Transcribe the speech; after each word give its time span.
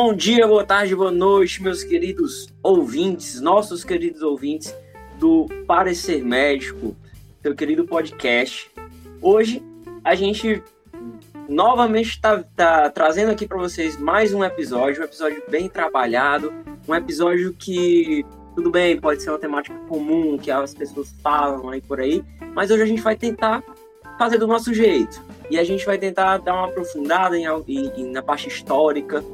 Bom 0.00 0.14
dia, 0.14 0.46
boa 0.46 0.62
tarde, 0.62 0.94
boa 0.94 1.10
noite, 1.10 1.60
meus 1.60 1.82
queridos 1.82 2.46
ouvintes, 2.62 3.40
nossos 3.40 3.82
queridos 3.82 4.22
ouvintes 4.22 4.72
do 5.18 5.46
Parecer 5.66 6.24
Médico, 6.24 6.96
seu 7.42 7.52
querido 7.52 7.84
podcast. 7.84 8.70
Hoje 9.20 9.60
a 10.04 10.14
gente 10.14 10.62
novamente 11.48 12.10
está 12.10 12.44
tá 12.54 12.88
trazendo 12.90 13.32
aqui 13.32 13.44
para 13.44 13.58
vocês 13.58 13.98
mais 13.98 14.32
um 14.32 14.44
episódio, 14.44 15.02
um 15.02 15.04
episódio 15.04 15.42
bem 15.50 15.68
trabalhado, 15.68 16.54
um 16.86 16.94
episódio 16.94 17.52
que 17.52 18.24
tudo 18.54 18.70
bem, 18.70 19.00
pode 19.00 19.20
ser 19.20 19.30
uma 19.30 19.38
temática 19.40 19.76
comum 19.88 20.38
que 20.38 20.52
as 20.52 20.72
pessoas 20.72 21.12
falam 21.20 21.70
aí 21.70 21.80
por 21.80 21.98
aí, 21.98 22.24
mas 22.54 22.70
hoje 22.70 22.84
a 22.84 22.86
gente 22.86 23.02
vai 23.02 23.16
tentar 23.16 23.64
fazer 24.16 24.38
do 24.38 24.46
nosso 24.46 24.72
jeito. 24.72 25.20
E 25.50 25.58
a 25.58 25.64
gente 25.64 25.84
vai 25.84 25.98
tentar 25.98 26.38
dar 26.38 26.54
uma 26.54 26.66
aprofundada 26.66 27.36
em, 27.36 27.46
em, 27.96 28.12
na 28.12 28.22
parte 28.22 28.48
histórica, 28.48 29.24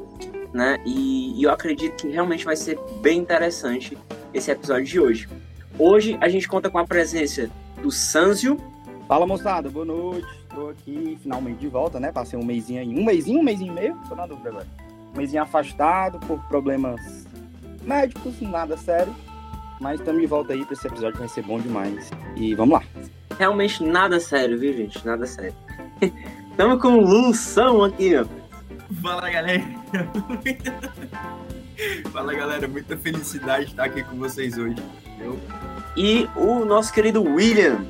né? 0.55 0.77
E, 0.85 1.37
e, 1.37 1.43
eu 1.43 1.51
acredito 1.51 1.97
que 1.97 2.07
realmente 2.07 2.45
vai 2.45 2.55
ser 2.55 2.79
bem 3.01 3.19
interessante 3.19 3.97
esse 4.33 4.49
episódio 4.49 4.85
de 4.85 4.99
hoje. 4.99 5.29
Hoje 5.77 6.17
a 6.21 6.29
gente 6.29 6.47
conta 6.47 6.69
com 6.69 6.79
a 6.79 6.85
presença 6.85 7.49
do 7.81 7.91
Sanzio. 7.91 8.57
Fala 9.05 9.27
moçada, 9.27 9.69
boa 9.69 9.85
noite. 9.85 10.25
Estou 10.49 10.69
aqui 10.69 11.19
finalmente 11.21 11.59
de 11.59 11.67
volta, 11.67 11.99
né? 11.99 12.09
Passei 12.09 12.39
um 12.39 12.45
mêsinho 12.45 12.79
aí, 12.79 12.87
um 12.87 13.03
mêsinho, 13.03 13.41
um 13.41 13.43
mêsinho 13.43 13.73
e 13.73 13.75
meio, 13.75 13.97
tô 14.07 14.15
na 14.15 14.25
dúvida 14.25 14.47
agora. 14.47 14.67
Um 15.13 15.17
mêsinho 15.17 15.43
afastado 15.43 16.19
por 16.25 16.39
problemas 16.47 17.27
médicos, 17.83 18.39
nada 18.39 18.77
sério. 18.77 19.13
Mas 19.81 19.99
estamos 19.99 20.21
de 20.21 20.27
volta 20.27 20.53
aí 20.53 20.63
para 20.63 20.73
esse 20.73 20.87
episódio 20.87 21.13
que 21.13 21.19
vai 21.19 21.27
ser 21.27 21.43
bom 21.43 21.59
demais. 21.59 22.09
E 22.37 22.55
vamos 22.55 22.79
lá. 22.79 22.83
Realmente 23.37 23.83
nada 23.83 24.21
sério, 24.21 24.57
viu, 24.57 24.71
gente? 24.71 25.05
Nada 25.05 25.25
sério. 25.25 25.53
Estamos 26.49 26.81
com 26.81 26.93
o 26.93 27.01
Lução 27.01 27.83
aqui, 27.83 28.15
ó. 28.15 28.44
Fala, 29.01 29.29
galera. 29.29 29.63
Fala, 32.11 32.33
galera. 32.33 32.67
Muita 32.67 32.97
felicidade 32.97 33.65
de 33.65 33.71
estar 33.71 33.85
aqui 33.85 34.03
com 34.03 34.17
vocês 34.17 34.57
hoje. 34.57 34.75
Eu... 35.19 35.39
E 35.97 36.29
o 36.35 36.65
nosso 36.65 36.93
querido 36.93 37.23
William. 37.23 37.83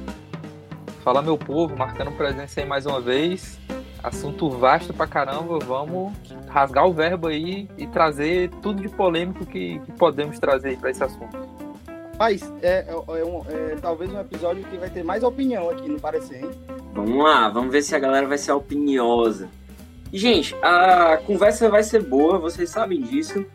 Fala, 1.04 1.22
meu 1.22 1.38
povo. 1.38 1.76
Marcando 1.76 2.12
presença 2.12 2.62
aí 2.62 2.66
mais 2.66 2.86
uma 2.86 3.02
vez. 3.02 3.60
Assunto 4.02 4.50
vasto 4.50 4.94
pra 4.94 5.08
caramba. 5.08 5.60
Vamos 5.60 6.14
rasgar 6.48 6.88
o 6.88 6.94
verbo 6.94 7.28
aí 7.28 7.68
e 7.78 7.86
trazer 7.88 8.50
tudo 8.62 8.82
de 8.82 8.90
polêmico 8.90 9.46
que, 9.46 9.80
que 9.80 9.92
podemos 9.94 10.40
trazer 10.40 10.70
aí 10.70 10.78
pra 10.78 10.92
esse 10.92 11.04
assunto. 11.04 11.38
Mas 12.18 12.42
é, 12.62 12.86
é, 12.88 12.92
é, 12.92 13.26
um, 13.26 13.42
é, 13.50 13.76
talvez 13.82 14.10
um 14.10 14.20
episódio 14.20 14.64
que 14.64 14.78
vai 14.78 14.90
ter 14.90 15.04
mais 15.04 15.22
opinião 15.22 15.70
aqui, 15.70 15.90
não 15.90 16.00
parecer, 16.00 16.46
hein? 16.46 16.52
Vamos 16.94 17.22
lá, 17.22 17.50
vamos 17.50 17.74
ver 17.74 17.82
se 17.82 17.94
a 17.94 18.00
galera 18.00 18.26
vai 18.26 18.38
ser 18.38 18.54
opiniosa. 18.54 19.50
Gente, 20.16 20.56
a 20.62 21.18
conversa 21.26 21.68
vai 21.68 21.84
ser 21.84 22.02
boa, 22.02 22.40
vocês 22.40 22.70
sabem 22.70 23.02
disso. 23.02 23.46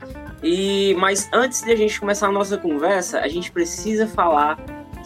E 0.43 0.95
Mas 0.99 1.27
antes 1.33 1.63
de 1.63 1.73
a 1.73 1.77
gente 1.77 1.99
começar 1.99 2.29
a 2.29 2.33
nossa 2.33 2.59
conversa, 2.59 3.21
a 3.21 3.29
gente 3.29 3.51
precisa 3.51 4.07
falar 4.07 4.59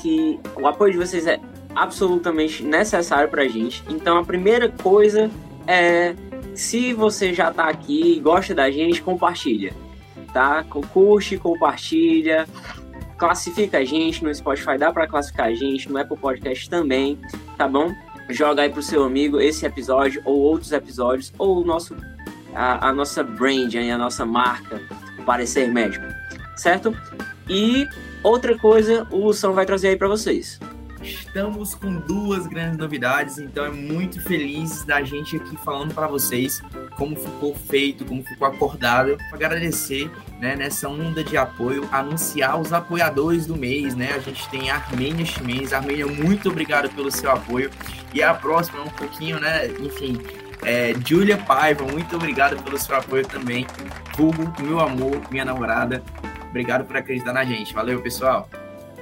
que 0.02 0.41
o 0.61 0.66
apoio 0.66 0.94
de 0.94 0.98
vocês 0.98 1.28
é 1.28 1.38
absolutamente 1.72 2.64
necessário 2.64 3.28
pra 3.28 3.46
gente. 3.46 3.84
Então, 3.88 4.19
a 4.19 4.24
primeira 4.24 4.69
coisa 4.69 5.30
é 5.64 6.16
se 6.56 6.92
você 6.92 7.33
já 7.33 7.52
tá 7.52 7.68
aqui 7.68 8.16
e 8.16 8.20
gosta 8.20 8.52
da 8.52 8.68
gente, 8.68 9.00
compartilha, 9.00 9.72
tá? 10.33 10.64
Curte, 10.64 11.39
compartilha, 11.39 12.48
classifica 13.16 13.78
a 13.78 13.84
gente 13.84 14.24
no 14.24 14.34
Spotify, 14.34 14.77
dá 14.77 14.92
para 14.92 15.06
classificar 15.06 15.46
a 15.46 15.55
gente, 15.55 15.89
no 15.89 15.98
Apple 15.98 16.16
Podcast 16.16 16.68
também, 16.68 17.16
tá 17.56 17.68
bom? 17.68 17.94
Joga 18.30 18.62
aí 18.62 18.70
pro 18.70 18.83
seu 18.83 19.05
amigo 19.05 19.41
esse 19.41 19.67
episódio 19.67 20.22
ou 20.25 20.36
outros 20.41 20.72
episódios, 20.72 21.33
ou 21.39 21.62
o 21.62 21.64
nosso, 21.64 21.94
a, 22.55 22.89
a 22.89 22.92
nossa 22.92 23.22
brand, 23.22 23.75
a 23.75 23.98
nossa 23.98 24.25
marca, 24.25 24.80
Parecer 25.27 25.70
Médico, 25.70 26.05
certo? 26.56 26.97
E 27.48 27.86
outra 28.22 28.56
coisa, 28.58 29.06
o 29.11 29.27
Lução 29.27 29.52
vai 29.52 29.67
trazer 29.67 29.89
aí 29.89 29.97
para 29.97 30.08
vocês. 30.08 30.58
Estamos 31.05 31.74
com 31.74 31.95
duas 31.96 32.46
grandes 32.46 32.79
novidades, 32.79 33.39
então 33.39 33.67
é 33.67 33.70
muito 33.70 34.23
feliz 34.23 34.84
da 34.84 35.02
gente 35.02 35.36
aqui 35.36 35.56
falando 35.58 35.95
para 35.95 36.06
vocês 36.06 36.62
como 36.96 37.14
ficou 37.14 37.55
feito, 37.55 38.05
como 38.05 38.23
ficou 38.23 38.48
acordado, 38.48 39.18
agradecer 39.33 40.11
né, 40.40 40.56
nessa 40.56 40.89
onda 40.89 41.23
de 41.23 41.36
apoio, 41.36 41.86
anunciar 41.92 42.58
os 42.58 42.73
apoiadores 42.73 43.46
do 43.46 43.56
mês, 43.56 43.95
né? 43.95 44.12
A 44.14 44.18
gente 44.18 44.48
tem 44.48 44.70
a 44.70 44.77
Armênia 44.77 45.23
este. 45.23 45.74
Armênia, 45.74 46.06
muito 46.06 46.48
obrigado 46.48 46.89
pelo 46.90 47.11
seu 47.11 47.30
apoio. 47.30 47.70
E 48.12 48.23
a 48.23 48.33
próxima, 48.33 48.83
um 48.83 48.90
pouquinho, 48.90 49.39
né? 49.39 49.67
Enfim, 49.80 50.18
é, 50.62 50.95
Julia 51.05 51.36
Paiva, 51.36 51.84
muito 51.84 52.17
obrigado 52.17 52.62
pelo 52.62 52.79
seu 52.79 52.96
apoio 52.96 53.27
também. 53.27 53.67
Hugo, 54.18 54.52
meu 54.62 54.80
amor, 54.80 55.20
minha 55.30 55.45
namorada, 55.45 56.02
obrigado 56.48 56.84
por 56.86 56.96
acreditar 56.96 57.33
na 57.33 57.45
gente. 57.45 57.74
Valeu, 57.74 58.00
pessoal. 58.00 58.48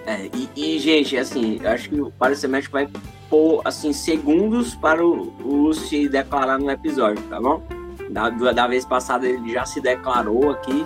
É, 0.07 0.29
e, 0.35 0.51
e, 0.57 0.79
gente, 0.79 1.17
assim, 1.17 1.61
eu 1.63 1.71
acho 1.71 1.89
que 1.89 2.01
o 2.01 2.11
Parecer 2.13 2.49
Médico 2.49 2.73
vai 2.73 2.89
pôr, 3.31 3.63
assim, 3.65 3.93
segundos 3.93 4.75
para 4.75 5.05
o, 5.05 5.33
o 5.45 5.73
se 5.73 6.09
declarar 6.09 6.59
no 6.59 6.71
episódio, 6.71 7.23
tá 7.25 7.41
bom? 7.41 7.63
Da, 8.11 8.29
da 8.29 8.67
vez 8.67 8.85
passada 8.85 9.27
ele 9.27 9.53
já 9.53 9.65
se 9.65 9.81
declarou 9.81 10.51
aqui, 10.51 10.85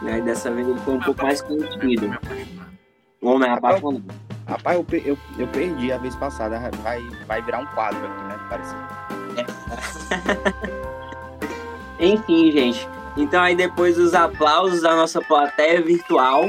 né? 0.00 0.18
E 0.18 0.22
dessa 0.22 0.50
vez 0.50 0.68
ele 0.68 0.78
foi 0.80 0.94
um 0.94 1.00
pouco 1.00 1.22
mais 1.22 1.42
contido. 1.42 2.16
O 3.20 3.30
homem 3.30 3.50
é 3.50 3.52
apaixonado. 3.52 4.04
Rapaz, 4.46 4.78
eu, 4.78 4.86
eu, 5.04 5.18
eu 5.38 5.48
perdi 5.48 5.90
a 5.90 5.98
vez 5.98 6.14
passada, 6.14 6.58
vai, 6.82 7.00
vai 7.26 7.42
virar 7.42 7.60
um 7.60 7.66
quadro 7.66 7.98
aqui, 8.06 8.24
né? 8.24 8.38
Parece. 8.48 8.74
É. 11.98 12.04
Enfim, 12.06 12.52
gente. 12.52 12.88
Então 13.16 13.42
aí 13.42 13.54
depois 13.54 13.96
dos 13.96 14.14
aplausos 14.14 14.82
da 14.82 14.94
nossa 14.94 15.20
plateia 15.20 15.80
virtual, 15.80 16.44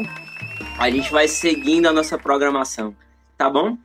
a 0.78 0.90
gente 0.90 1.12
vai 1.12 1.28
seguindo 1.28 1.88
a 1.88 1.94
nossa 1.94 2.18
programação, 2.18 2.96
tá 3.38 3.50
bom? 3.50 3.78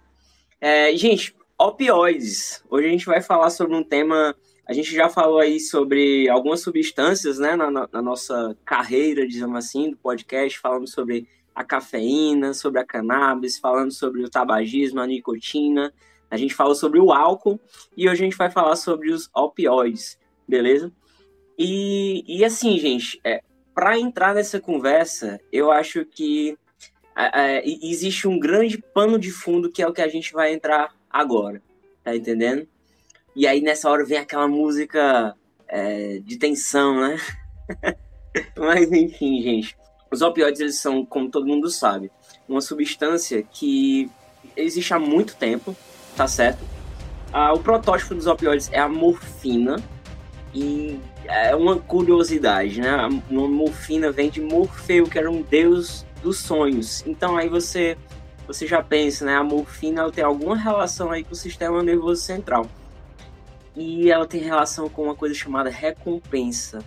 É, 0.60 0.94
gente, 0.96 1.34
opioides. 1.58 2.62
Hoje 2.68 2.86
a 2.86 2.90
gente 2.90 3.06
vai 3.06 3.20
falar 3.20 3.50
sobre 3.50 3.76
um 3.76 3.82
tema. 3.82 4.34
A 4.66 4.72
gente 4.72 4.94
já 4.94 5.08
falou 5.08 5.38
aí 5.38 5.60
sobre 5.60 6.28
algumas 6.28 6.60
substâncias, 6.60 7.38
né, 7.38 7.56
na, 7.56 7.70
na 7.70 8.02
nossa 8.02 8.56
carreira, 8.64 9.26
dizemos 9.26 9.56
assim, 9.56 9.90
do 9.90 9.96
podcast, 9.96 10.58
falando 10.58 10.88
sobre 10.88 11.26
a 11.54 11.64
cafeína, 11.64 12.54
sobre 12.54 12.80
a 12.80 12.84
cannabis, 12.84 13.58
falando 13.58 13.92
sobre 13.92 14.22
o 14.22 14.30
tabagismo, 14.30 15.00
a 15.00 15.06
nicotina. 15.06 15.92
A 16.30 16.36
gente 16.36 16.54
falou 16.54 16.74
sobre 16.74 17.00
o 17.00 17.12
álcool 17.12 17.60
e 17.96 18.08
hoje 18.08 18.22
a 18.22 18.24
gente 18.24 18.36
vai 18.36 18.50
falar 18.50 18.76
sobre 18.76 19.10
os 19.10 19.28
opioides, 19.34 20.18
beleza? 20.46 20.92
E, 21.58 22.24
e 22.26 22.44
assim, 22.44 22.78
gente, 22.78 23.20
é, 23.24 23.42
para 23.80 23.98
entrar 23.98 24.34
nessa 24.34 24.60
conversa, 24.60 25.40
eu 25.50 25.72
acho 25.72 26.04
que 26.04 26.54
é, 27.16 27.66
existe 27.66 28.28
um 28.28 28.38
grande 28.38 28.76
pano 28.76 29.18
de 29.18 29.30
fundo 29.30 29.72
que 29.72 29.82
é 29.82 29.88
o 29.88 29.92
que 29.94 30.02
a 30.02 30.06
gente 30.06 30.34
vai 30.34 30.52
entrar 30.52 30.94
agora, 31.08 31.62
tá 32.04 32.14
entendendo? 32.14 32.68
E 33.34 33.46
aí 33.46 33.62
nessa 33.62 33.88
hora 33.88 34.04
vem 34.04 34.18
aquela 34.18 34.46
música 34.46 35.34
é, 35.66 36.18
de 36.18 36.36
tensão, 36.36 37.00
né? 37.00 37.16
Mas 38.54 38.92
enfim, 38.92 39.40
gente, 39.40 39.74
os 40.12 40.20
opioides 40.20 40.60
eles 40.60 40.78
são, 40.78 41.02
como 41.02 41.30
todo 41.30 41.46
mundo 41.46 41.70
sabe, 41.70 42.12
uma 42.46 42.60
substância 42.60 43.42
que 43.42 44.10
existe 44.54 44.92
há 44.92 44.98
muito 44.98 45.36
tempo, 45.36 45.74
tá 46.14 46.28
certo? 46.28 46.62
Ah, 47.32 47.54
o 47.54 47.60
protótipo 47.60 48.14
dos 48.14 48.26
opioides 48.26 48.70
é 48.72 48.78
a 48.78 48.90
morfina 48.90 49.82
e 50.54 50.98
é 51.26 51.54
uma 51.54 51.78
curiosidade, 51.78 52.80
né? 52.80 52.90
A 52.90 53.08
morfina 53.30 54.10
vem 54.10 54.30
de 54.30 54.40
Morfeu, 54.40 55.04
que 55.04 55.18
era 55.18 55.30
um 55.30 55.42
deus 55.42 56.04
dos 56.22 56.38
sonhos. 56.38 57.04
Então 57.06 57.36
aí 57.36 57.48
você 57.48 57.96
você 58.46 58.66
já 58.66 58.82
pensa, 58.82 59.24
né? 59.24 59.36
A 59.36 59.44
morfina 59.44 60.10
tem 60.10 60.24
alguma 60.24 60.56
relação 60.56 61.12
aí 61.12 61.22
com 61.22 61.32
o 61.32 61.36
sistema 61.36 61.84
nervoso 61.84 62.20
central. 62.20 62.66
E 63.76 64.10
ela 64.10 64.26
tem 64.26 64.40
relação 64.40 64.88
com 64.88 65.04
uma 65.04 65.14
coisa 65.14 65.34
chamada 65.36 65.70
recompensa. 65.70 66.80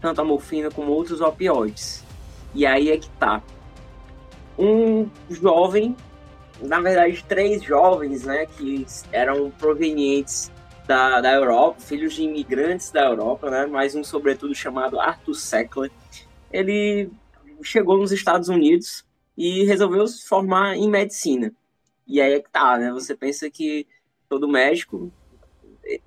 Tanto 0.00 0.20
a 0.20 0.24
morfina 0.24 0.70
como 0.72 0.90
outros 0.90 1.20
opioides. 1.20 2.04
E 2.52 2.66
aí 2.66 2.90
é 2.90 2.96
que 2.96 3.08
tá. 3.10 3.40
Um 4.58 5.08
jovem, 5.30 5.94
na 6.60 6.80
verdade, 6.80 7.24
três 7.28 7.62
jovens, 7.62 8.24
né? 8.24 8.44
Que 8.44 8.84
eram 9.12 9.52
provenientes 9.52 10.50
da, 10.86 11.20
da 11.20 11.32
Europa, 11.32 11.80
filhos 11.80 12.14
de 12.14 12.22
imigrantes 12.22 12.90
da 12.90 13.04
Europa, 13.04 13.50
né? 13.50 13.66
Mais 13.66 13.94
um, 13.94 14.04
sobretudo, 14.04 14.54
chamado 14.54 15.00
Arthur 15.00 15.34
Sackler. 15.34 15.90
Ele 16.52 17.10
chegou 17.62 17.98
nos 17.98 18.12
Estados 18.12 18.48
Unidos 18.48 19.04
e 19.36 19.64
resolveu 19.64 20.06
se 20.06 20.26
formar 20.26 20.76
em 20.76 20.88
medicina. 20.88 21.52
E 22.06 22.20
aí 22.20 22.34
é 22.34 22.40
que 22.40 22.50
tá, 22.50 22.78
né? 22.78 22.92
Você 22.92 23.14
pensa 23.16 23.50
que 23.50 23.86
todo 24.28 24.48
médico. 24.48 25.12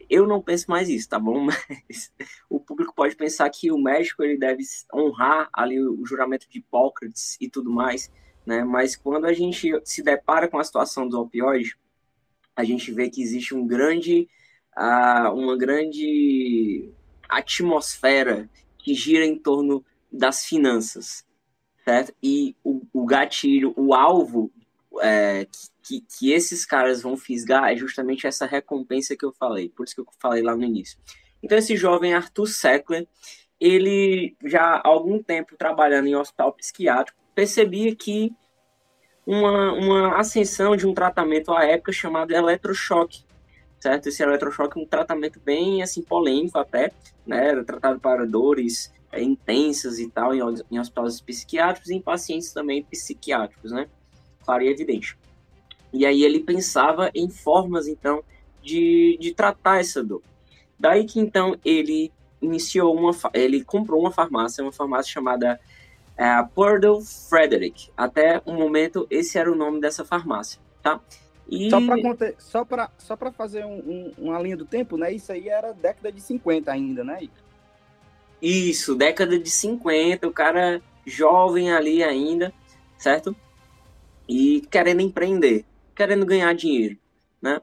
Eu 0.09 0.25
não 0.25 0.41
penso 0.41 0.65
mais 0.69 0.89
isso, 0.89 1.07
tá 1.07 1.19
bom? 1.19 1.39
Mas 1.45 2.11
o 2.49 2.59
público 2.59 2.93
pode 2.95 3.15
pensar 3.15 3.49
que 3.49 3.71
o 3.71 3.77
médico 3.77 4.23
ele 4.23 4.37
deve 4.37 4.63
honrar 4.93 5.49
ali 5.53 5.79
o 5.79 6.03
juramento 6.05 6.49
de 6.49 6.59
Hipócrates 6.59 7.37
e 7.39 7.49
tudo 7.49 7.71
mais, 7.71 8.11
né? 8.45 8.63
Mas 8.63 8.95
quando 8.95 9.25
a 9.25 9.33
gente 9.33 9.71
se 9.83 10.01
depara 10.01 10.47
com 10.47 10.57
a 10.57 10.63
situação 10.63 11.07
do 11.07 11.19
opioide, 11.19 11.77
a 12.55 12.63
gente 12.63 12.91
vê 12.91 13.07
que 13.07 13.21
existe 13.21 13.53
um 13.53 13.67
grande, 13.67 14.27
uh, 14.77 15.33
uma 15.33 15.57
grande 15.57 16.89
atmosfera 17.27 18.49
que 18.77 18.93
gira 18.93 19.25
em 19.25 19.37
torno 19.37 19.83
das 20.11 20.45
finanças, 20.45 21.25
certo? 21.83 22.13
E 22.23 22.55
o, 22.63 22.81
o 22.93 23.05
gatilho, 23.05 23.73
o 23.75 23.93
alvo 23.93 24.51
é, 25.01 25.45
que, 25.83 26.01
que 26.01 26.31
esses 26.31 26.65
caras 26.65 27.01
vão 27.01 27.17
fisgar 27.17 27.71
é 27.71 27.75
justamente 27.75 28.27
essa 28.27 28.45
recompensa 28.45 29.15
que 29.15 29.25
eu 29.25 29.33
falei, 29.33 29.69
por 29.69 29.83
isso 29.83 29.95
que 29.95 30.01
eu 30.01 30.07
falei 30.19 30.41
lá 30.41 30.55
no 30.55 30.63
início. 30.63 30.97
Então, 31.41 31.57
esse 31.57 31.75
jovem 31.75 32.13
Arthur 32.13 32.47
Sackler, 32.47 33.07
ele 33.59 34.35
já 34.45 34.61
há 34.61 34.87
algum 34.87 35.21
tempo 35.21 35.55
trabalhando 35.57 36.07
em 36.07 36.15
hospital 36.15 36.53
psiquiátrico, 36.53 37.19
percebia 37.35 37.95
que 37.95 38.33
uma, 39.25 39.73
uma 39.73 40.17
ascensão 40.17 40.75
de 40.75 40.87
um 40.87 40.93
tratamento 40.93 41.51
à 41.51 41.65
época 41.65 41.91
chamado 41.91 42.31
eletrochoque, 42.31 43.26
certo? 43.79 44.07
Esse 44.07 44.23
eletrochoque 44.23 44.79
é 44.79 44.83
um 44.83 44.85
tratamento 44.85 45.39
bem, 45.39 45.81
assim, 45.81 46.01
polêmico 46.01 46.57
até, 46.57 46.91
né? 47.25 47.49
Era 47.49 47.63
tratado 47.63 47.99
para 47.99 48.25
dores 48.25 48.93
é, 49.11 49.21
intensas 49.21 49.99
e 49.99 50.09
tal, 50.09 50.33
em, 50.33 50.41
em 50.71 50.79
hospitais 50.79 51.21
psiquiátricos 51.21 51.89
e 51.89 51.95
em 51.95 52.01
pacientes 52.01 52.51
também 52.51 52.83
psiquiátricos, 52.83 53.71
né? 53.71 53.87
Claro 54.43 54.63
e 54.63 54.67
evidente. 54.67 55.17
E 55.93 56.05
aí 56.05 56.23
ele 56.23 56.39
pensava 56.39 57.09
em 57.13 57.29
formas, 57.29 57.87
então, 57.87 58.23
de, 58.61 59.17
de 59.19 59.33
tratar 59.33 59.79
essa 59.79 60.03
dor. 60.03 60.21
Daí 60.79 61.05
que, 61.05 61.19
então, 61.19 61.57
ele 61.63 62.11
iniciou 62.41 62.95
uma... 62.95 63.11
Ele 63.33 63.63
comprou 63.63 63.99
uma 63.99 64.11
farmácia, 64.11 64.63
uma 64.63 64.71
farmácia 64.71 65.11
chamada 65.11 65.59
é, 66.15 66.43
Purdle 66.53 67.01
Frederick. 67.01 67.89
Até 67.95 68.41
o 68.45 68.53
momento, 68.53 69.07
esse 69.09 69.37
era 69.37 69.51
o 69.51 69.55
nome 69.55 69.79
dessa 69.79 70.03
farmácia, 70.03 70.59
tá? 70.81 70.99
E... 71.49 71.69
Só 72.37 72.65
para 72.65 72.91
só 72.97 73.15
pra 73.15 73.31
fazer 73.31 73.65
um, 73.65 73.77
um, 73.77 74.13
uma 74.17 74.39
linha 74.41 74.57
do 74.57 74.65
tempo, 74.65 74.97
né? 74.97 75.13
Isso 75.13 75.31
aí 75.31 75.47
era 75.47 75.73
década 75.73 76.11
de 76.11 76.19
50 76.19 76.71
ainda, 76.71 77.03
né? 77.03 77.27
Isso, 78.41 78.95
década 78.95 79.39
de 79.39 79.49
50, 79.49 80.27
o 80.27 80.31
cara 80.31 80.81
jovem 81.05 81.71
ali 81.71 82.03
ainda, 82.03 82.53
certo? 82.97 83.35
E 84.27 84.61
querendo 84.69 85.01
empreender, 85.01 85.65
querendo 85.95 86.25
ganhar 86.25 86.53
dinheiro, 86.53 86.97
né? 87.41 87.61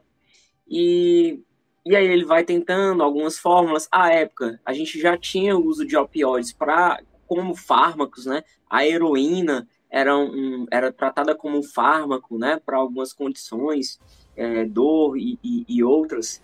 E, 0.67 1.39
e 1.85 1.95
aí 1.95 2.07
ele 2.07 2.25
vai 2.25 2.43
tentando 2.43 3.03
algumas 3.03 3.37
fórmulas. 3.37 3.87
À 3.91 4.11
época, 4.11 4.59
a 4.65 4.73
gente 4.73 4.99
já 4.99 5.15
tinha 5.15 5.55
o 5.55 5.63
uso 5.63 5.85
de 5.85 5.95
opioides 5.95 6.51
para 6.51 6.99
como 7.27 7.55
fármacos, 7.55 8.25
né? 8.25 8.43
A 8.69 8.85
heroína 8.85 9.67
era, 9.89 10.17
um, 10.17 10.65
era 10.71 10.91
tratada 10.91 11.35
como 11.35 11.57
um 11.57 11.63
fármaco, 11.63 12.37
né? 12.37 12.59
Para 12.65 12.77
algumas 12.77 13.13
condições, 13.13 13.99
é, 14.35 14.65
dor 14.65 15.17
e, 15.17 15.39
e, 15.43 15.65
e 15.67 15.83
outras. 15.83 16.41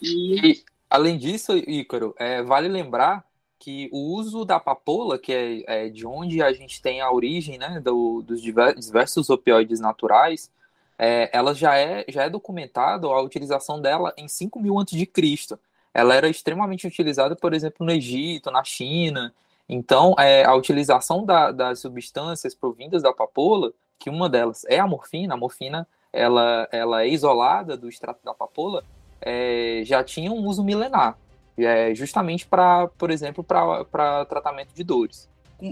E... 0.00 0.52
e... 0.52 0.64
além 0.88 1.18
disso, 1.18 1.56
Ícaro, 1.56 2.14
é, 2.18 2.42
vale 2.42 2.68
lembrar 2.68 3.24
que 3.58 3.88
o 3.92 4.14
uso 4.14 4.44
da 4.44 4.60
papoula, 4.60 5.18
que 5.18 5.32
é, 5.32 5.86
é, 5.86 5.88
de 5.88 6.06
onde 6.06 6.42
a 6.42 6.52
gente 6.52 6.82
tem 6.82 7.00
a 7.00 7.10
origem 7.10 7.56
né, 7.56 7.80
do, 7.80 8.20
dos 8.20 8.42
diversos 8.42 9.30
opioides 9.30 9.80
naturais, 9.80 10.50
é, 10.98 11.30
ela 11.32 11.54
já 11.54 11.76
é, 11.76 12.04
já 12.08 12.24
é 12.24 12.30
documentada 12.30 13.06
a 13.06 13.22
utilização 13.22 13.80
dela 13.80 14.12
em 14.16 14.28
5 14.28 14.60
mil 14.60 14.78
a.C. 14.78 15.58
Ela 15.92 16.14
era 16.14 16.28
extremamente 16.28 16.86
utilizada, 16.86 17.34
por 17.34 17.54
exemplo, 17.54 17.86
no 17.86 17.92
Egito, 17.92 18.50
na 18.50 18.62
China. 18.64 19.32
Então, 19.68 20.14
é, 20.18 20.44
a 20.44 20.54
utilização 20.54 21.24
da, 21.24 21.50
das 21.50 21.80
substâncias 21.80 22.54
provindas 22.54 23.02
da 23.02 23.12
papoula, 23.12 23.72
que 23.98 24.10
uma 24.10 24.28
delas 24.28 24.64
é 24.66 24.78
a 24.78 24.86
morfina, 24.86 25.34
a 25.34 25.36
morfina 25.36 25.88
ela, 26.12 26.68
ela 26.70 27.02
é 27.02 27.08
isolada 27.08 27.76
do 27.76 27.88
extrato 27.88 28.24
da 28.24 28.34
papoula, 28.34 28.84
é, 29.20 29.82
já 29.84 30.04
tinha 30.04 30.30
um 30.30 30.46
uso 30.46 30.62
milenar 30.62 31.16
é, 31.56 31.94
justamente 31.94 32.46
para, 32.46 32.88
por 32.88 33.10
exemplo, 33.10 33.44
para 33.44 34.24
tratamento 34.26 34.74
de 34.74 34.82
dores. 34.82 35.28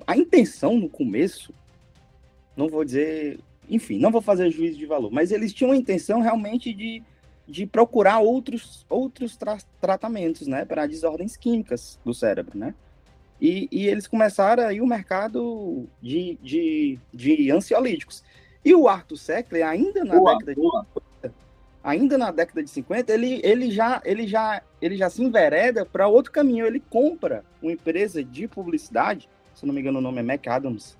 A 0.06 0.16
intenção 0.16 0.76
no 0.76 0.88
começo, 0.88 1.52
não 2.56 2.68
vou 2.68 2.84
dizer, 2.84 3.40
enfim, 3.68 3.98
não 3.98 4.10
vou 4.10 4.22
fazer 4.22 4.50
juízo 4.50 4.78
de 4.78 4.86
valor, 4.86 5.10
mas 5.10 5.32
eles 5.32 5.52
tinham 5.52 5.72
a 5.72 5.76
intenção 5.76 6.20
realmente 6.20 6.72
de, 6.72 7.02
de 7.46 7.66
procurar 7.66 8.20
outros, 8.20 8.86
outros 8.88 9.36
tra 9.36 9.58
tratamentos, 9.80 10.46
né, 10.46 10.64
para 10.64 10.86
desordens 10.86 11.36
químicas 11.36 11.98
do 12.04 12.14
cérebro, 12.14 12.56
né? 12.56 12.74
E, 13.42 13.68
e, 13.72 13.88
eles 13.88 14.06
começaram 14.06 14.62
aí 14.62 14.80
o 14.80 14.86
mercado 14.86 15.88
de, 16.00 16.38
de, 16.40 16.96
de 17.12 17.50
ansiolíticos. 17.50 18.22
E 18.64 18.72
o 18.72 18.86
Arthur 18.88 19.16
Sackler, 19.16 19.66
ainda 19.66 20.04
na 20.04 20.14
boa, 20.14 20.38
década 20.38 20.54
boa. 20.54 20.86
de 20.94 21.02
ainda 21.82 22.16
na 22.16 22.30
década 22.30 22.62
de 22.62 22.70
50, 22.70 23.12
ele, 23.12 23.40
ele, 23.42 23.70
já, 23.72 24.00
ele, 24.04 24.28
já, 24.28 24.62
ele 24.80 24.96
já 24.96 25.10
se 25.10 25.22
envereda 25.24 25.84
para 25.84 26.06
outro 26.06 26.30
caminho. 26.30 26.64
Ele 26.64 26.78
compra 26.78 27.44
uma 27.60 27.72
empresa 27.72 28.22
de 28.22 28.46
publicidade, 28.46 29.28
se 29.54 29.66
não 29.66 29.74
me 29.74 29.80
engano 29.80 29.98
o 29.98 30.02
nome 30.02 30.20
é 30.20 30.22
Mac 30.22 30.46
Adams, 30.46 30.96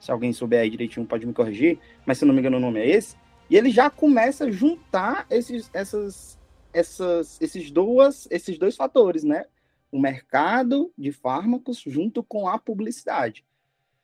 se 0.00 0.10
alguém 0.10 0.32
souber 0.32 0.60
aí 0.60 0.70
direitinho 0.70 1.06
pode 1.06 1.24
me 1.24 1.32
corrigir, 1.32 1.78
mas 2.04 2.18
se 2.18 2.24
não 2.24 2.34
me 2.34 2.40
engano 2.40 2.56
o 2.56 2.60
nome 2.60 2.80
é 2.80 2.88
esse, 2.88 3.16
e 3.48 3.56
ele 3.56 3.70
já 3.70 3.88
começa 3.88 4.46
a 4.46 4.50
juntar 4.50 5.26
esses, 5.30 5.70
essas, 5.72 6.36
essas, 6.72 7.40
esses, 7.40 7.70
duas, 7.70 8.26
esses 8.32 8.58
dois 8.58 8.74
fatores, 8.74 9.22
né? 9.22 9.44
O 9.90 9.98
mercado 9.98 10.92
de 10.96 11.12
fármacos 11.12 11.82
junto 11.86 12.22
com 12.22 12.48
a 12.48 12.58
publicidade. 12.58 13.44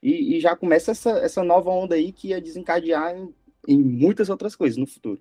E, 0.02 0.36
e 0.36 0.40
já 0.40 0.54
começa 0.54 0.90
essa, 0.90 1.10
essa 1.18 1.42
nova 1.42 1.70
onda 1.70 1.94
aí 1.94 2.12
que 2.12 2.28
ia 2.28 2.40
desencadear 2.40 3.16
em, 3.16 3.34
em 3.66 3.78
muitas 3.78 4.28
outras 4.28 4.54
coisas 4.54 4.76
no 4.76 4.86
futuro. 4.86 5.20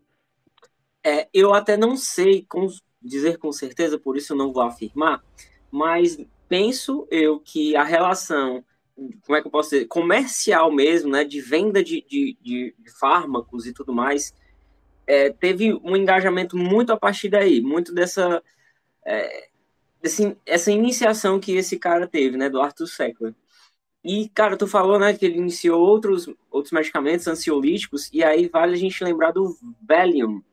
É, 1.04 1.28
eu 1.34 1.54
até 1.54 1.76
não 1.76 1.98
sei 1.98 2.46
com, 2.48 2.68
dizer 3.02 3.38
com 3.38 3.52
certeza, 3.52 3.98
por 3.98 4.16
isso 4.16 4.34
eu 4.34 4.38
não 4.38 4.54
vou 4.54 4.64
afirmar, 4.64 5.24
mas 5.70 6.18
penso 6.48 7.08
eu 7.12 7.40
que 7.40 7.76
a 7.76 7.84
relação, 7.84 8.64
como 9.26 9.38
é 9.38 9.42
que 9.42 9.48
eu 9.48 9.52
posso 9.52 9.72
dizer, 9.72 9.86
comercial 9.86 10.72
mesmo, 10.72 11.12
né, 11.12 11.26
de 11.26 11.42
venda 11.42 11.84
de, 11.84 12.06
de, 12.08 12.38
de 12.42 12.76
fármacos 13.00 13.66
e 13.66 13.74
tudo 13.74 13.94
mais, 13.94 14.34
é, 15.06 15.30
teve 15.30 15.74
um 15.84 15.96
engajamento 15.96 16.58
muito 16.58 16.94
a 16.94 16.98
partir 16.98 17.30
daí, 17.30 17.60
muito 17.62 17.94
dessa 17.94 18.42
é, 19.06 19.50
desse, 20.04 20.36
essa 20.46 20.70
iniciação 20.70 21.40
que 21.40 21.54
esse 21.54 21.80
cara 21.80 22.06
teve, 22.06 22.38
né, 22.38 22.50
do 22.50 22.62
Arthur 22.62 22.88
Sackler. 22.88 23.34
E, 24.04 24.28
cara, 24.28 24.58
tu 24.58 24.68
falou, 24.68 25.00
né, 25.00 25.14
que 25.14 25.26
ele 25.26 25.38
iniciou 25.38 25.82
outros, 25.82 26.28
outros 26.52 26.74
medicamentos 26.74 27.26
ansiolíticos, 27.26 28.10
e 28.12 28.22
aí 28.22 28.50
vale 28.50 28.74
a 28.74 28.78
gente 28.78 29.02
lembrar 29.02 29.32
do 29.32 29.58
Valium, 29.88 30.44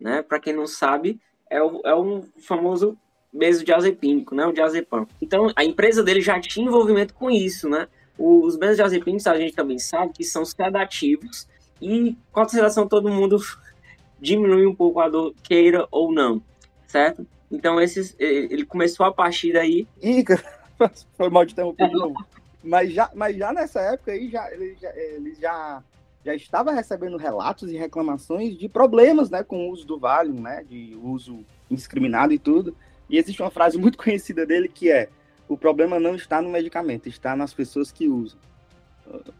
né? 0.00 0.22
Para 0.22 0.40
quem 0.40 0.54
não 0.54 0.66
sabe, 0.66 1.20
é, 1.50 1.62
o, 1.62 1.82
é 1.84 1.94
um 1.94 2.22
famoso 2.38 2.96
benzodiazepínico, 3.30 4.34
né? 4.34 4.46
O 4.46 4.52
diazepam. 4.52 5.06
Então, 5.20 5.52
a 5.54 5.62
empresa 5.62 6.02
dele 6.02 6.22
já 6.22 6.40
tinha 6.40 6.66
envolvimento 6.66 7.12
com 7.12 7.30
isso, 7.30 7.68
né? 7.68 7.88
Os 8.18 8.56
benzodiazepínicos 8.56 9.26
a 9.26 9.36
gente 9.36 9.54
também 9.54 9.78
sabe 9.78 10.14
que 10.14 10.24
são 10.24 10.46
sedativos 10.46 11.46
e 11.82 12.16
com 12.32 12.40
a 12.40 12.48
sedação 12.48 12.88
todo 12.88 13.10
mundo 13.10 13.36
diminui 14.18 14.64
um 14.64 14.74
pouco 14.74 15.00
a 15.00 15.10
dor, 15.10 15.34
queira 15.42 15.86
ou 15.90 16.10
não, 16.10 16.42
certo? 16.86 17.26
Então, 17.54 17.80
esses, 17.80 18.14
ele 18.18 18.64
começou 18.64 19.06
a 19.06 19.12
partir 19.12 19.52
daí... 19.52 19.86
Ih, 20.02 20.24
foi 21.16 21.30
mal 21.30 21.44
de 21.44 21.52
interromper, 21.52 21.90
mas 22.62 22.92
já, 22.92 23.10
mas 23.14 23.36
já 23.36 23.52
nessa 23.52 23.80
época 23.80 24.12
aí, 24.12 24.28
já, 24.28 24.50
ele, 24.52 24.76
já, 24.80 24.96
ele 24.96 25.34
já 25.34 25.82
já 26.24 26.34
estava 26.34 26.72
recebendo 26.72 27.18
relatos 27.18 27.70
e 27.70 27.76
reclamações 27.76 28.56
de 28.56 28.68
problemas 28.68 29.28
né, 29.28 29.42
com 29.42 29.68
o 29.68 29.70
uso 29.70 29.86
do 29.86 29.98
Valium, 29.98 30.40
né, 30.40 30.64
de 30.66 30.96
uso 31.02 31.44
indiscriminado 31.70 32.32
e 32.32 32.38
tudo. 32.38 32.74
E 33.10 33.18
existe 33.18 33.42
uma 33.42 33.50
frase 33.50 33.76
muito 33.78 33.98
conhecida 33.98 34.46
dele 34.46 34.68
que 34.68 34.90
é: 34.90 35.10
o 35.46 35.56
problema 35.56 36.00
não 36.00 36.14
está 36.14 36.40
no 36.40 36.48
medicamento, 36.48 37.08
está 37.08 37.36
nas 37.36 37.52
pessoas 37.52 37.92
que 37.92 38.08
usam. 38.08 38.38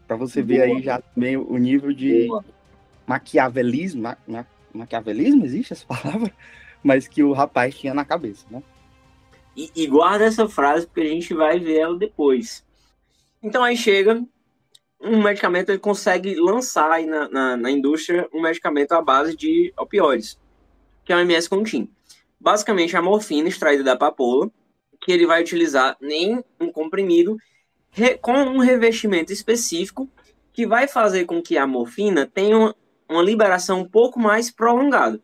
Para 0.07 0.15
você 0.15 0.43
ver 0.43 0.61
aí 0.61 0.83
já 0.83 1.01
também 1.01 1.35
o 1.35 1.57
nível 1.57 1.91
de 1.91 2.27
maquiavelismo, 3.07 4.03
ma, 4.03 4.17
ma, 4.27 4.45
maquiavelismo, 4.71 5.43
existe 5.43 5.73
essa 5.73 5.85
palavra? 5.87 6.31
Mas 6.85 7.07
que 7.07 7.23
o 7.23 7.33
rapaz 7.33 7.75
tinha 7.75 7.95
na 7.95 8.05
cabeça, 8.05 8.45
né? 8.49 8.61
E, 9.57 9.71
e 9.75 9.87
guarda 9.87 10.25
essa 10.25 10.47
frase 10.47 10.85
porque 10.85 11.01
a 11.01 11.09
gente 11.09 11.33
vai 11.33 11.59
ver 11.59 11.79
ela 11.79 11.97
depois. 11.97 12.63
Então 13.41 13.63
aí 13.63 13.75
chega 13.75 14.23
um 15.01 15.21
medicamento 15.21 15.69
ele 15.69 15.79
consegue 15.79 16.35
lançar 16.35 16.91
aí 16.91 17.07
na, 17.07 17.27
na, 17.27 17.57
na, 17.57 17.71
indústria 17.71 18.29
um 18.31 18.41
medicamento 18.41 18.91
à 18.91 19.01
base 19.01 19.35
de 19.35 19.73
opioides, 19.77 20.39
que 21.03 21.11
é 21.11 21.15
o 21.15 21.19
MS 21.19 21.49
Contin. 21.49 21.89
Basicamente, 22.39 22.95
a 22.95 23.01
morfina 23.01 23.47
extraída 23.47 23.83
da 23.83 23.95
papoula, 23.95 24.51
que 25.01 25.11
ele 25.11 25.25
vai 25.25 25.41
utilizar 25.41 25.97
em 26.01 26.43
um 26.59 26.71
comprimido 26.71 27.37
com 28.21 28.33
um 28.33 28.59
revestimento 28.59 29.31
específico 29.31 30.09
que 30.51 30.65
vai 30.65 30.87
fazer 30.87 31.25
com 31.25 31.41
que 31.41 31.57
a 31.57 31.65
morfina 31.65 32.25
tenha 32.25 32.57
uma, 32.57 32.75
uma 33.09 33.21
liberação 33.21 33.81
um 33.81 33.89
pouco 33.89 34.19
mais 34.19 34.51
prolongada. 34.51 35.19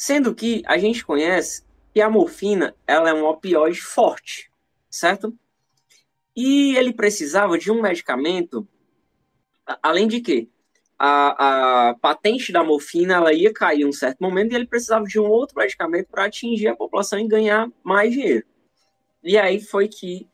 Sendo 0.00 0.32
que 0.32 0.62
a 0.64 0.78
gente 0.78 1.04
conhece 1.04 1.64
que 1.92 2.00
a 2.00 2.08
morfina 2.08 2.76
ela 2.86 3.10
é 3.10 3.12
um 3.12 3.26
opioide 3.26 3.80
forte, 3.80 4.48
certo? 4.88 5.36
E 6.36 6.76
ele 6.76 6.92
precisava 6.92 7.58
de 7.58 7.68
um 7.68 7.82
medicamento, 7.82 8.66
além 9.82 10.06
de 10.06 10.20
que 10.20 10.48
a, 10.96 11.88
a 11.88 11.94
patente 11.94 12.52
da 12.52 12.62
morfina 12.62 13.14
ela 13.14 13.32
ia 13.32 13.52
cair 13.52 13.80
em 13.80 13.86
um 13.86 13.92
certo 13.92 14.20
momento 14.20 14.52
e 14.52 14.54
ele 14.54 14.68
precisava 14.68 15.04
de 15.04 15.18
um 15.18 15.26
outro 15.26 15.58
medicamento 15.58 16.06
para 16.06 16.26
atingir 16.26 16.68
a 16.68 16.76
população 16.76 17.18
e 17.18 17.26
ganhar 17.26 17.68
mais 17.82 18.12
dinheiro. 18.12 18.46
E 19.20 19.36
aí 19.36 19.60
foi 19.60 19.88
que 19.88 20.28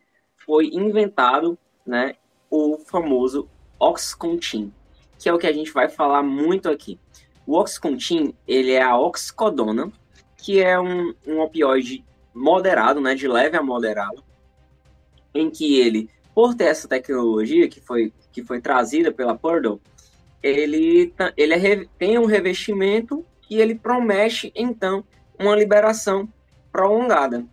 foi 0.44 0.66
inventado, 0.74 1.58
né, 1.86 2.16
o 2.50 2.76
famoso 2.76 3.48
Oxcontin, 3.80 4.70
que 5.18 5.26
é 5.26 5.32
o 5.32 5.38
que 5.38 5.46
a 5.46 5.52
gente 5.52 5.72
vai 5.72 5.88
falar 5.88 6.22
muito 6.22 6.68
aqui. 6.68 7.00
O 7.46 7.58
Oxcontin, 7.58 8.34
ele 8.46 8.72
é 8.72 8.82
a 8.82 8.96
oxicodona, 8.96 9.92
que 10.36 10.62
é 10.62 10.78
um, 10.78 11.14
um 11.26 11.40
opioide 11.40 12.04
moderado, 12.34 13.00
né, 13.00 13.14
de 13.14 13.28
leve 13.28 13.56
a 13.56 13.62
moderado, 13.62 14.22
em 15.34 15.50
que 15.50 15.80
ele, 15.80 16.10
por 16.34 16.54
ter 16.54 16.64
essa 16.64 16.88
tecnologia 16.88 17.68
que 17.68 17.80
foi, 17.80 18.12
que 18.32 18.42
foi 18.42 18.60
trazida 18.60 19.12
pela 19.12 19.36
Purdue, 19.36 19.80
ele, 20.42 21.14
ele 21.36 21.54
é, 21.54 21.86
tem 21.98 22.18
um 22.18 22.26
revestimento 22.26 23.24
e 23.48 23.60
ele 23.60 23.74
promete, 23.74 24.52
então, 24.54 25.04
uma 25.38 25.56
liberação 25.56 26.28
prolongada, 26.70 27.46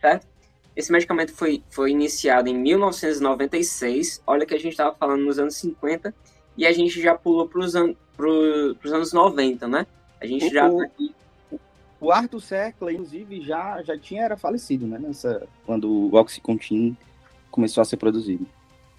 certo? 0.00 0.26
Esse 0.74 0.90
medicamento 0.90 1.32
foi, 1.32 1.62
foi 1.70 1.92
iniciado 1.92 2.48
em 2.48 2.58
1996, 2.58 4.22
olha 4.26 4.44
que 4.44 4.54
a 4.54 4.58
gente 4.58 4.72
estava 4.72 4.94
falando 4.96 5.24
nos 5.24 5.38
anos 5.38 5.54
50, 5.56 6.12
e 6.56 6.66
a 6.66 6.72
gente 6.72 7.00
já 7.00 7.14
pulou 7.14 7.48
para 7.48 7.60
os 7.60 7.76
an 8.18 8.94
anos 8.94 9.12
90, 9.12 9.68
né? 9.68 9.86
A 10.20 10.26
gente 10.26 10.46
o, 10.46 10.50
já... 10.50 10.70
O, 10.70 11.60
o 12.00 12.12
Arthur 12.12 12.40
Cercla, 12.40 12.92
inclusive, 12.92 13.40
já, 13.40 13.82
já 13.82 13.98
tinha 13.98 14.24
era 14.24 14.36
falecido, 14.36 14.86
né? 14.86 14.98
Nessa, 14.98 15.46
quando 15.64 15.88
o 15.88 16.14
Oxycontin 16.16 16.96
começou 17.50 17.80
a 17.80 17.84
ser 17.84 17.96
produzido. 17.96 18.46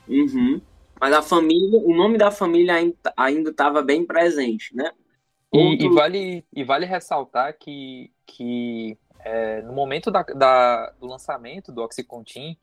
Uhum. 0.07 0.59
Mas 0.99 1.13
a 1.13 1.21
família, 1.21 1.79
o 1.79 1.95
nome 1.95 2.17
da 2.17 2.31
família 2.31 2.75
ainda 3.17 3.49
estava 3.49 3.81
bem 3.81 4.05
presente, 4.05 4.75
né? 4.75 4.91
E, 5.53 5.85
e, 5.85 5.89
vale, 5.89 6.45
e 6.53 6.63
vale 6.63 6.85
ressaltar 6.85 7.55
que, 7.57 8.11
que 8.25 8.97
é, 9.23 9.61
no 9.61 9.73
momento 9.73 10.09
da, 10.09 10.23
da, 10.23 10.93
do 10.99 11.05
lançamento 11.05 11.71
do 11.71 11.81
Oxycontin, 11.81 12.57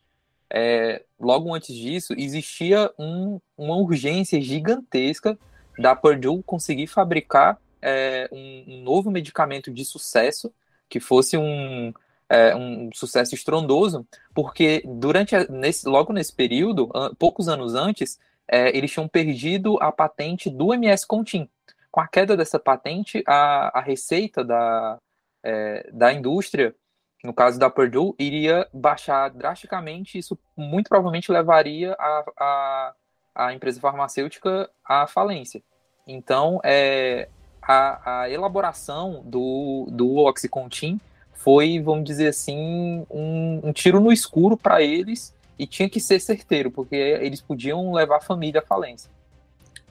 é, 0.50 1.04
logo 1.18 1.54
antes 1.54 1.74
disso, 1.74 2.14
existia 2.16 2.90
um, 2.98 3.40
uma 3.56 3.76
urgência 3.76 4.40
gigantesca 4.40 5.38
da 5.78 5.94
Purdue 5.94 6.42
conseguir 6.44 6.86
fabricar 6.86 7.58
é, 7.80 8.28
um, 8.30 8.64
um, 8.68 8.82
novo 8.82 9.10
medicamento 9.10 9.70
de 9.70 9.84
sucesso, 9.84 10.52
que 10.88 11.00
fosse 11.00 11.36
um, 11.36 11.92
é, 12.28 12.54
um 12.54 12.90
sucesso 12.94 13.34
estrondoso, 13.34 14.06
porque 14.34 14.82
durante 14.84 15.34
nesse, 15.50 15.88
logo 15.88 16.12
nesse 16.12 16.32
período, 16.32 16.90
poucos 17.18 17.48
anos 17.48 17.74
antes, 17.74 18.18
é, 18.46 18.76
eles 18.76 18.90
tinham 18.90 19.08
perdido 19.08 19.78
a 19.80 19.90
patente 19.90 20.50
do 20.50 20.72
MS 20.74 21.06
Contin. 21.06 21.48
Com 21.90 22.00
a 22.00 22.08
queda 22.08 22.36
dessa 22.36 22.58
patente, 22.58 23.22
a, 23.26 23.78
a 23.78 23.80
receita 23.80 24.44
da, 24.44 24.98
é, 25.42 25.90
da 25.92 26.12
indústria, 26.12 26.74
no 27.22 27.32
caso 27.32 27.58
da 27.58 27.70
Purdue, 27.70 28.14
iria 28.18 28.66
baixar 28.72 29.30
drasticamente. 29.30 30.18
Isso 30.18 30.38
muito 30.56 30.88
provavelmente 30.88 31.30
levaria 31.30 31.94
a, 31.98 32.24
a, 32.38 32.94
a 33.34 33.52
empresa 33.52 33.80
farmacêutica 33.80 34.70
à 34.84 35.06
falência. 35.06 35.62
Então, 36.06 36.60
é, 36.64 37.28
a, 37.62 38.22
a 38.22 38.30
elaboração 38.30 39.22
do, 39.24 39.86
do 39.90 40.16
Oxycontin 40.16 41.00
foi, 41.32 41.80
vamos 41.80 42.04
dizer 42.04 42.28
assim, 42.28 43.06
um, 43.10 43.60
um 43.64 43.72
tiro 43.72 44.00
no 44.00 44.12
escuro 44.12 44.56
para 44.56 44.82
eles 44.82 45.34
e 45.58 45.66
tinha 45.66 45.88
que 45.88 46.00
ser 46.00 46.20
certeiro, 46.20 46.70
porque 46.70 46.96
eles 46.96 47.40
podiam 47.40 47.92
levar 47.92 48.16
a 48.16 48.20
família 48.20 48.60
à 48.60 48.64
falência. 48.64 49.10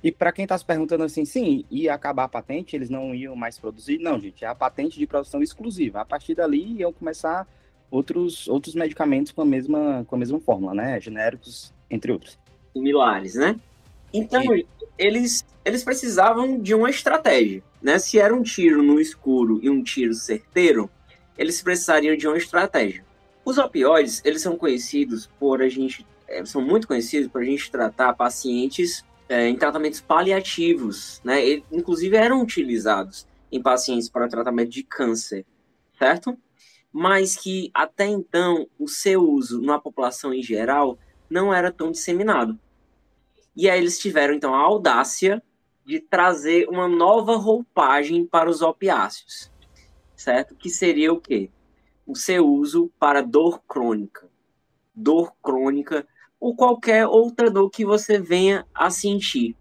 E 0.04 0.12
para 0.12 0.32
quem 0.32 0.44
está 0.44 0.58
se 0.58 0.66
perguntando 0.66 1.04
assim, 1.04 1.26
sim, 1.26 1.64
ia 1.70 1.94
acabar 1.94 2.24
a 2.24 2.28
patente, 2.28 2.76
eles 2.76 2.90
não 2.90 3.14
iam 3.14 3.36
mais 3.36 3.60
produzir? 3.60 4.00
Não, 4.00 4.20
gente, 4.20 4.44
é 4.44 4.48
a 4.48 4.56
patente 4.56 4.98
de 4.98 5.06
produção 5.06 5.44
exclusiva. 5.44 6.02
A 6.02 6.06
partir 6.06 6.34
dali 6.34 6.80
iam 6.80 6.92
começar 6.92 7.48
outros, 7.92 8.48
outros 8.48 8.74
medicamentos 8.74 9.32
com 9.32 9.44
a, 9.44 9.46
mesma, 9.46 10.04
com 10.08 10.16
a 10.16 10.18
mesma 10.18 10.40
fórmula, 10.40 10.74
né? 10.74 11.00
Genéricos, 11.00 11.72
entre 11.90 12.12
outros. 12.12 12.40
Similares, 12.74 13.36
né? 13.36 13.60
Então, 14.13 14.44
eles, 14.98 15.46
eles 15.63 15.84
precisavam 15.84 16.60
de 16.60 16.75
uma 16.75 16.90
estratégia, 16.90 17.63
né? 17.82 17.98
Se 17.98 18.20
era 18.20 18.36
um 18.36 18.44
tiro 18.44 18.84
no 18.84 19.00
escuro 19.00 19.60
e 19.62 19.70
um 19.70 19.82
tiro 19.82 20.13
certeiro, 20.13 20.90
eles 21.38 21.62
precisariam 21.62 22.16
de 22.16 22.28
uma 22.28 22.38
estratégia. 22.38 23.06
Os 23.44 23.58
opioides, 23.58 24.22
eles 24.24 24.42
são 24.42 24.56
conhecidos 24.56 25.28
por 25.40 25.62
a 25.62 25.70
gente, 25.70 26.06
é, 26.28 26.46
são 26.46 26.62
muito 26.62 26.88
conhecidos 26.88 27.28
por 27.30 27.42
a 27.42 27.46
gente 27.46 27.72
tratar 27.72 28.13
pacientes 28.13 29.04
é, 29.28 29.48
em 29.48 29.56
tratamentos 29.56 30.01
paliativos, 30.01 31.22
né? 31.24 31.44
E, 31.46 31.63
inclusive 31.72 32.16
eram 32.16 32.42
utilizados 32.42 33.25
em 33.51 33.62
pacientes 33.62 34.10
para 34.10 34.28
tratamento 34.28 34.70
de 34.70 34.84
câncer, 34.84 35.46
certo? 35.98 36.38
Mas 36.92 37.36
que 37.36 37.72
até 37.74 38.06
então 38.06 38.68
o 38.78 38.88
seu 38.88 39.24
uso 39.24 39.62
na 39.62 39.80
população 39.80 40.34
em 40.34 40.44
geral 40.44 40.98
não 41.32 41.54
era 41.54 41.72
tão 41.72 41.92
disseminado. 41.92 42.60
E 43.56 43.70
aí 43.70 43.80
eles 43.80 43.98
tiveram 43.98 44.34
então 44.34 44.54
a 44.54 44.60
audácia 44.60 45.42
de 45.86 46.00
trazer 46.00 46.68
uma 46.70 46.88
nova 46.88 47.36
roupagem 47.36 48.26
para 48.26 48.50
os 48.50 48.62
opiáceos, 48.62 49.52
certo? 50.16 50.56
Que 50.56 50.70
seria 50.70 51.12
o 51.12 51.20
quê? 51.20 51.50
o 52.12 52.16
seu 52.16 52.46
uso 52.46 52.92
para 53.00 53.22
dor 53.22 53.62
crônica. 53.68 54.30
Dor 54.94 55.34
crônica 55.42 56.06
ou 56.40 56.56
qualquer 56.56 57.08
outra 57.08 57.50
dor 57.50 57.70
que 57.70 57.86
você 57.86 58.20
venha 58.20 58.68
a 58.74 58.90
sentir. 58.90 59.56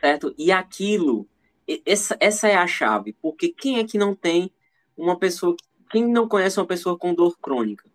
Certo? 0.00 0.34
E 0.38 0.50
aquilo, 0.50 1.28
essa, 1.84 2.16
essa 2.18 2.48
é 2.48 2.54
a 2.54 2.66
chave, 2.66 3.12
porque 3.20 3.48
quem 3.48 3.78
é 3.78 3.84
que 3.84 3.98
não 3.98 4.14
tem 4.14 4.50
uma 4.96 5.18
pessoa, 5.18 5.54
quem 5.90 6.06
não 6.06 6.26
conhece 6.26 6.58
uma 6.58 6.66
pessoa 6.66 6.96
com 6.96 7.14
dor 7.14 7.36
crônica? 7.38 7.89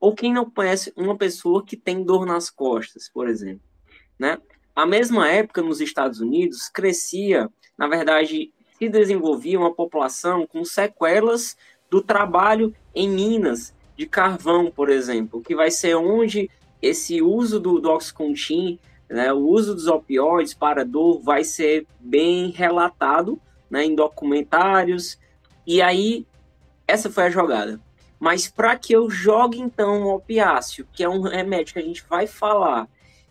Ou 0.00 0.14
quem 0.14 0.32
não 0.32 0.48
conhece 0.48 0.92
uma 0.96 1.16
pessoa 1.16 1.64
que 1.64 1.76
tem 1.76 2.02
dor 2.04 2.24
nas 2.24 2.50
costas, 2.50 3.08
por 3.08 3.28
exemplo, 3.28 3.62
né? 4.18 4.38
A 4.74 4.86
mesma 4.86 5.28
época 5.28 5.60
nos 5.60 5.80
Estados 5.80 6.20
Unidos 6.20 6.68
crescia, 6.68 7.50
na 7.76 7.88
verdade, 7.88 8.52
se 8.78 8.88
desenvolvia 8.88 9.58
uma 9.58 9.74
população 9.74 10.46
com 10.46 10.64
sequelas 10.64 11.56
do 11.90 12.00
trabalho 12.00 12.72
em 12.94 13.08
minas 13.08 13.74
de 13.96 14.06
carvão, 14.06 14.70
por 14.70 14.88
exemplo, 14.88 15.42
que 15.42 15.56
vai 15.56 15.70
ser 15.70 15.96
onde 15.96 16.48
esse 16.80 17.20
uso 17.20 17.58
do, 17.58 17.80
do 17.80 17.90
Oxycontin, 17.90 18.78
né, 19.10 19.32
o 19.32 19.38
uso 19.38 19.74
dos 19.74 19.88
opioides 19.88 20.54
para 20.54 20.84
dor 20.84 21.20
vai 21.20 21.42
ser 21.42 21.84
bem 21.98 22.50
relatado 22.50 23.40
né, 23.68 23.84
em 23.84 23.96
documentários, 23.96 25.18
e 25.66 25.82
aí 25.82 26.24
essa 26.86 27.10
foi 27.10 27.24
a 27.24 27.30
jogada. 27.30 27.80
Mas 28.18 28.48
para 28.48 28.76
que 28.76 28.92
eu 28.92 29.08
jogue 29.08 29.60
então 29.60 30.02
o 30.02 30.14
opiáceo, 30.14 30.86
que 30.92 31.04
é 31.04 31.08
um 31.08 31.22
remédio 31.22 31.74
que 31.74 31.78
a 31.78 31.84
gente 31.84 32.04
vai 32.08 32.26
falar, 32.26 32.88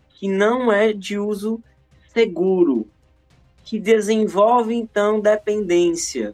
que 0.09 0.27
não 0.27 0.71
é 0.71 0.93
de 0.93 1.19
uso 1.19 1.61
seguro, 2.13 2.87
que 3.63 3.79
desenvolve 3.79 4.73
então 4.73 5.19
dependência, 5.19 6.33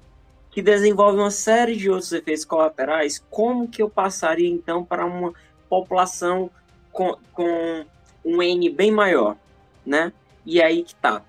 que 0.51 0.61
desenvolve 0.61 1.17
uma 1.17 1.31
série 1.31 1.75
de 1.75 1.89
outros 1.89 2.11
efeitos 2.11 2.45
colaterais, 2.45 3.23
como 3.29 3.67
que 3.67 3.81
eu 3.81 3.89
passaria 3.89 4.47
então 4.47 4.85
para 4.85 5.03
uma 5.03 5.33
população 5.67 6.51
com, 6.91 7.17
com 7.33 7.83
um 8.23 8.41
N 8.41 8.69
bem 8.69 8.91
maior, 8.91 9.35
né? 9.83 10.13
E 10.45 10.61
aí 10.61 10.83
que 10.83 10.93
tá. 10.95 11.23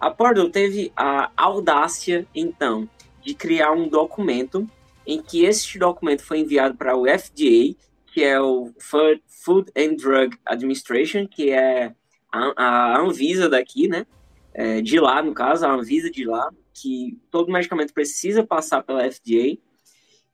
A 0.00 0.10
Purdue 0.10 0.50
teve 0.50 0.90
a 0.96 1.30
audácia, 1.36 2.26
então, 2.34 2.88
de 3.22 3.34
criar 3.34 3.72
um 3.72 3.86
documento 3.86 4.66
em 5.10 5.20
que 5.20 5.44
este 5.44 5.76
documento 5.76 6.22
foi 6.22 6.38
enviado 6.38 6.76
para 6.76 6.96
o 6.96 7.04
FDA, 7.04 7.74
que 8.06 8.22
é 8.22 8.40
o 8.40 8.72
Food 8.78 9.72
and 9.76 9.94
Drug 9.96 10.36
Administration, 10.46 11.26
que 11.26 11.50
é 11.50 11.92
a, 12.30 12.96
Anvisa 12.96 13.48
daqui, 13.48 13.88
né? 13.88 14.06
É, 14.54 14.80
de 14.80 15.00
lá, 15.00 15.20
no 15.20 15.34
caso, 15.34 15.66
a 15.66 15.72
Anvisa 15.72 16.08
de 16.08 16.24
lá, 16.24 16.48
que 16.72 17.18
todo 17.28 17.52
medicamento 17.52 17.92
precisa 17.92 18.44
passar 18.44 18.84
pela 18.84 19.02
FDA. 19.10 19.58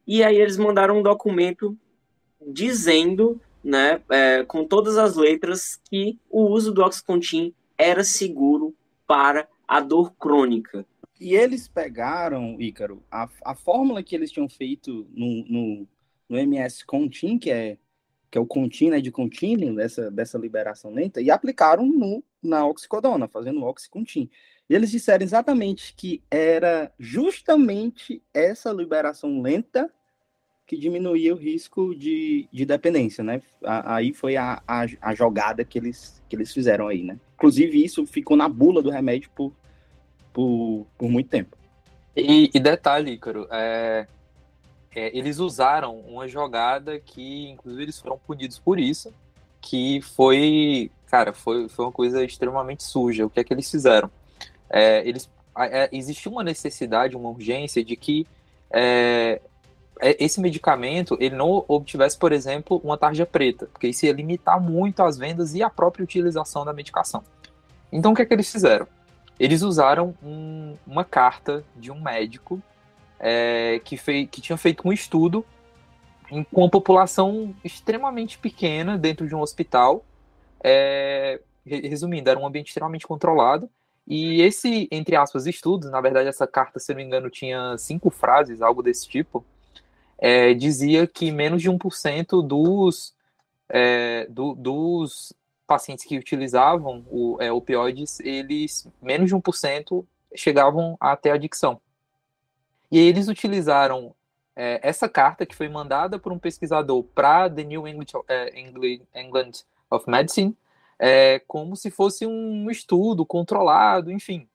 E 0.06 0.22
aí 0.22 0.36
eles 0.36 0.58
mandaram 0.58 0.98
um 0.98 1.02
documento 1.02 1.74
dizendo, 2.46 3.40
né, 3.64 4.02
é, 4.10 4.44
com 4.44 4.62
todas 4.62 4.98
as 4.98 5.16
letras, 5.16 5.80
que 5.90 6.18
o 6.28 6.50
uso 6.50 6.70
do 6.70 6.82
Oxycontin 6.82 7.54
era 7.78 8.04
seguro 8.04 8.74
para 9.06 9.48
a 9.66 9.80
dor 9.80 10.12
crônica. 10.18 10.84
E 11.20 11.34
eles 11.34 11.66
pegaram, 11.66 12.60
Ícaro, 12.60 13.02
a, 13.10 13.28
a 13.44 13.54
fórmula 13.54 14.02
que 14.02 14.14
eles 14.14 14.30
tinham 14.30 14.48
feito 14.48 15.06
no, 15.10 15.44
no, 15.48 15.88
no 16.28 16.38
MS 16.38 16.84
Contin, 16.84 17.38
que 17.38 17.50
é, 17.50 17.78
que 18.30 18.36
é 18.36 18.40
o 18.40 18.46
contínuo 18.46 18.92
né, 18.92 19.00
de 19.00 19.10
contínuo, 19.10 19.74
dessa, 19.74 20.10
dessa 20.10 20.36
liberação 20.36 20.92
lenta, 20.92 21.20
e 21.22 21.30
aplicaram 21.30 21.86
no, 21.86 22.22
na 22.42 22.66
oxicodona, 22.66 23.28
fazendo 23.28 23.60
o 23.60 23.66
Oxycontin. 23.66 24.28
E 24.68 24.74
eles 24.74 24.90
disseram 24.90 25.24
exatamente 25.24 25.94
que 25.94 26.22
era 26.30 26.92
justamente 26.98 28.22
essa 28.34 28.72
liberação 28.72 29.40
lenta 29.40 29.90
que 30.66 30.76
diminuía 30.76 31.32
o 31.32 31.38
risco 31.38 31.94
de, 31.94 32.48
de 32.52 32.66
dependência, 32.66 33.22
né? 33.22 33.40
Aí 33.62 34.12
foi 34.12 34.36
a, 34.36 34.60
a, 34.66 34.84
a, 35.00 35.14
jogada 35.14 35.64
que 35.64 35.78
eles, 35.78 36.20
que 36.28 36.34
eles 36.34 36.52
fizeram 36.52 36.88
aí, 36.88 37.04
né? 37.04 37.20
Inclusive, 37.36 37.84
isso 37.84 38.04
ficou 38.04 38.36
na 38.36 38.48
bula 38.48 38.82
do 38.82 38.90
remédio 38.90 39.30
por, 39.30 39.54
por, 40.36 40.86
por 40.98 41.08
muito 41.08 41.30
tempo. 41.30 41.56
E, 42.14 42.50
e 42.52 42.60
detalhe, 42.60 43.12
Ícaro, 43.12 43.48
é, 43.50 44.06
é, 44.94 45.16
eles 45.16 45.38
usaram 45.38 45.98
uma 46.00 46.28
jogada 46.28 47.00
que, 47.00 47.48
inclusive, 47.48 47.84
eles 47.84 47.98
foram 47.98 48.18
punidos 48.18 48.58
por 48.58 48.78
isso, 48.78 49.10
que 49.62 50.02
foi, 50.02 50.90
cara, 51.06 51.32
foi, 51.32 51.70
foi 51.70 51.86
uma 51.86 51.92
coisa 51.92 52.22
extremamente 52.22 52.84
suja. 52.84 53.24
O 53.24 53.30
que 53.30 53.40
é 53.40 53.44
que 53.44 53.54
eles 53.54 53.70
fizeram? 53.70 54.10
É, 54.68 55.08
eles, 55.08 55.26
é, 55.58 55.88
existiu 55.90 56.32
uma 56.32 56.44
necessidade, 56.44 57.16
uma 57.16 57.30
urgência 57.30 57.82
de 57.82 57.96
que 57.96 58.26
é, 58.70 59.40
é, 60.02 60.22
esse 60.22 60.38
medicamento 60.38 61.16
ele 61.18 61.34
não 61.34 61.64
obtivesse, 61.66 62.18
por 62.18 62.30
exemplo, 62.30 62.78
uma 62.84 62.98
tarja 62.98 63.24
preta, 63.24 63.66
porque 63.72 63.88
isso 63.88 64.04
ia 64.04 64.12
limitar 64.12 64.60
muito 64.60 65.02
as 65.02 65.16
vendas 65.16 65.54
e 65.54 65.62
a 65.62 65.70
própria 65.70 66.04
utilização 66.04 66.62
da 66.62 66.74
medicação. 66.74 67.24
Então, 67.90 68.12
o 68.12 68.14
que 68.14 68.20
é 68.20 68.26
que 68.26 68.34
eles 68.34 68.52
fizeram? 68.52 68.86
Eles 69.38 69.62
usaram 69.62 70.14
um, 70.22 70.76
uma 70.86 71.04
carta 71.04 71.64
de 71.76 71.90
um 71.90 72.00
médico 72.00 72.60
é, 73.18 73.80
que, 73.84 73.96
fei, 73.96 74.26
que 74.26 74.40
tinha 74.40 74.56
feito 74.56 74.86
um 74.86 74.92
estudo 74.92 75.44
em, 76.30 76.42
com 76.44 76.62
uma 76.62 76.70
população 76.70 77.54
extremamente 77.62 78.38
pequena 78.38 78.96
dentro 78.96 79.28
de 79.28 79.34
um 79.34 79.40
hospital. 79.40 80.04
É, 80.62 81.40
resumindo, 81.64 82.30
era 82.30 82.38
um 82.38 82.46
ambiente 82.46 82.68
extremamente 82.68 83.06
controlado. 83.06 83.68
E 84.06 84.40
esse, 84.40 84.88
entre 84.90 85.16
aspas, 85.16 85.46
estudos, 85.46 85.90
na 85.90 86.00
verdade, 86.00 86.28
essa 86.28 86.46
carta, 86.46 86.78
se 86.78 86.92
não 86.92 86.96
me 86.96 87.04
engano, 87.04 87.28
tinha 87.28 87.76
cinco 87.76 88.08
frases, 88.08 88.62
algo 88.62 88.82
desse 88.82 89.08
tipo, 89.08 89.44
é, 90.16 90.54
dizia 90.54 91.06
que 91.06 91.30
menos 91.32 91.60
de 91.60 91.70
1% 91.70 92.46
dos, 92.46 93.14
é, 93.68 94.26
do, 94.30 94.54
dos 94.54 95.34
pacientes 95.66 96.04
que 96.04 96.18
utilizavam 96.18 97.04
o, 97.10 97.36
é, 97.40 97.50
opioides, 97.50 98.20
eles, 98.20 98.88
menos 99.02 99.28
de 99.28 99.34
1% 99.34 100.04
chegavam 100.34 100.96
a 101.00 101.16
ter 101.16 101.30
adicção. 101.30 101.80
E 102.90 102.98
eles 102.98 103.28
utilizaram 103.28 104.14
é, 104.54 104.80
essa 104.82 105.08
carta 105.08 105.44
que 105.44 105.54
foi 105.54 105.68
mandada 105.68 106.18
por 106.18 106.32
um 106.32 106.38
pesquisador 106.38 107.02
para 107.02 107.50
The 107.50 107.64
New 107.64 107.86
England, 107.86 108.06
é, 108.28 108.60
England 109.14 109.52
of 109.90 110.08
Medicine, 110.08 110.56
é, 110.98 111.40
como 111.40 111.76
se 111.76 111.90
fosse 111.90 112.26
um 112.26 112.70
estudo 112.70 113.26
controlado, 113.26 114.10
enfim. 114.10 114.48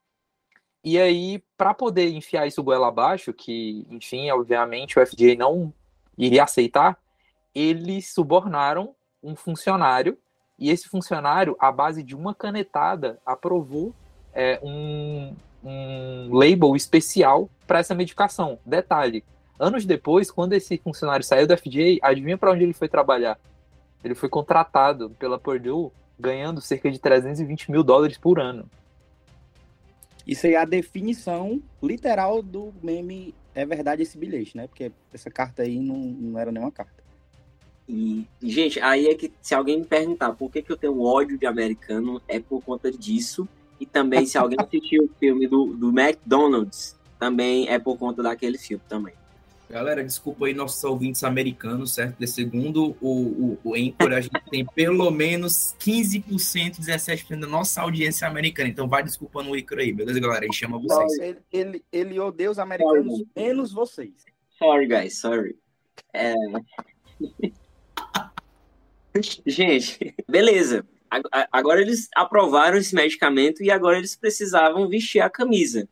E 0.84 1.00
aí, 1.00 1.44
para 1.56 1.74
poder 1.74 2.10
enfiar 2.10 2.48
isso 2.48 2.64
goela 2.64 2.88
abaixo, 2.88 3.32
que, 3.32 3.86
enfim, 3.90 4.32
obviamente 4.32 4.98
o 4.98 5.06
FDA 5.06 5.36
não 5.38 5.72
iria 6.18 6.44
aceitar, 6.44 6.98
eles 7.54 8.12
subornaram 8.12 8.96
um 9.22 9.36
funcionário, 9.36 10.18
e 10.62 10.70
esse 10.70 10.88
funcionário, 10.88 11.56
à 11.60 11.72
base 11.72 12.04
de 12.04 12.16
uma 12.16 12.36
canetada, 12.36 13.20
aprovou 13.26 13.96
é, 14.32 14.60
um, 14.62 15.34
um 15.64 16.30
label 16.32 16.76
especial 16.76 17.50
para 17.66 17.80
essa 17.80 17.96
medicação. 17.96 18.60
Detalhe, 18.64 19.24
anos 19.60 19.86
depois, 19.86 20.30
quando 20.30 20.54
esse 20.54 20.78
funcionário 20.78 21.26
saiu 21.26 21.48
da 21.48 21.58
FDA, 21.58 21.98
adivinha 22.04 22.38
para 22.38 22.52
onde 22.52 22.64
ele 22.64 22.74
foi 22.74 22.88
trabalhar? 22.88 23.40
Ele 24.04 24.14
foi 24.14 24.30
contratado 24.30 25.10
pela 25.18 25.40
Purdue, 25.40 25.90
ganhando 26.20 26.62
cerca 26.62 26.92
de 26.92 27.00
320 27.00 27.72
mil 27.72 27.84
dólares 27.84 28.20
por 28.20 28.40
ano. 28.40 28.70
Isso 30.28 30.46
aí 30.46 30.54
é 30.54 30.58
a 30.58 30.66
definição 30.66 31.60
literal 31.82 32.44
do 32.44 32.72
meme 32.84 33.34
é 33.56 33.66
verdade 33.66 34.04
esse 34.04 34.16
bilhete, 34.16 34.56
né? 34.56 34.68
Porque 34.68 34.92
essa 35.12 35.32
carta 35.32 35.64
aí 35.64 35.80
não, 35.80 35.98
não 35.98 36.40
era 36.40 36.52
nenhuma 36.52 36.72
carta. 36.72 37.01
E, 37.94 38.26
gente, 38.42 38.80
aí 38.80 39.08
é 39.08 39.16
que 39.16 39.30
se 39.42 39.54
alguém 39.54 39.80
me 39.80 39.86
perguntar 39.86 40.32
por 40.32 40.50
que, 40.50 40.62
que 40.62 40.72
eu 40.72 40.78
tenho 40.78 41.02
ódio 41.02 41.38
de 41.38 41.46
americano, 41.46 42.22
é 42.26 42.40
por 42.40 42.64
conta 42.64 42.90
disso. 42.90 43.46
E 43.82 43.86
também, 43.86 44.26
se 44.26 44.38
alguém 44.38 44.58
assistiu 44.58 45.04
o 45.04 45.10
filme 45.20 45.46
do, 45.46 45.74
do 45.74 45.90
McDonald's, 45.90 46.96
também 47.20 47.68
é 47.68 47.78
por 47.78 47.98
conta 47.98 48.24
daquele 48.24 48.58
filme 48.58 48.82
também. 48.88 49.14
Galera, 49.70 50.04
desculpa 50.04 50.46
aí 50.46 50.54
nossos 50.54 50.82
ouvintes 50.86 51.24
americanos, 51.26 51.94
certo? 51.94 52.18
De 52.18 52.28
segundo 52.28 52.96
o, 53.02 53.10
o, 53.10 53.58
o 53.64 53.76
Anchor, 53.76 54.14
a 54.14 54.22
gente 54.22 54.42
tem 54.50 54.66
pelo 54.66 55.12
menos 55.12 55.76
15%, 55.80 56.80
17% 56.80 57.40
da 57.40 57.48
nossa 57.48 57.82
audiência 57.82 58.26
americana. 58.26 58.70
Então 58.70 58.88
vai 58.88 59.04
desculpando 59.04 59.50
o 59.50 59.54
Anchor 59.54 59.80
aí, 59.80 59.92
beleza, 59.92 60.20
galera? 60.20 60.42
A 60.42 60.46
gente 60.46 60.58
chama 60.58 60.80
vocês. 60.80 61.20
Ele, 61.20 61.40
ele, 61.52 61.86
ele 61.92 62.20
odeia 62.20 62.52
os 62.52 62.60
americanos 62.60 63.18
sorry. 63.18 63.28
menos 63.36 63.74
vocês. 63.74 64.14
Sorry, 64.58 64.88
guys, 64.88 65.20
sorry. 65.20 65.58
É... 66.14 66.34
gente, 69.46 70.16
beleza. 70.28 70.86
Agora 71.52 71.82
eles 71.82 72.08
aprovaram 72.16 72.78
esse 72.78 72.96
medicamento 72.96 73.62
e 73.62 73.70
agora 73.70 73.98
eles 73.98 74.16
precisavam 74.16 74.88
vestir 74.88 75.20
a 75.20 75.30
camisa. 75.30 75.88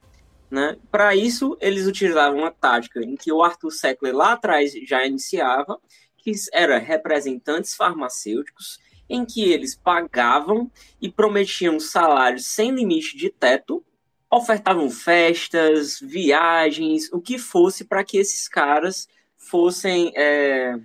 Né? 0.49 0.77
Para 0.89 1.15
isso, 1.15 1.57
eles 1.59 1.85
utilizavam 1.85 2.39
uma 2.39 2.51
tática 2.51 3.01
em 3.01 3.15
que 3.15 3.31
o 3.31 3.43
Arthur 3.43 3.71
Sackler 3.71 4.15
lá 4.15 4.33
atrás 4.33 4.71
já 4.87 5.05
iniciava, 5.05 5.77
que 6.17 6.31
era 6.53 6.77
representantes 6.77 7.75
farmacêuticos, 7.75 8.79
em 9.09 9.25
que 9.25 9.51
eles 9.51 9.75
pagavam 9.75 10.71
e 11.01 11.11
prometiam 11.11 11.79
salários 11.79 12.45
sem 12.45 12.71
limite 12.71 13.17
de 13.17 13.29
teto, 13.29 13.83
ofertavam 14.31 14.89
festas, 14.89 15.99
viagens, 15.99 17.11
o 17.11 17.19
que 17.19 17.39
fosse 17.39 17.83
para 17.83 18.03
que 18.03 18.17
esses 18.17 18.47
caras 18.47 19.07
fossem 19.37 20.11
é, 20.15 20.79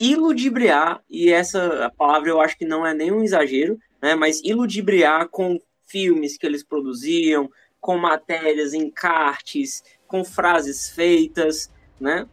iludibriar, 0.00 1.02
e 1.08 1.30
essa 1.32 1.92
palavra 1.96 2.30
eu 2.30 2.40
acho 2.40 2.56
que 2.56 2.64
não 2.64 2.86
é 2.86 2.94
nenhum 2.94 3.22
exagero, 3.22 3.78
né, 4.00 4.14
mas 4.14 4.40
iludibriar 4.44 5.28
com 5.28 5.58
filmes 5.86 6.36
que 6.36 6.46
eles 6.46 6.62
produziam, 6.62 7.50
com 7.80 7.96
matérias, 7.96 8.74
encartes, 8.74 9.82
com 10.06 10.24
frases 10.24 10.90
feitas, 10.90 11.70
né? 12.00 12.26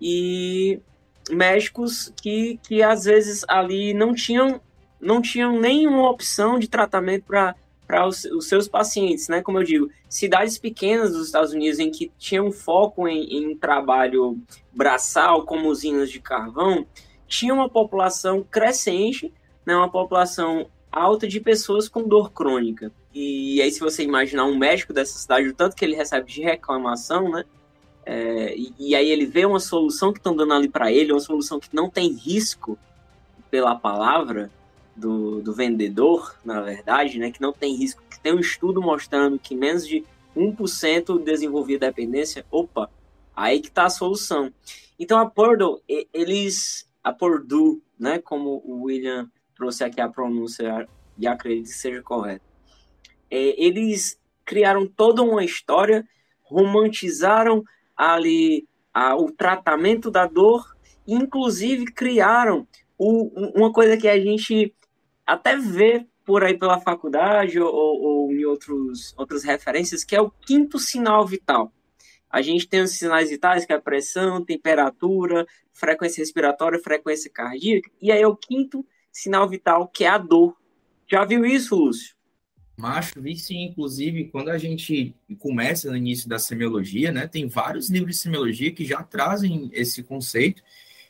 E 0.00 0.80
médicos 1.30 2.12
que, 2.20 2.58
que 2.62 2.82
às 2.82 3.04
vezes 3.04 3.44
ali 3.48 3.94
não 3.94 4.14
tinham, 4.14 4.60
não 5.00 5.20
tinham 5.20 5.58
nenhuma 5.58 6.10
opção 6.10 6.58
de 6.58 6.68
tratamento 6.68 7.24
para 7.24 7.54
para 7.84 8.06
os, 8.06 8.24
os, 8.24 8.48
seus 8.48 8.66
pacientes, 8.66 9.28
né? 9.28 9.42
Como 9.42 9.58
eu 9.58 9.64
digo, 9.64 9.90
cidades 10.08 10.56
pequenas 10.56 11.12
dos 11.12 11.26
Estados 11.26 11.52
Unidos 11.52 11.78
em 11.78 11.90
que 11.90 12.10
tinham 12.16 12.50
foco 12.50 13.06
em, 13.06 13.36
em 13.36 13.56
trabalho 13.56 14.40
braçal, 14.72 15.44
como 15.44 15.68
usinas 15.68 16.10
de 16.10 16.18
carvão, 16.18 16.86
tinha 17.32 17.54
uma 17.54 17.68
população 17.68 18.42
crescente, 18.42 19.32
né? 19.64 19.74
Uma 19.74 19.90
população 19.90 20.66
alta 20.90 21.26
de 21.26 21.40
pessoas 21.40 21.88
com 21.88 22.06
dor 22.06 22.30
crônica. 22.30 22.92
E 23.14 23.62
aí, 23.62 23.72
se 23.72 23.80
você 23.80 24.02
imaginar 24.02 24.44
um 24.44 24.58
médico 24.58 24.92
dessa 24.92 25.18
cidade, 25.18 25.48
o 25.48 25.54
tanto 25.54 25.74
que 25.74 25.82
ele 25.82 25.96
recebe 25.96 26.30
de 26.30 26.42
reclamação, 26.42 27.30
né? 27.30 27.44
É, 28.04 28.54
e, 28.54 28.74
e, 28.78 28.94
aí 28.94 29.08
ele 29.10 29.24
vê 29.24 29.46
uma 29.46 29.60
solução 29.60 30.12
que 30.12 30.18
estão 30.18 30.36
dando 30.36 30.52
ali 30.52 30.68
para 30.68 30.92
ele, 30.92 31.10
uma 31.10 31.20
solução 31.20 31.58
que 31.58 31.70
não 31.72 31.88
tem 31.88 32.12
risco 32.12 32.76
pela 33.50 33.76
palavra 33.76 34.50
do, 34.94 35.40
do 35.40 35.54
vendedor, 35.54 36.36
na 36.44 36.60
verdade, 36.60 37.18
né? 37.18 37.30
Que 37.30 37.40
não 37.40 37.52
tem 37.54 37.74
risco, 37.74 38.02
que 38.10 38.20
tem 38.20 38.34
um 38.34 38.40
estudo 38.40 38.82
mostrando 38.82 39.38
que 39.38 39.54
menos 39.54 39.88
de 39.88 40.04
1% 40.36 41.22
desenvolvia 41.24 41.78
dependência. 41.78 42.44
Opa, 42.50 42.90
aí 43.34 43.58
que 43.58 43.68
está 43.68 43.84
a 43.84 43.90
solução. 43.90 44.52
Então 44.98 45.18
a 45.18 45.24
Purdue, 45.24 45.80
eles, 46.12 46.86
a 47.02 47.12
Purdue, 47.12 47.82
né? 47.98 48.18
Como 48.18 48.62
o 48.64 48.84
William 48.84 49.30
trouxe 49.54 49.84
aqui 49.84 50.00
a 50.00 50.08
pronúncia 50.08 50.88
e 51.18 51.26
acredito 51.26 51.66
que 51.66 51.74
seja 51.74 52.02
correto 52.02 52.52
é, 53.32 53.54
eles 53.56 54.20
criaram 54.44 54.86
toda 54.86 55.22
uma 55.22 55.42
história, 55.42 56.06
romantizaram 56.42 57.64
ali 57.96 58.68
a, 58.92 59.16
o 59.16 59.32
tratamento 59.32 60.10
da 60.10 60.26
dor, 60.26 60.76
inclusive 61.08 61.86
criaram 61.86 62.68
o, 62.98 63.58
uma 63.58 63.72
coisa 63.72 63.96
que 63.96 64.06
a 64.06 64.20
gente 64.20 64.74
até 65.26 65.56
vê 65.56 66.06
por 66.26 66.44
aí 66.44 66.58
pela 66.58 66.78
faculdade 66.78 67.58
ou, 67.58 67.72
ou, 67.72 68.32
em 68.32 68.44
outros, 68.44 69.14
outras 69.16 69.42
referências, 69.42 70.04
que 70.04 70.14
é 70.14 70.20
o 70.20 70.30
quinto 70.30 70.78
sinal 70.78 71.26
vital. 71.26 71.72
A 72.32 72.40
gente 72.40 72.66
tem 72.66 72.80
os 72.80 72.92
sinais 72.92 73.28
vitais, 73.28 73.66
que 73.66 73.72
é 73.72 73.76
a 73.76 73.80
pressão, 73.80 74.42
temperatura, 74.42 75.46
frequência 75.70 76.22
respiratória, 76.22 76.78
frequência 76.78 77.30
cardíaca, 77.30 77.90
e 78.00 78.10
aí 78.10 78.22
é 78.22 78.26
o 78.26 78.34
quinto 78.34 78.84
sinal 79.12 79.46
vital, 79.46 79.86
que 79.86 80.04
é 80.04 80.08
a 80.08 80.16
dor. 80.16 80.56
Já 81.06 81.24
viu 81.26 81.44
isso, 81.44 81.76
Lúcio? 81.76 82.16
Macho, 82.74 83.20
vi 83.20 83.36
sim, 83.36 83.64
inclusive, 83.64 84.28
quando 84.28 84.48
a 84.48 84.56
gente 84.56 85.14
começa 85.38 85.90
no 85.90 85.96
início 85.96 86.26
da 86.26 86.38
semiologia, 86.38 87.12
né, 87.12 87.26
tem 87.26 87.46
vários 87.46 87.90
livros 87.90 88.16
de 88.16 88.22
semiologia 88.22 88.72
que 88.72 88.84
já 88.84 89.02
trazem 89.02 89.70
esse 89.74 90.02
conceito 90.02 90.62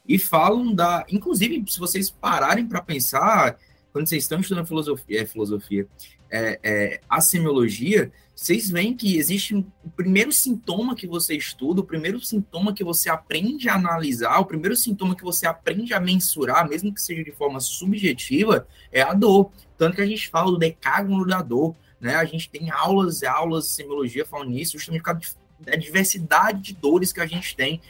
e 0.07 0.19
falam 0.19 0.75
da. 0.75 1.07
Inclusive, 1.09 1.65
se 1.69 1.79
vocês 1.79 2.11
pararem 2.11 2.67
para 2.67 2.83
pensar, 2.83 3.57
quando 3.93 4.09
vocês 4.09 4.25
estão 4.25 4.41
estudando 4.41 4.67
filosofia, 4.67 5.23
é, 5.23 5.25
filosofia 5.25 5.87
é, 6.29 6.59
é, 6.63 7.01
a 7.09 7.21
semiologia, 7.21 8.11
vocês 8.35 8.71
veem 8.71 8.97
que 8.97 9.16
existe 9.16 9.55
um, 9.55 9.64
o 9.85 9.90
primeiro 9.90 10.33
sintoma 10.33 10.97
que 10.97 11.07
você 11.07 11.37
estuda, 11.37 11.81
o 11.81 11.85
primeiro 11.85 12.18
sintoma 12.21 12.73
que 12.73 12.83
você 12.83 13.11
aprende 13.11 13.68
a 13.68 13.75
analisar, 13.75 14.38
o 14.38 14.47
primeiro 14.47 14.75
sintoma 14.75 15.14
que 15.14 15.23
você 15.23 15.47
aprende 15.47 15.92
a 15.92 16.01
mensurar, 16.01 16.68
mesmo 16.68 16.92
que 16.92 17.01
seja 17.01 17.23
de 17.23 17.31
forma 17.33 17.61
subjetiva, 17.61 18.66
é 18.90 19.03
a 19.03 19.12
dor. 19.12 19.51
Tanto 19.77 19.97
que 19.97 20.03
a 20.03 20.07
gente 20.07 20.29
fala 20.29 20.51
do 20.51 20.59
decágono 20.59 21.27
da 21.27 21.42
dor, 21.42 21.77
né? 22.01 22.14
A 22.16 22.25
gente 22.25 22.49
tem 22.49 22.71
aulas 22.71 23.23
e 23.23 23.27
aulas 23.27 23.64
de 23.64 23.71
semiologia 23.71 24.25
falando 24.25 24.51
nisso, 24.51 24.73
justamente 24.79 25.03
por 25.03 25.12
causa 25.12 25.37
da 25.61 25.77
diversidade 25.77 26.61
de 26.61 26.75
dores 26.75 27.12
que 27.12 27.21
a 27.21 27.27
gente 27.27 27.55
tem. 27.55 27.81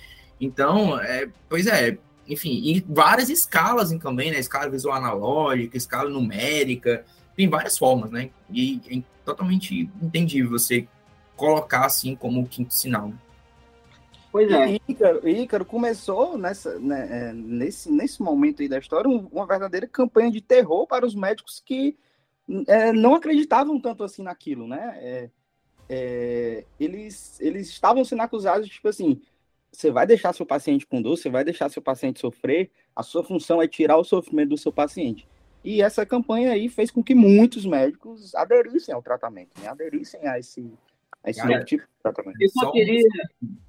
Então, 0.40 1.00
é, 1.00 1.28
pois 1.48 1.66
é, 1.66 1.96
enfim, 2.28 2.60
e 2.64 2.84
várias 2.86 3.30
escalas 3.30 3.90
também, 3.98 4.30
né? 4.30 4.38
Escala 4.38 4.68
visual 4.68 4.96
analógica, 4.96 5.76
escala 5.76 6.10
numérica, 6.10 7.04
tem 7.36 7.48
várias 7.48 7.78
formas, 7.78 8.10
né? 8.10 8.30
E 8.50 8.80
é 8.90 9.02
totalmente 9.24 9.90
entendível 10.00 10.50
você 10.50 10.86
colocar 11.36 11.86
assim 11.86 12.14
como 12.14 12.46
quinto 12.46 12.74
sinal. 12.74 13.08
Né? 13.08 13.18
Pois 14.30 14.50
é. 14.50 14.72
E 14.72 14.82
Ícaro, 14.88 15.28
Ícaro 15.28 15.64
começou 15.64 16.38
nessa, 16.38 16.78
né, 16.78 17.08
é, 17.10 17.32
nesse, 17.34 17.90
nesse 17.92 18.22
momento 18.22 18.62
aí 18.62 18.68
da 18.68 18.78
história 18.78 19.08
uma 19.08 19.46
verdadeira 19.46 19.86
campanha 19.86 20.30
de 20.30 20.40
terror 20.40 20.86
para 20.86 21.04
os 21.04 21.14
médicos 21.14 21.62
que 21.64 21.96
é, 22.66 22.92
não 22.92 23.14
acreditavam 23.14 23.78
tanto 23.78 24.02
assim 24.02 24.22
naquilo, 24.22 24.66
né? 24.66 24.94
É, 24.96 25.30
é, 25.88 26.64
eles, 26.80 27.38
eles 27.40 27.68
estavam 27.68 28.04
sendo 28.04 28.22
acusados 28.22 28.66
de, 28.66 28.72
tipo 28.72 28.88
assim, 28.88 29.20
você 29.70 29.90
vai 29.90 30.06
deixar 30.06 30.32
seu 30.32 30.46
paciente 30.46 30.86
com 30.86 31.02
dor, 31.02 31.16
você 31.16 31.28
vai 31.28 31.44
deixar 31.44 31.68
seu 31.68 31.82
paciente 31.82 32.20
sofrer, 32.20 32.70
a 32.96 33.02
sua 33.02 33.22
função 33.22 33.60
é 33.60 33.68
tirar 33.68 33.98
o 33.98 34.04
sofrimento 34.04 34.50
do 34.50 34.58
seu 34.58 34.72
paciente. 34.72 35.26
E 35.64 35.82
essa 35.82 36.04
campanha 36.04 36.52
aí 36.52 36.68
fez 36.68 36.90
com 36.90 37.02
que 37.02 37.14
muitos 37.14 37.64
médicos 37.64 38.34
aderissem 38.34 38.94
ao 38.94 39.02
tratamento, 39.02 39.50
né? 39.60 39.68
aderissem 39.68 40.26
a 40.26 40.38
esse, 40.38 40.72
a 41.22 41.30
esse 41.30 41.46
novo 41.46 41.64
tipo 41.64 41.82
de 41.82 41.88
tratamento. 42.02 42.36
Eu 42.40 42.48
só 42.48 42.70
queria, 42.70 43.08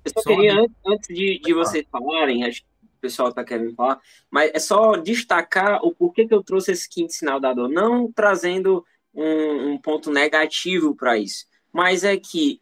eu 0.06 0.12
só 0.12 0.22
queria 0.22 0.54
antes, 0.60 0.76
antes 0.86 1.16
de, 1.16 1.40
de 1.40 1.54
vocês 1.54 1.86
falarem, 1.92 2.44
acho 2.44 2.62
que 2.62 2.68
o 2.84 3.02
pessoal 3.02 3.30
está 3.30 3.44
querendo 3.44 3.76
falar, 3.76 4.00
mas 4.32 4.52
é 4.54 4.60
só 4.60 4.96
destacar 4.96 5.84
o 5.84 5.94
porquê 5.94 6.28
que 6.28 6.34
eu 6.34 6.44
trouxe 6.44 6.72
esse 6.72 6.90
quinto 6.90 7.14
sinal 7.14 7.40
da 7.40 7.54
dor, 7.54 7.70
não 7.70 8.12
trazendo 8.12 8.86
um, 9.14 9.74
um 9.74 9.78
ponto 9.78 10.12
negativo 10.12 10.96
para 10.96 11.18
isso 11.18 11.46
mas 11.74 12.04
é 12.04 12.16
que 12.16 12.62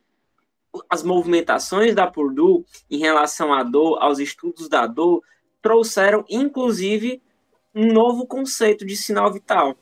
as 0.89 1.03
movimentações 1.03 1.93
da 1.93 2.07
Purdue 2.07 2.63
em 2.89 2.97
relação 2.97 3.53
à 3.53 3.61
dor, 3.61 4.01
aos 4.01 4.19
estudos 4.19 4.69
da 4.69 4.87
dor, 4.87 5.21
trouxeram 5.61 6.23
inclusive 6.29 7.21
um 7.73 7.91
novo 7.91 8.25
conceito 8.25 8.85
de 8.85 8.95
sinal 8.95 9.31
vital, 9.31 9.75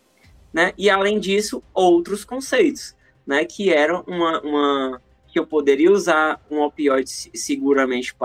né? 0.54 0.74
E 0.78 0.90
além 0.90 1.20
disso, 1.20 1.64
outros 1.74 2.24
conceitos, 2.24 2.96
né? 3.26 3.46
Que 3.46 3.72
eram 3.72 4.04
uma, 4.08 4.42
uma 4.42 5.02
que 5.28 5.40
eu 5.40 5.46
poderia 5.46 5.92
usar 5.92 6.44
um 6.50 6.62
opioide 6.62 7.10
seguramente 7.34 8.16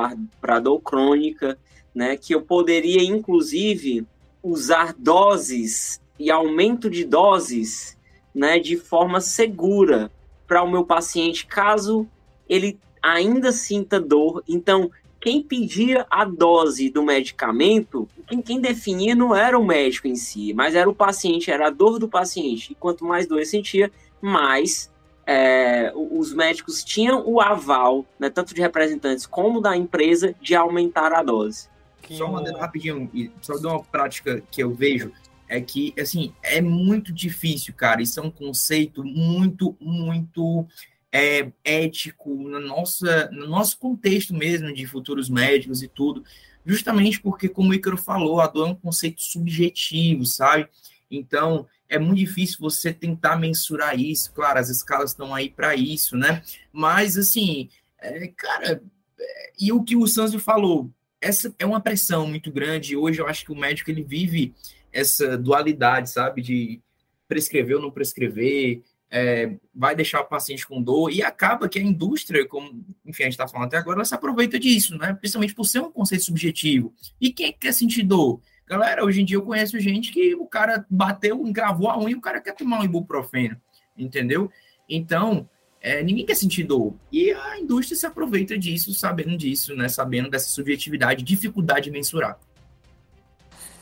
para 0.41 0.61
dor 0.61 0.81
crônica, 0.81 1.59
né? 1.95 2.17
Que 2.17 2.35
eu 2.35 2.43
poderia 2.43 3.03
inclusive 3.03 4.07
usar 4.43 4.95
doses 4.97 6.01
e 6.19 6.31
aumento 6.31 6.89
de 6.91 7.05
doses, 7.05 7.97
né? 8.35 8.59
De 8.59 8.77
forma 8.77 9.21
segura, 9.21 10.11
para 10.47 10.63
o 10.63 10.71
meu 10.71 10.85
paciente 10.85 11.47
caso 11.47 12.07
ele 12.49 12.79
ainda 13.03 13.53
sinta 13.53 14.01
dor. 14.01 14.43
Então, 14.49 14.91
quem 15.25 15.43
pedia 15.43 16.07
a 16.11 16.23
dose 16.23 16.91
do 16.91 17.03
medicamento, 17.03 18.07
quem, 18.29 18.43
quem, 18.43 18.61
definia 18.61 19.15
não 19.15 19.35
era 19.35 19.59
o 19.59 19.65
médico 19.65 20.07
em 20.07 20.17
si, 20.17 20.53
mas 20.53 20.75
era 20.75 20.87
o 20.87 20.95
paciente, 20.95 21.51
era 21.51 21.69
a 21.69 21.71
dor 21.71 21.99
do 21.99 22.07
paciente. 22.07 22.73
E 22.73 22.75
quanto 22.75 23.07
mais 23.07 23.27
dor 23.27 23.39
ele 23.39 23.47
sentia, 23.47 23.91
mais 24.21 24.93
é, 25.27 25.91
os 25.95 26.35
médicos 26.35 26.85
tinham 26.85 27.27
o 27.27 27.41
aval, 27.41 28.05
né, 28.19 28.29
tanto 28.29 28.55
de 28.55 28.61
representantes 28.61 29.25
como 29.25 29.63
da 29.63 29.75
empresa, 29.75 30.35
de 30.43 30.55
aumentar 30.55 31.11
a 31.15 31.23
dose. 31.23 31.71
Só 32.11 32.27
uma 32.27 32.43
rapidinho, 32.59 33.11
só 33.41 33.57
de 33.57 33.67
uma 33.67 33.83
prática 33.83 34.43
que 34.51 34.63
eu 34.63 34.75
vejo, 34.75 35.11
é 35.49 35.59
que, 35.59 35.95
assim, 35.99 36.35
é 36.43 36.61
muito 36.61 37.11
difícil, 37.11 37.73
cara. 37.73 38.03
Isso 38.03 38.21
é 38.21 38.23
um 38.23 38.31
conceito 38.31 39.03
muito, 39.03 39.75
muito 39.81 40.67
é, 41.15 41.53
ético 41.63 42.35
no, 42.35 42.59
nossa, 42.59 43.31
no 43.31 43.47
nosso 43.47 43.79
contexto 43.79 44.35
mesmo 44.35 44.75
de 44.75 44.85
futuros 44.85 45.31
médicos 45.31 45.81
e 45.81 45.87
tudo, 45.87 46.25
justamente 46.67 47.21
porque, 47.21 47.49
como 47.49 47.71
o 47.71 47.75
Icaro 47.75 47.97
falou, 47.97 48.41
a 48.41 48.49
dor 48.49 48.69
é 48.69 48.71
um 48.73 48.75
conceito 48.75 49.23
subjetivo, 49.23 50.27
sabe? 50.27 50.69
Então, 51.09 51.69
é 51.89 52.01
muito 52.01 52.19
difícil 52.19 52.57
você 52.59 52.93
tentar 52.93 53.37
mensurar 53.37 53.97
isso. 53.97 54.33
Claro, 54.33 54.59
as 54.59 54.69
escalas 54.69 55.13
estão 55.13 55.33
aí 55.33 55.49
para 55.49 55.77
isso, 55.77 56.17
né? 56.17 56.43
Mas, 56.73 57.17
assim, 57.17 57.69
é, 58.01 58.27
cara, 58.37 58.83
é, 59.21 59.53
e 59.61 59.71
o 59.71 59.85
que 59.85 59.95
o 59.95 60.09
Sanzio 60.09 60.41
falou, 60.41 60.91
essa 61.21 61.55
é 61.61 61.65
uma 61.65 61.81
pressão 61.81 62.27
muito 62.27 62.51
grande. 62.51 62.97
Hoje 62.97 63.21
eu 63.21 63.29
acho 63.29 63.45
que 63.45 63.53
o 63.53 63.57
médico 63.57 63.89
ele 63.89 64.03
vive 64.03 64.53
essa 64.93 65.39
dualidade, 65.39 66.11
sabe? 66.11 66.43
De 66.43 66.81
prescrever 67.29 67.77
ou 67.77 67.83
não 67.83 67.91
prescrever, 67.93 68.83
é, 69.17 69.59
vai 69.73 69.95
deixar 69.95 70.23
o 70.23 70.25
paciente 70.25 70.67
com 70.67 70.83
dor, 70.83 71.09
e 71.09 71.23
acaba 71.23 71.69
que 71.69 71.79
a 71.79 71.83
indústria, 71.83 72.45
como 72.49 72.85
enfim, 73.07 73.23
a 73.23 73.27
gente 73.27 73.35
está 73.35 73.47
falando 73.47 73.69
até 73.69 73.77
agora, 73.77 73.99
ela 73.99 74.05
se 74.05 74.13
aproveita 74.13 74.59
disso, 74.59 74.99
né? 74.99 75.15
Principalmente 75.15 75.55
por 75.55 75.65
ser 75.65 75.79
um 75.79 75.93
conceito 75.93 76.25
subjetivo. 76.25 76.93
E 77.21 77.33
quem 77.33 77.53
quer 77.53 77.73
sentir 77.73 78.03
dor? 78.03 78.41
Galera, 78.67 79.05
hoje 79.05 79.23
em 79.23 79.25
dia 79.25 79.37
eu 79.37 79.43
conheço 79.43 79.79
gente 79.79 80.11
que 80.11 80.35
o 80.35 80.47
cara 80.47 80.85
bateu, 80.91 81.47
engravou 81.47 81.89
a 81.89 81.97
unha 81.97 82.17
o 82.17 82.21
cara 82.21 82.41
quer 82.41 82.57
tomar 82.57 82.81
um 82.81 82.85
ibuprofeno, 82.85 83.57
entendeu? 83.97 84.51
Então, 84.89 85.49
é, 85.81 86.03
ninguém 86.03 86.27
quer 86.27 86.35
sentir 86.35 86.65
dor. 86.65 86.93
E 87.13 87.31
a 87.31 87.61
indústria 87.61 87.97
se 87.97 88.07
aproveita 88.07 88.59
disso, 88.59 88.93
sabendo 88.93 89.37
disso, 89.37 89.77
né? 89.77 89.89
Sabendo 89.89 90.29
dessa 90.29 90.49
subjetividade, 90.49 91.23
dificuldade 91.23 91.85
de 91.85 91.93
mensurar. 91.93 92.37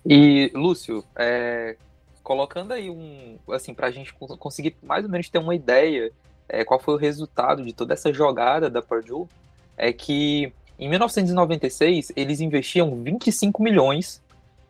E, 0.04 0.50
Lúcio, 0.54 1.02
é, 1.16 1.78
colocando 2.22 2.72
aí 2.72 2.88
um, 2.88 3.38
assim, 3.50 3.74
para 3.74 3.88
a 3.88 3.90
gente 3.90 4.14
conseguir 4.14 4.76
mais 4.82 5.04
ou 5.04 5.10
menos 5.10 5.28
ter 5.28 5.38
uma 5.38 5.54
ideia 5.54 6.12
é, 6.48 6.64
qual 6.64 6.78
foi 6.78 6.94
o 6.94 6.98
resultado 6.98 7.64
de 7.64 7.72
toda 7.72 7.94
essa 7.94 8.12
jogada 8.12 8.68
da 8.68 8.82
Purdue, 8.82 9.26
é 9.76 9.92
que 9.92 10.52
em 10.78 10.88
1996 10.88 12.12
eles 12.14 12.40
investiam 12.40 13.02
25 13.02 13.62
milhões 13.62 14.22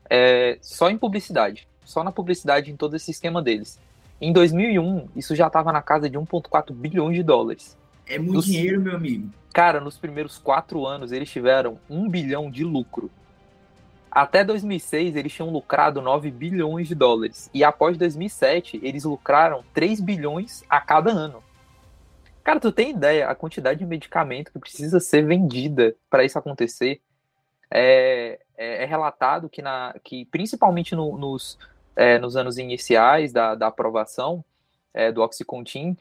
é, 0.09 0.59
só 0.61 0.89
em 0.89 0.97
publicidade, 0.97 1.67
só 1.85 2.05
na 2.05 2.13
publicidade 2.13 2.71
em 2.71 2.77
todo 2.77 2.95
esse 2.95 3.11
esquema 3.11 3.43
deles. 3.43 3.81
Em 4.21 4.33
2001, 4.33 5.09
isso 5.17 5.35
já 5.35 5.49
estava 5.49 5.73
na 5.73 5.83
casa 5.83 6.09
de 6.09 6.17
1,4 6.17 6.73
bilhões 6.73 7.17
de 7.17 7.25
dólares. 7.25 7.77
É 8.07 8.19
muito 8.19 8.43
dinheiro, 8.43 8.81
meu 8.81 8.95
amigo. 8.95 9.29
Cara, 9.53 9.81
nos 9.81 9.99
primeiros 9.99 10.39
quatro 10.39 10.87
anos 10.87 11.11
eles 11.11 11.29
tiveram 11.29 11.79
um 11.91 12.09
bilhão 12.09 12.51
de 12.51 12.63
lucro. 12.63 13.11
Até 14.15 14.45
2006, 14.45 15.17
eles 15.17 15.33
tinham 15.33 15.49
lucrado 15.49 16.03
9 16.03 16.31
bilhões 16.31 16.87
de 16.87 16.95
dólares. 16.95 17.49
E 17.55 17.65
após 17.65 17.97
2007, 17.97 18.79
eles 18.83 19.05
lucraram 19.05 19.65
3 19.73 20.03
bilhões 20.03 20.63
a 20.69 20.83
cada 20.83 21.11
ano. 21.11 21.43
Cara, 22.45 22.61
tu 22.61 22.71
tem 22.71 22.91
ideia 22.91 23.27
a 23.27 23.35
quantidade 23.35 23.79
de 23.79 23.87
medicamento 23.87 24.53
que 24.53 24.59
precisa 24.59 25.01
ser 25.01 25.25
vendida 25.25 25.97
para 26.11 26.25
isso 26.25 26.39
acontecer? 26.39 27.01
É, 27.71 28.39
é, 28.55 28.83
é, 28.83 28.85
relatado 28.85 29.49
que, 29.49 29.63
na, 29.63 29.95
que 30.05 30.27
principalmente 30.27 30.95
no, 30.95 31.17
nos, 31.17 31.59
é, 31.97 32.19
nos 32.19 32.37
anos 32.37 32.59
iniciais 32.59 33.33
da, 33.33 33.55
da 33.55 33.69
aprovação 33.69 34.45
é, 34.93 35.11
do 35.11 35.23
Oxycontin, 35.23 35.97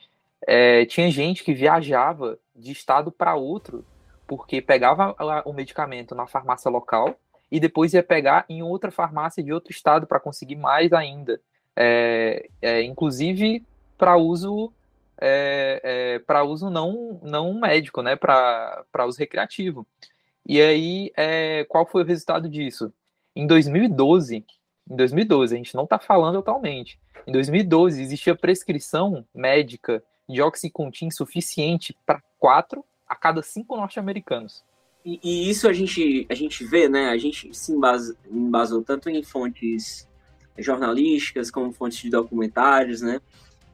é, 0.45 0.85
tinha 0.85 1.09
gente 1.09 1.45
que 1.45 1.53
viajava 1.53 2.37
de 2.53 2.73
estado 2.73 3.09
para 3.09 3.35
outro 3.35 3.85
porque 4.27 4.61
pegava 4.61 5.15
o 5.45 5.53
medicamento 5.53 6.13
na 6.13 6.27
farmácia 6.27 6.69
local 6.69 7.15
e 7.51 7.59
depois 7.59 7.93
ia 7.93 8.01
pegar 8.01 8.45
em 8.47 8.63
outra 8.63 8.91
farmácia 8.91 9.43
de 9.43 9.51
outro 9.51 9.71
estado 9.71 10.07
para 10.07 10.19
conseguir 10.19 10.55
mais 10.55 10.93
ainda. 10.93 11.41
É, 11.75 12.49
é, 12.61 12.81
inclusive 12.83 13.65
para 13.97 14.17
uso 14.17 14.73
é, 15.19 15.81
é 15.83 16.19
para 16.19 16.43
uso 16.43 16.69
não, 16.69 17.19
não 17.21 17.53
médico, 17.53 18.01
né? 18.01 18.15
Para 18.15 19.05
uso 19.05 19.19
recreativo. 19.19 19.85
E 20.45 20.59
aí, 20.59 21.11
é, 21.15 21.65
qual 21.65 21.85
foi 21.85 22.03
o 22.03 22.05
resultado 22.05 22.49
disso? 22.49 22.91
Em 23.35 23.45
2012, 23.45 24.43
em 24.89 24.95
2012, 24.95 25.53
a 25.53 25.57
gente 25.57 25.75
não 25.75 25.83
está 25.83 25.99
falando 25.99 26.39
atualmente. 26.39 26.99
Em 27.27 27.31
2012, 27.31 28.01
existia 28.01 28.35
prescrição 28.35 29.25
médica 29.33 30.03
de 30.27 30.41
Oxycontin 30.41 31.11
suficiente 31.11 31.95
para 32.05 32.21
quatro 32.39 32.83
a 33.07 33.15
cada 33.15 33.43
cinco 33.43 33.75
norte-americanos. 33.75 34.63
E, 35.03 35.19
e, 35.23 35.49
isso 35.49 35.67
a 35.67 35.73
gente, 35.73 36.25
a 36.29 36.33
gente 36.33 36.63
vê, 36.63 36.87
né? 36.87 37.09
A 37.09 37.17
gente 37.17 37.49
se 37.53 37.71
embasou, 37.71 38.15
embasou 38.29 38.81
tanto 38.83 39.09
em 39.09 39.23
fontes 39.23 40.07
jornalísticas 40.57 41.49
como 41.49 41.71
fontes 41.71 41.99
de 41.99 42.09
documentários, 42.09 43.01
né? 43.01 43.19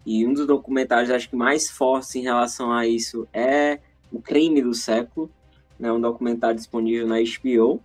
E 0.06 0.26
um 0.26 0.34
dos 0.34 0.48
documentários, 0.48 1.12
acho 1.12 1.30
que 1.30 1.36
mais 1.36 1.70
fortes 1.70 2.16
em 2.16 2.22
relação 2.22 2.72
a 2.72 2.88
isso 2.88 3.28
é 3.34 3.80
O 4.12 4.22
Crime 4.22 4.62
do 4.62 4.74
Século, 4.74 5.30
né? 5.78 5.92
Um 5.92 6.00
documentário 6.00 6.56
disponível 6.56 7.06
na 7.08 7.18
HBO. 7.18 7.82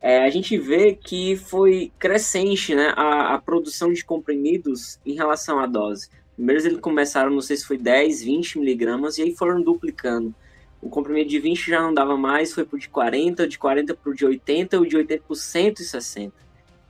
É, 0.00 0.24
a 0.24 0.30
gente 0.30 0.56
vê 0.56 0.94
que 0.94 1.36
foi 1.36 1.92
crescente, 1.98 2.74
né? 2.74 2.94
A, 2.96 3.34
a 3.34 3.38
produção 3.38 3.92
de 3.92 4.02
comprimidos 4.02 4.98
em 5.04 5.14
relação 5.14 5.58
à 5.58 5.66
dose. 5.66 6.08
Primeiro 6.34 6.66
eles 6.66 6.80
começaram, 6.80 7.30
não 7.30 7.42
sei 7.42 7.58
se 7.58 7.66
foi 7.66 7.76
10, 7.76 8.22
20 8.22 8.58
miligramas, 8.58 9.18
e 9.18 9.22
aí 9.22 9.36
foram 9.36 9.60
duplicando. 9.60 10.34
O 10.80 10.88
comprimido 10.88 11.28
de 11.28 11.38
20 11.38 11.70
já 11.70 11.82
não 11.82 11.92
dava 11.92 12.16
mais, 12.16 12.52
foi 12.52 12.64
pro 12.64 12.78
de 12.78 12.88
40, 12.88 13.46
de 13.46 13.58
40 13.58 13.94
pro 13.94 14.14
de 14.14 14.24
80, 14.24 14.80
o 14.80 14.86
de 14.86 14.96
80 14.96 15.24
pro 15.24 15.36
160, 15.36 16.32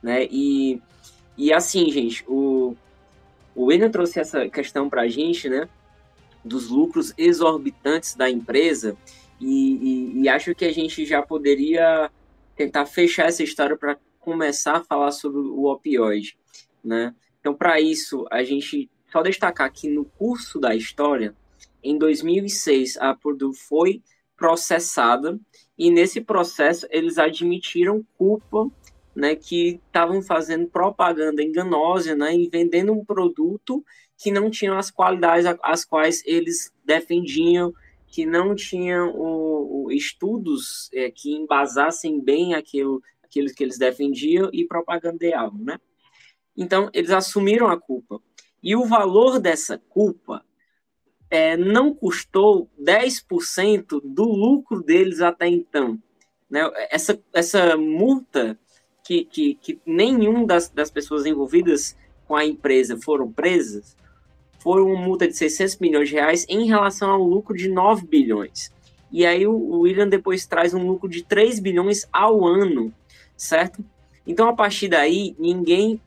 né? 0.01 0.27
E, 0.31 0.81
e 1.37 1.51
assim, 1.51 1.91
gente, 1.91 2.23
o, 2.27 2.75
o 3.53 3.65
William 3.65 3.89
trouxe 3.89 4.19
essa 4.19 4.47
questão 4.49 4.89
pra 4.89 5.07
gente, 5.07 5.49
né? 5.49 5.67
Dos 6.43 6.69
lucros 6.69 7.13
exorbitantes 7.17 8.15
da 8.15 8.29
empresa 8.29 8.95
e, 9.39 10.13
e, 10.17 10.21
e 10.21 10.29
acho 10.29 10.55
que 10.55 10.65
a 10.65 10.71
gente 10.71 11.05
já 11.05 11.21
poderia 11.21 12.09
tentar 12.55 12.85
fechar 12.85 13.27
essa 13.27 13.43
história 13.43 13.75
para 13.75 13.97
começar 14.19 14.77
a 14.77 14.83
falar 14.83 15.11
sobre 15.11 15.39
o 15.39 15.65
opioide, 15.65 16.37
né? 16.83 17.13
Então, 17.39 17.53
para 17.55 17.81
isso, 17.81 18.25
a 18.31 18.43
gente 18.43 18.89
só 19.11 19.23
destacar 19.23 19.71
que 19.73 19.89
no 19.89 20.05
curso 20.05 20.59
da 20.59 20.75
história, 20.75 21.35
em 21.83 21.97
2006, 21.97 22.97
a 22.97 23.13
Purdue 23.15 23.55
foi 23.55 24.01
processada 24.35 25.39
e 25.77 25.91
nesse 25.91 26.21
processo 26.21 26.87
eles 26.89 27.17
admitiram 27.17 28.05
culpa, 28.17 28.69
né, 29.15 29.35
que 29.35 29.79
estavam 29.85 30.21
fazendo 30.21 30.67
propaganda 30.67 31.43
enganosa, 31.43 32.15
né, 32.15 32.35
e 32.35 32.49
vendendo 32.49 32.93
um 32.93 33.03
produto 33.03 33.83
que 34.17 34.31
não 34.31 34.49
tinha 34.49 34.77
as 34.77 34.89
qualidades 34.89 35.45
as 35.63 35.83
quais 35.83 36.23
eles 36.25 36.71
defendiam, 36.85 37.73
que 38.07 38.25
não 38.25 38.53
tinham 38.55 39.09
o, 39.15 39.85
o 39.85 39.91
estudos 39.91 40.89
é, 40.93 41.09
que 41.09 41.33
embasassem 41.33 42.21
bem 42.21 42.53
aquilo, 42.53 43.01
aquilo 43.23 43.47
que 43.53 43.63
eles 43.63 43.77
defendiam 43.77 44.49
e 44.53 44.65
propagandeavam, 44.65 45.59
né? 45.59 45.79
Então, 46.55 46.89
eles 46.93 47.11
assumiram 47.11 47.67
a 47.67 47.79
culpa. 47.79 48.21
E 48.61 48.75
o 48.75 48.85
valor 48.85 49.39
dessa 49.39 49.77
culpa 49.89 50.43
é, 51.31 51.55
não 51.55 51.95
custou 51.95 52.69
10% 52.79 54.01
do 54.03 54.25
lucro 54.25 54.83
deles 54.83 55.21
até 55.21 55.47
então. 55.47 55.97
Né? 56.49 56.69
Essa, 56.91 57.17
essa 57.33 57.77
multa 57.77 58.59
que, 59.01 59.23
que, 59.23 59.55
que 59.55 59.79
nenhum 59.85 60.45
das, 60.45 60.69
das 60.69 60.91
pessoas 60.91 61.25
envolvidas 61.25 61.95
com 62.27 62.35
a 62.35 62.45
empresa 62.45 62.99
foram 63.01 63.31
presas 63.31 63.95
foi 64.59 64.81
uma 64.81 65.01
multa 65.01 65.27
de 65.27 65.35
600 65.35 65.79
milhões 65.79 66.09
de 66.09 66.15
reais 66.15 66.45
em 66.47 66.67
relação 66.67 67.09
ao 67.09 67.23
lucro 67.23 67.57
de 67.57 67.67
9 67.67 68.05
bilhões. 68.05 68.71
E 69.11 69.25
aí 69.25 69.47
o 69.47 69.79
William 69.79 70.07
depois 70.07 70.45
traz 70.45 70.73
um 70.73 70.85
lucro 70.85 71.09
de 71.09 71.23
3 71.23 71.59
bilhões 71.59 72.07
ao 72.13 72.45
ano, 72.45 72.93
certo? 73.35 73.83
Então 74.25 74.47
a 74.47 74.53
partir 74.53 74.87
daí 74.87 75.35
ninguém 75.39 75.99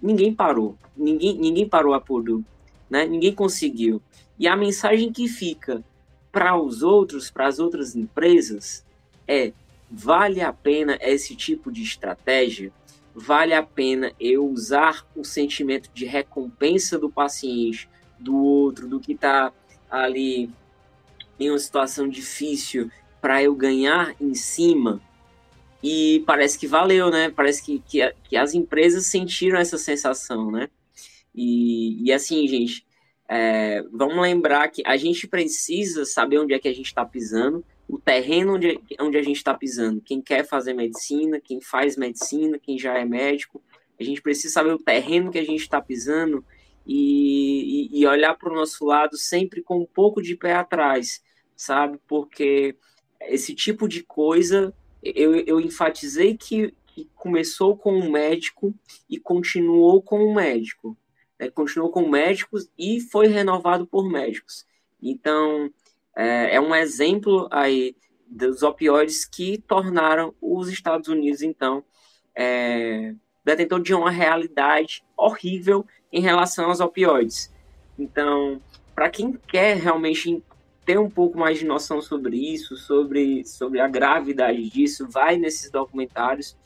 ninguém 0.00 0.32
parou, 0.32 0.76
ninguém 0.96 1.36
ninguém 1.36 1.68
parou 1.68 1.92
a 1.92 2.00
Purdue, 2.00 2.44
né? 2.88 3.04
Ninguém 3.04 3.34
conseguiu. 3.34 4.00
E 4.42 4.48
a 4.48 4.56
mensagem 4.56 5.12
que 5.12 5.28
fica 5.28 5.84
para 6.32 6.60
os 6.60 6.82
outros, 6.82 7.30
para 7.30 7.46
as 7.46 7.60
outras 7.60 7.94
empresas 7.94 8.84
é: 9.28 9.52
vale 9.88 10.40
a 10.40 10.52
pena 10.52 10.98
esse 11.00 11.36
tipo 11.36 11.70
de 11.70 11.80
estratégia? 11.80 12.72
Vale 13.14 13.54
a 13.54 13.62
pena 13.62 14.12
eu 14.18 14.44
usar 14.44 15.06
o 15.14 15.22
sentimento 15.22 15.88
de 15.94 16.04
recompensa 16.06 16.98
do 16.98 17.08
paciente, 17.08 17.88
do 18.18 18.36
outro, 18.36 18.88
do 18.88 18.98
que 18.98 19.12
está 19.12 19.52
ali 19.88 20.50
em 21.38 21.48
uma 21.48 21.58
situação 21.60 22.08
difícil, 22.08 22.90
para 23.20 23.40
eu 23.40 23.54
ganhar 23.54 24.12
em 24.20 24.34
cima? 24.34 25.00
E 25.80 26.24
parece 26.26 26.58
que 26.58 26.66
valeu, 26.66 27.12
né? 27.12 27.30
Parece 27.30 27.62
que, 27.62 27.78
que, 27.86 28.12
que 28.24 28.36
as 28.36 28.54
empresas 28.54 29.06
sentiram 29.06 29.60
essa 29.60 29.78
sensação, 29.78 30.50
né? 30.50 30.68
E, 31.32 32.02
e 32.02 32.12
assim, 32.12 32.48
gente, 32.48 32.84
é, 33.34 33.82
vamos 33.90 34.20
lembrar 34.20 34.68
que 34.68 34.82
a 34.84 34.94
gente 34.94 35.26
precisa 35.26 36.04
saber 36.04 36.38
onde 36.38 36.52
é 36.52 36.58
que 36.58 36.68
a 36.68 36.74
gente 36.74 36.88
está 36.88 37.02
pisando, 37.02 37.64
o 37.88 37.98
terreno 37.98 38.56
onde, 38.56 38.78
onde 39.00 39.16
a 39.16 39.22
gente 39.22 39.38
está 39.38 39.54
pisando. 39.54 40.02
Quem 40.02 40.20
quer 40.20 40.46
fazer 40.46 40.74
medicina, 40.74 41.40
quem 41.40 41.58
faz 41.58 41.96
medicina, 41.96 42.58
quem 42.58 42.78
já 42.78 42.98
é 42.98 43.06
médico. 43.06 43.62
A 43.98 44.04
gente 44.04 44.20
precisa 44.20 44.52
saber 44.52 44.74
o 44.74 44.78
terreno 44.78 45.30
que 45.30 45.38
a 45.38 45.44
gente 45.44 45.62
está 45.62 45.80
pisando 45.80 46.44
e, 46.86 47.88
e, 47.90 48.00
e 48.00 48.06
olhar 48.06 48.34
para 48.36 48.52
o 48.52 48.54
nosso 48.54 48.84
lado 48.84 49.16
sempre 49.16 49.62
com 49.62 49.80
um 49.80 49.86
pouco 49.86 50.20
de 50.20 50.36
pé 50.36 50.52
atrás, 50.52 51.22
sabe? 51.56 51.98
Porque 52.06 52.76
esse 53.22 53.54
tipo 53.54 53.88
de 53.88 54.02
coisa, 54.02 54.74
eu, 55.02 55.36
eu 55.36 55.58
enfatizei 55.58 56.36
que, 56.36 56.74
que 56.88 57.08
começou 57.14 57.78
com 57.78 57.94
um 57.94 58.10
médico 58.10 58.74
e 59.08 59.18
continuou 59.18 60.02
com 60.02 60.22
um 60.22 60.34
médico 60.34 60.98
é, 61.42 61.50
continuou 61.50 61.90
com 61.90 62.08
médicos 62.08 62.70
e 62.78 63.00
foi 63.00 63.26
renovado 63.26 63.84
por 63.84 64.08
médicos. 64.08 64.64
Então, 65.02 65.68
é, 66.16 66.54
é, 66.54 66.60
um 66.60 66.72
exemplo 66.72 67.48
aí 67.50 67.96
dos 68.28 68.62
opioides 68.62 69.24
que 69.24 69.58
tornaram 69.58 70.32
os 70.40 70.68
Estados 70.68 71.08
Unidos, 71.08 71.42
então, 71.42 71.82
é, 72.34 73.14
detentor 73.44 73.82
de 73.82 73.92
uma 73.92 74.10
realidade 74.10 75.04
horrível 75.16 75.84
em 76.12 76.20
relação 76.20 76.66
aos 76.66 76.78
opioides. 76.78 77.52
Então, 77.98 78.60
para 78.94 79.10
quem 79.10 79.32
quer 79.32 79.76
realmente 79.76 80.42
ter 80.86 80.98
um 80.98 81.10
pouco 81.10 81.36
mais 81.36 81.58
de 81.58 81.64
noção 81.64 82.00
sobre 82.00 82.36
isso, 82.36 82.76
sobre, 82.76 83.44
sobre 83.44 83.80
a 83.80 83.88
gravidade 83.88 84.70
disso, 84.70 85.08
vai 85.08 85.36
nesses 85.36 85.70
documentários. 85.70 86.56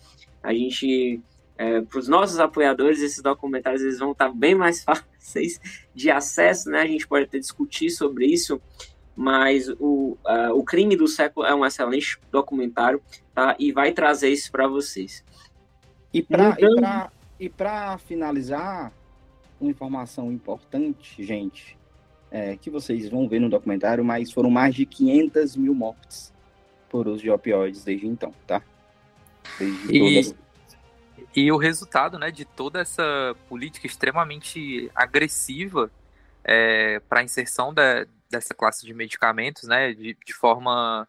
A 0.42 0.52
gente 0.52 1.20
é, 1.58 1.80
para 1.80 1.98
os 1.98 2.08
nossos 2.08 2.38
apoiadores, 2.38 3.00
esses 3.00 3.22
documentários 3.22 3.82
eles 3.82 3.98
vão 3.98 4.12
estar 4.12 4.30
bem 4.32 4.54
mais 4.54 4.82
fáceis 4.84 5.60
de 5.94 6.10
acesso, 6.10 6.70
né? 6.70 6.82
A 6.82 6.86
gente 6.86 7.06
pode 7.06 7.24
até 7.24 7.38
discutir 7.38 7.90
sobre 7.90 8.26
isso, 8.26 8.60
mas 9.16 9.68
o, 9.80 10.16
uh, 10.24 10.52
o 10.54 10.62
Crime 10.62 10.96
do 10.96 11.08
Século 11.08 11.46
é 11.46 11.54
um 11.54 11.64
excelente 11.64 12.18
documentário, 12.30 13.00
tá? 13.34 13.56
E 13.58 13.72
vai 13.72 13.92
trazer 13.92 14.28
isso 14.28 14.52
para 14.52 14.68
vocês. 14.68 15.24
E 16.12 16.22
para 16.22 16.56
então... 16.58 17.10
e 17.40 17.48
para 17.48 17.98
finalizar, 17.98 18.92
uma 19.58 19.70
informação 19.70 20.30
importante, 20.30 21.22
gente, 21.24 21.78
é, 22.30 22.56
que 22.56 22.68
vocês 22.68 23.08
vão 23.08 23.26
ver 23.26 23.40
no 23.40 23.48
documentário, 23.48 24.04
mas 24.04 24.30
foram 24.30 24.50
mais 24.50 24.74
de 24.74 24.84
500 24.84 25.56
mil 25.56 25.74
mortes 25.74 26.32
por 26.90 27.08
uso 27.08 27.22
de 27.22 27.30
opioides 27.30 27.82
desde 27.82 28.06
então, 28.06 28.32
tá? 28.46 28.62
Desde 29.58 29.96
e... 29.96 30.24
toda 30.24 30.45
e 31.36 31.52
o 31.52 31.58
resultado 31.58 32.18
né, 32.18 32.30
de 32.30 32.46
toda 32.46 32.80
essa 32.80 33.36
política 33.46 33.86
extremamente 33.86 34.90
agressiva 34.94 35.90
é, 36.42 36.98
para 37.00 37.20
a 37.20 37.22
inserção 37.22 37.74
da, 37.74 38.06
dessa 38.30 38.54
classe 38.54 38.86
de 38.86 38.94
medicamentos 38.94 39.64
né, 39.64 39.92
de, 39.92 40.16
de 40.24 40.32
forma 40.32 41.06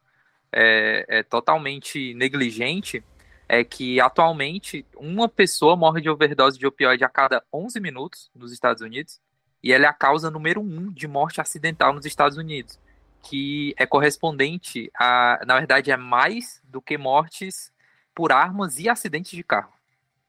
é, 0.51 1.05
é, 1.07 1.23
totalmente 1.23 2.13
negligente 2.13 3.01
é 3.47 3.63
que 3.63 4.01
atualmente 4.01 4.85
uma 4.97 5.29
pessoa 5.29 5.77
morre 5.77 6.01
de 6.01 6.09
overdose 6.09 6.59
de 6.59 6.67
opioide 6.67 7.05
a 7.05 7.09
cada 7.09 7.41
11 7.53 7.79
minutos 7.79 8.29
nos 8.35 8.51
Estados 8.51 8.81
Unidos 8.81 9.21
e 9.63 9.71
ela 9.71 9.85
é 9.85 9.87
a 9.87 9.93
causa 9.93 10.29
número 10.29 10.59
um 10.59 10.91
de 10.91 11.07
morte 11.07 11.39
acidental 11.39 11.93
nos 11.93 12.05
Estados 12.05 12.37
Unidos, 12.37 12.77
que 13.23 13.73
é 13.77 13.85
correspondente 13.85 14.91
a, 14.93 15.41
na 15.47 15.57
verdade, 15.57 15.89
é 15.89 15.95
mais 15.95 16.61
do 16.65 16.81
que 16.81 16.97
mortes 16.97 17.71
por 18.13 18.33
armas 18.33 18.77
e 18.77 18.89
acidentes 18.89 19.31
de 19.31 19.43
carro. 19.43 19.77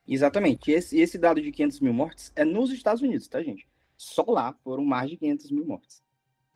Exatamente. 0.09 0.71
Esse, 0.71 0.99
esse 0.99 1.18
dado 1.18 1.40
de 1.42 1.53
500 1.53 1.81
mil 1.81 1.92
mortes 1.92 2.33
é 2.35 2.44
nos 2.44 2.73
Estados 2.73 3.03
Unidos, 3.03 3.29
tá, 3.29 3.42
gente? 3.42 3.68
Só 3.97 4.25
lá 4.27 4.55
foram 4.64 4.85
mais 4.85 5.11
de 5.11 5.18
500 5.18 5.51
mil 5.51 5.66
mortes. 5.66 6.03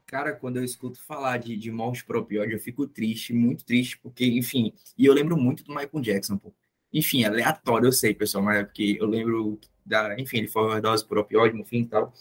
Cara, 0.07 0.33
quando 0.33 0.57
eu 0.57 0.65
escuto 0.65 1.01
falar 1.01 1.39
de, 1.39 1.57
de 1.57 1.71
morte 1.71 2.05
por 2.05 2.17
opioide, 2.17 2.53
eu 2.53 2.59
fico 2.59 2.87
triste, 2.87 3.33
muito 3.33 3.65
triste, 3.65 3.99
porque, 3.99 4.25
enfim, 4.27 4.73
e 4.97 5.07
eu 5.07 5.13
lembro 5.13 5.37
muito 5.37 5.65
do 5.65 5.71
Michael 5.71 6.01
Jackson, 6.01 6.37
pô. 6.39 6.53
Enfim, 6.93 7.25
é 7.25 7.27
aleatório, 7.27 7.87
eu 7.87 7.93
sei, 7.93 8.15
pessoal, 8.15 8.45
mas 8.45 8.59
é 8.59 8.65
porque 8.65 8.97
eu 9.01 9.07
lembro 9.07 9.59
da, 9.85 10.19
enfim, 10.21 10.39
ele 10.39 10.49
foi 10.49 10.63
overdose 10.63 11.07
por 11.07 11.19
opioide, 11.19 11.57
no 11.57 11.65
fim 11.65 11.81
e 11.81 11.87
tal. 11.87 12.13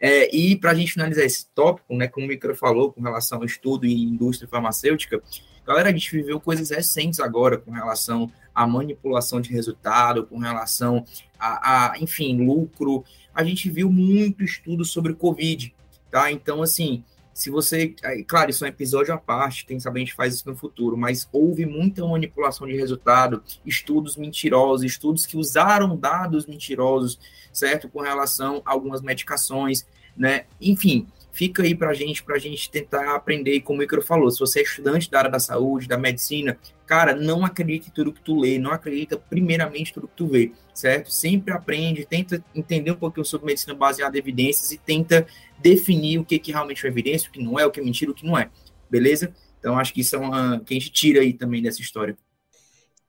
É, 0.00 0.34
e 0.34 0.56
para 0.56 0.70
a 0.70 0.74
gente 0.74 0.92
finalizar 0.92 1.24
esse 1.24 1.46
tópico, 1.54 1.94
né, 1.94 2.08
como 2.08 2.26
o 2.26 2.28
Micro 2.28 2.54
falou, 2.56 2.92
com 2.92 3.02
relação 3.02 3.38
ao 3.38 3.44
estudo 3.44 3.86
em 3.86 4.02
indústria 4.02 4.48
farmacêutica, 4.48 5.22
galera, 5.66 5.90
a 5.90 5.92
gente 5.92 6.10
viveu 6.10 6.40
coisas 6.40 6.70
recentes 6.70 7.20
agora 7.20 7.58
com 7.58 7.70
relação 7.70 8.30
à 8.54 8.66
manipulação 8.66 9.40
de 9.40 9.50
resultado, 9.50 10.24
com 10.26 10.38
relação 10.38 11.04
a, 11.38 11.92
a 11.92 11.98
enfim, 11.98 12.44
lucro. 12.46 13.04
A 13.34 13.42
gente 13.42 13.68
viu 13.70 13.90
muito 13.90 14.44
estudo 14.44 14.84
sobre 14.84 15.14
Covid, 15.14 15.74
tá? 16.10 16.30
Então, 16.30 16.62
assim, 16.62 17.02
se 17.34 17.50
você. 17.50 17.94
Claro, 18.28 18.50
isso 18.50 18.64
é 18.64 18.68
um 18.68 18.70
episódio 18.70 19.12
à 19.12 19.18
parte, 19.18 19.66
quem 19.66 19.80
sabe 19.80 19.98
a 19.98 20.04
gente 20.04 20.14
faz 20.14 20.34
isso 20.34 20.48
no 20.48 20.54
futuro, 20.54 20.96
mas 20.96 21.28
houve 21.32 21.66
muita 21.66 22.06
manipulação 22.06 22.66
de 22.66 22.76
resultado, 22.76 23.42
estudos 23.66 24.16
mentirosos, 24.16 24.86
estudos 24.86 25.26
que 25.26 25.36
usaram 25.36 25.96
dados 25.96 26.46
mentirosos, 26.46 27.18
certo? 27.52 27.88
Com 27.88 28.00
relação 28.00 28.62
a 28.64 28.70
algumas 28.70 29.02
medicações, 29.02 29.84
né? 30.16 30.44
Enfim, 30.60 31.08
fica 31.34 31.64
aí 31.64 31.74
para 31.74 31.90
a 31.90 31.94
gente, 31.94 32.22
para 32.22 32.36
a 32.36 32.38
gente 32.38 32.70
tentar 32.70 33.16
aprender, 33.16 33.60
como 33.60 33.78
o 33.78 33.80
Micro 33.80 34.00
falou, 34.00 34.30
se 34.30 34.38
você 34.38 34.60
é 34.60 34.62
estudante 34.62 35.10
da 35.10 35.18
área 35.18 35.30
da 35.30 35.40
saúde, 35.40 35.88
da 35.88 35.98
medicina, 35.98 36.56
cara, 36.86 37.14
não 37.14 37.44
acredite 37.44 37.88
em 37.88 37.92
tudo 37.92 38.12
que 38.12 38.20
tu 38.20 38.38
lê, 38.38 38.56
não 38.56 38.70
acredita 38.70 39.18
primeiramente 39.18 39.90
em 39.90 39.94
tudo 39.94 40.06
que 40.06 40.16
tu 40.16 40.28
vê, 40.28 40.52
certo? 40.72 41.10
Sempre 41.10 41.52
aprende, 41.52 42.06
tenta 42.06 42.42
entender 42.54 42.92
um 42.92 42.96
pouquinho 42.96 43.26
sobre 43.26 43.46
medicina 43.46 43.74
baseada 43.74 44.16
em 44.16 44.20
evidências 44.20 44.70
e 44.70 44.78
tenta 44.78 45.26
definir 45.58 46.18
o 46.18 46.24
que, 46.24 46.38
que 46.38 46.52
realmente 46.52 46.86
é 46.86 46.88
evidência, 46.88 47.28
o 47.28 47.32
que 47.32 47.42
não 47.42 47.58
é, 47.58 47.66
o 47.66 47.70
que 47.70 47.80
é 47.80 47.82
mentira, 47.82 48.12
o 48.12 48.14
que 48.14 48.24
não 48.24 48.38
é, 48.38 48.48
beleza? 48.88 49.34
Então, 49.58 49.76
acho 49.76 49.92
que 49.92 50.02
isso 50.02 50.14
é 50.14 50.18
uma 50.20 50.60
que 50.60 50.72
a 50.72 50.78
gente 50.78 50.92
tira 50.92 51.20
aí 51.20 51.32
também 51.32 51.60
dessa 51.60 51.80
história. 51.80 52.16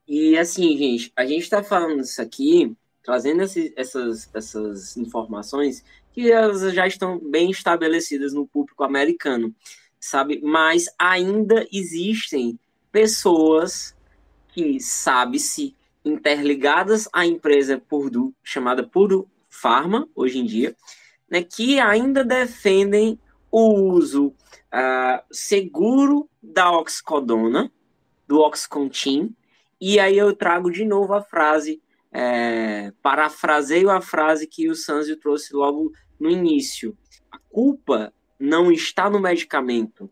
E 0.08 0.36
assim, 0.36 0.76
gente, 0.76 1.12
a 1.16 1.28
gente 1.28 1.44
está 1.44 1.64
falando 1.64 2.02
isso 2.02 2.20
aqui, 2.20 2.76
trazendo 3.04 3.44
essas, 3.44 4.30
essas 4.34 4.98
informações 4.98 5.84
que 6.16 6.32
elas 6.32 6.62
já 6.74 6.88
estão 6.88 7.20
bem 7.20 7.52
estabelecidas 7.52 8.34
no 8.34 8.48
público 8.48 8.86
americano, 8.86 9.54
sabe? 10.00 10.40
Mas 10.42 10.86
ainda 10.98 11.68
existem 11.70 12.58
pessoas 12.90 13.94
que 14.48 14.80
sabe-se 14.80 15.76
interligadas 16.06 17.10
à 17.12 17.26
empresa 17.26 17.78
Purdue, 17.78 18.34
chamada 18.42 18.82
Purdue 18.82 19.26
Pharma, 19.50 20.08
hoje 20.16 20.40
em 20.40 20.46
dia, 20.46 20.74
né, 21.30 21.44
que 21.44 21.82
ainda 21.82 22.24
defendem 22.24 23.20
o 23.52 23.74
uso 23.92 24.28
uh, 24.28 25.22
seguro 25.30 26.30
da 26.42 26.72
oxicodona, 26.72 27.70
do 28.26 28.40
Oxcontin, 28.40 29.36
e 29.82 30.00
aí 30.00 30.18
eu 30.18 30.34
trago 30.34 30.72
de 30.72 30.86
novo 30.86 31.14
a 31.14 31.22
frase, 31.22 31.82
é, 32.10 32.94
parafraseio 33.02 33.90
a 33.90 34.00
frase 34.00 34.48
que 34.48 34.70
o 34.70 34.76
Sanzio 34.76 35.18
trouxe 35.18 35.54
logo 35.54 35.92
no 36.20 36.30
início. 36.30 36.98
A 37.32 37.38
culpa 37.38 38.14
não 38.40 38.72
está 38.72 39.10
no 39.10 39.20
medicamento, 39.20 40.10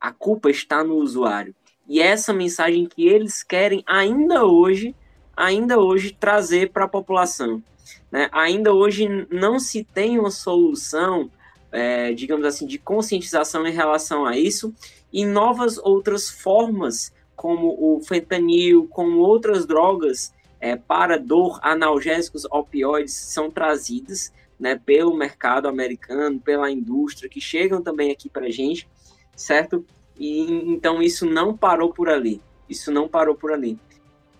a 0.00 0.12
culpa 0.12 0.50
está 0.50 0.84
no 0.84 0.96
usuário. 0.96 1.54
E 1.88 2.00
é 2.00 2.06
essa 2.06 2.32
mensagem 2.32 2.86
que 2.86 3.06
eles 3.06 3.42
querem 3.42 3.82
ainda 3.86 4.44
hoje, 4.44 4.94
ainda 5.36 5.78
hoje 5.78 6.16
trazer 6.18 6.70
para 6.70 6.84
a 6.84 6.88
população. 6.88 7.62
Né? 8.10 8.28
Ainda 8.32 8.72
hoje 8.72 9.26
não 9.30 9.58
se 9.58 9.84
tem 9.84 10.18
uma 10.18 10.30
solução, 10.30 11.30
é, 11.70 12.12
digamos 12.12 12.46
assim, 12.46 12.66
de 12.66 12.78
conscientização 12.78 13.66
em 13.66 13.72
relação 13.72 14.24
a 14.24 14.36
isso, 14.38 14.74
e 15.12 15.26
novas 15.26 15.78
outras 15.78 16.30
formas, 16.30 17.12
como 17.36 17.76
o 17.78 18.00
fentanil, 18.00 18.88
como 18.88 19.18
outras 19.18 19.66
drogas 19.66 20.32
é, 20.60 20.76
para 20.76 21.18
dor, 21.18 21.58
analgésicos, 21.62 22.46
opioides, 22.46 23.14
são 23.14 23.50
trazidas 23.50 24.32
né, 24.58 24.80
pelo 24.84 25.16
mercado 25.16 25.68
americano, 25.68 26.40
pela 26.40 26.70
indústria, 26.70 27.28
que 27.28 27.40
chegam 27.40 27.82
também 27.82 28.10
aqui 28.10 28.28
para 28.28 28.46
a 28.46 28.50
gente, 28.50 28.88
certo? 29.36 29.84
E 30.16 30.40
então 30.70 31.02
isso 31.02 31.26
não 31.26 31.56
parou 31.56 31.92
por 31.92 32.08
ali. 32.08 32.40
Isso 32.68 32.90
não 32.90 33.08
parou 33.08 33.34
por 33.34 33.52
ali. 33.52 33.78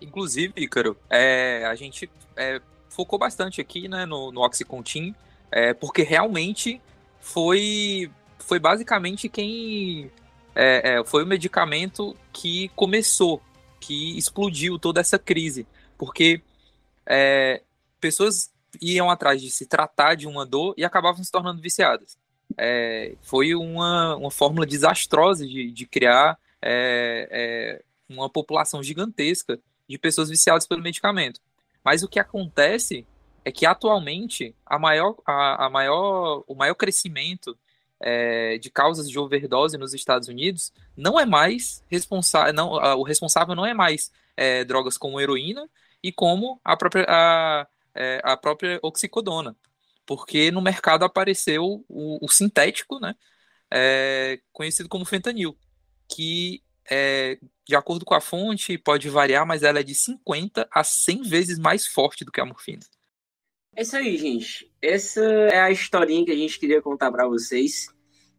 Inclusive, 0.00 0.53
Ícaro, 0.57 0.96
é, 1.11 1.64
a 1.66 1.74
gente 1.74 2.11
é, 2.37 2.61
focou 2.88 3.18
bastante 3.18 3.61
aqui 3.61 3.88
né, 3.88 4.07
no, 4.07 4.31
no 4.31 4.42
Oxycontin, 4.42 5.14
é, 5.50 5.74
porque 5.74 6.03
realmente 6.03 6.81
foi, 7.20 8.11
foi 8.38 8.59
basicamente 8.59 9.29
quem. 9.29 10.11
É, 10.55 10.98
é, 10.98 11.05
foi 11.05 11.24
o 11.24 11.27
medicamento 11.27 12.16
que 12.33 12.68
começou, 12.77 13.42
que 13.81 14.16
explodiu 14.16 14.79
toda 14.79 15.00
essa 15.00 15.18
crise. 15.18 15.66
Porque 15.98 16.40
é, 17.07 17.62
pessoas 18.00 18.53
iam 18.80 19.10
atrás 19.10 19.40
de 19.40 19.50
se 19.50 19.66
tratar 19.66 20.14
de 20.14 20.26
uma 20.26 20.44
dor 20.44 20.74
e 20.76 20.84
acabavam 20.84 21.22
se 21.22 21.30
tornando 21.30 21.60
viciadas. 21.60 22.16
É, 22.56 23.14
foi 23.22 23.54
uma, 23.54 24.16
uma 24.16 24.30
fórmula 24.30 24.66
desastrosa 24.66 25.46
de, 25.46 25.70
de 25.70 25.87
criar 25.87 26.38
é, 26.62 27.28
é, 27.30 27.82
uma 28.08 28.28
população 28.28 28.82
gigantesca 28.82 29.58
de 29.88 29.98
pessoas 29.98 30.28
viciadas 30.28 30.66
pelo 30.66 30.82
medicamento. 30.82 31.40
Mas 31.84 32.02
o 32.02 32.08
que 32.08 32.18
acontece 32.18 33.06
é 33.44 33.52
que 33.52 33.66
atualmente 33.66 34.54
a 34.64 34.78
maior, 34.78 35.16
a, 35.26 35.66
a 35.66 35.70
maior, 35.70 36.44
o 36.46 36.54
maior 36.54 36.74
crescimento 36.74 37.56
é, 38.00 38.58
de 38.58 38.70
causas 38.70 39.08
de 39.08 39.18
overdose 39.18 39.76
nos 39.76 39.94
Estados 39.94 40.28
Unidos 40.28 40.72
não 40.96 41.20
é 41.20 41.26
mais 41.26 41.82
responsável, 41.88 42.52
não, 42.52 42.72
o 42.98 43.02
responsável 43.02 43.54
não 43.54 43.66
é 43.66 43.74
mais 43.74 44.10
é, 44.37 44.64
drogas 44.64 44.96
como 44.96 45.20
heroína 45.20 45.68
e 46.02 46.10
como 46.12 46.60
a 46.64 46.76
própria, 46.76 47.06
a, 47.08 47.66
é, 47.94 48.20
a 48.24 48.37
própria 48.37 48.78
oxicodona, 48.83 49.57
porque 50.07 50.50
no 50.50 50.61
mercado 50.61 51.04
apareceu 51.04 51.85
o, 51.88 52.24
o 52.24 52.28
sintético, 52.28 52.98
né, 53.00 53.14
é, 53.72 54.40
conhecido 54.52 54.88
como 54.88 55.04
fentanil, 55.04 55.57
que 56.09 56.62
é, 56.90 57.38
de 57.66 57.74
acordo 57.74 58.04
com 58.04 58.14
a 58.14 58.20
fonte, 58.20 58.76
pode 58.76 59.09
variar, 59.09 59.46
mas 59.46 59.62
ela 59.62 59.80
é 59.80 59.83
de 59.83 59.94
50 59.94 60.68
a 60.70 60.85
100 60.85 61.22
vezes 61.22 61.59
mais 61.59 61.87
forte 61.87 62.24
do 62.24 62.30
que 62.30 62.40
a 62.40 62.44
morfina. 62.44 62.83
É 63.76 63.83
isso 63.83 63.96
aí, 63.96 64.16
gente. 64.16 64.70
Essa 64.80 65.24
é 65.24 65.61
a 65.61 65.70
historinha 65.70 66.24
que 66.24 66.30
a 66.30 66.37
gente 66.37 66.59
queria 66.59 66.80
contar 66.80 67.11
para 67.11 67.26
vocês. 67.26 67.88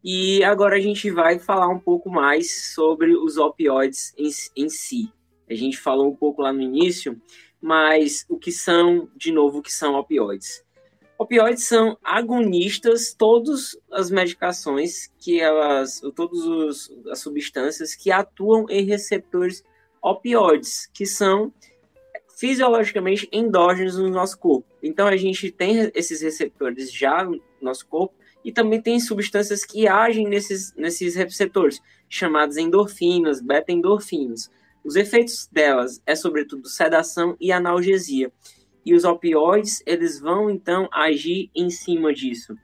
E 0.02 0.42
agora 0.44 0.76
a 0.76 0.80
gente 0.80 1.10
vai 1.10 1.38
falar 1.38 1.68
um 1.68 1.80
pouco 1.80 2.08
mais 2.08 2.72
sobre 2.72 3.14
os 3.16 3.36
opioides 3.36 4.14
em, 4.16 4.30
em 4.56 4.68
si. 4.68 5.12
A 5.50 5.54
gente 5.54 5.76
falou 5.76 6.10
um 6.10 6.16
pouco 6.16 6.42
lá 6.42 6.52
no 6.52 6.62
início, 6.62 7.20
mas 7.66 8.24
o 8.28 8.38
que 8.38 8.52
são, 8.52 9.08
de 9.16 9.32
novo, 9.32 9.58
o 9.58 9.62
que 9.62 9.72
são 9.72 9.96
opioides? 9.96 10.64
Opioides 11.18 11.64
são 11.64 11.98
agonistas, 12.00 13.12
todas 13.12 13.76
as 13.90 14.08
medicações 14.08 15.12
que 15.18 15.40
elas, 15.40 16.00
todas 16.14 16.88
as 17.10 17.18
substâncias 17.18 17.96
que 17.96 18.12
atuam 18.12 18.66
em 18.70 18.84
receptores 18.84 19.64
opioides, 20.00 20.88
que 20.94 21.04
são 21.04 21.52
fisiologicamente 22.36 23.28
endógenos 23.32 23.98
no 23.98 24.10
nosso 24.10 24.38
corpo. 24.38 24.68
Então 24.80 25.08
a 25.08 25.16
gente 25.16 25.50
tem 25.50 25.90
esses 25.92 26.20
receptores 26.20 26.92
já 26.92 27.24
no 27.24 27.42
nosso 27.60 27.84
corpo 27.88 28.14
e 28.44 28.52
também 28.52 28.80
tem 28.80 29.00
substâncias 29.00 29.64
que 29.64 29.88
agem 29.88 30.28
nesses, 30.28 30.72
nesses 30.76 31.16
receptores, 31.16 31.82
chamadas 32.08 32.58
endorfinas, 32.58 33.40
beta-endorfinas. 33.40 34.52
Os 34.86 34.94
efeitos 34.94 35.48
delas 35.50 36.00
é 36.06 36.14
sobretudo 36.14 36.68
sedação 36.68 37.36
e 37.40 37.50
analgesia 37.50 38.30
e 38.84 38.94
os 38.94 39.02
opioides 39.02 39.82
eles 39.84 40.20
vão 40.20 40.48
então 40.48 40.88
agir 40.92 41.50
em 41.52 41.68
cima 41.70 42.14
disso, 42.14 42.54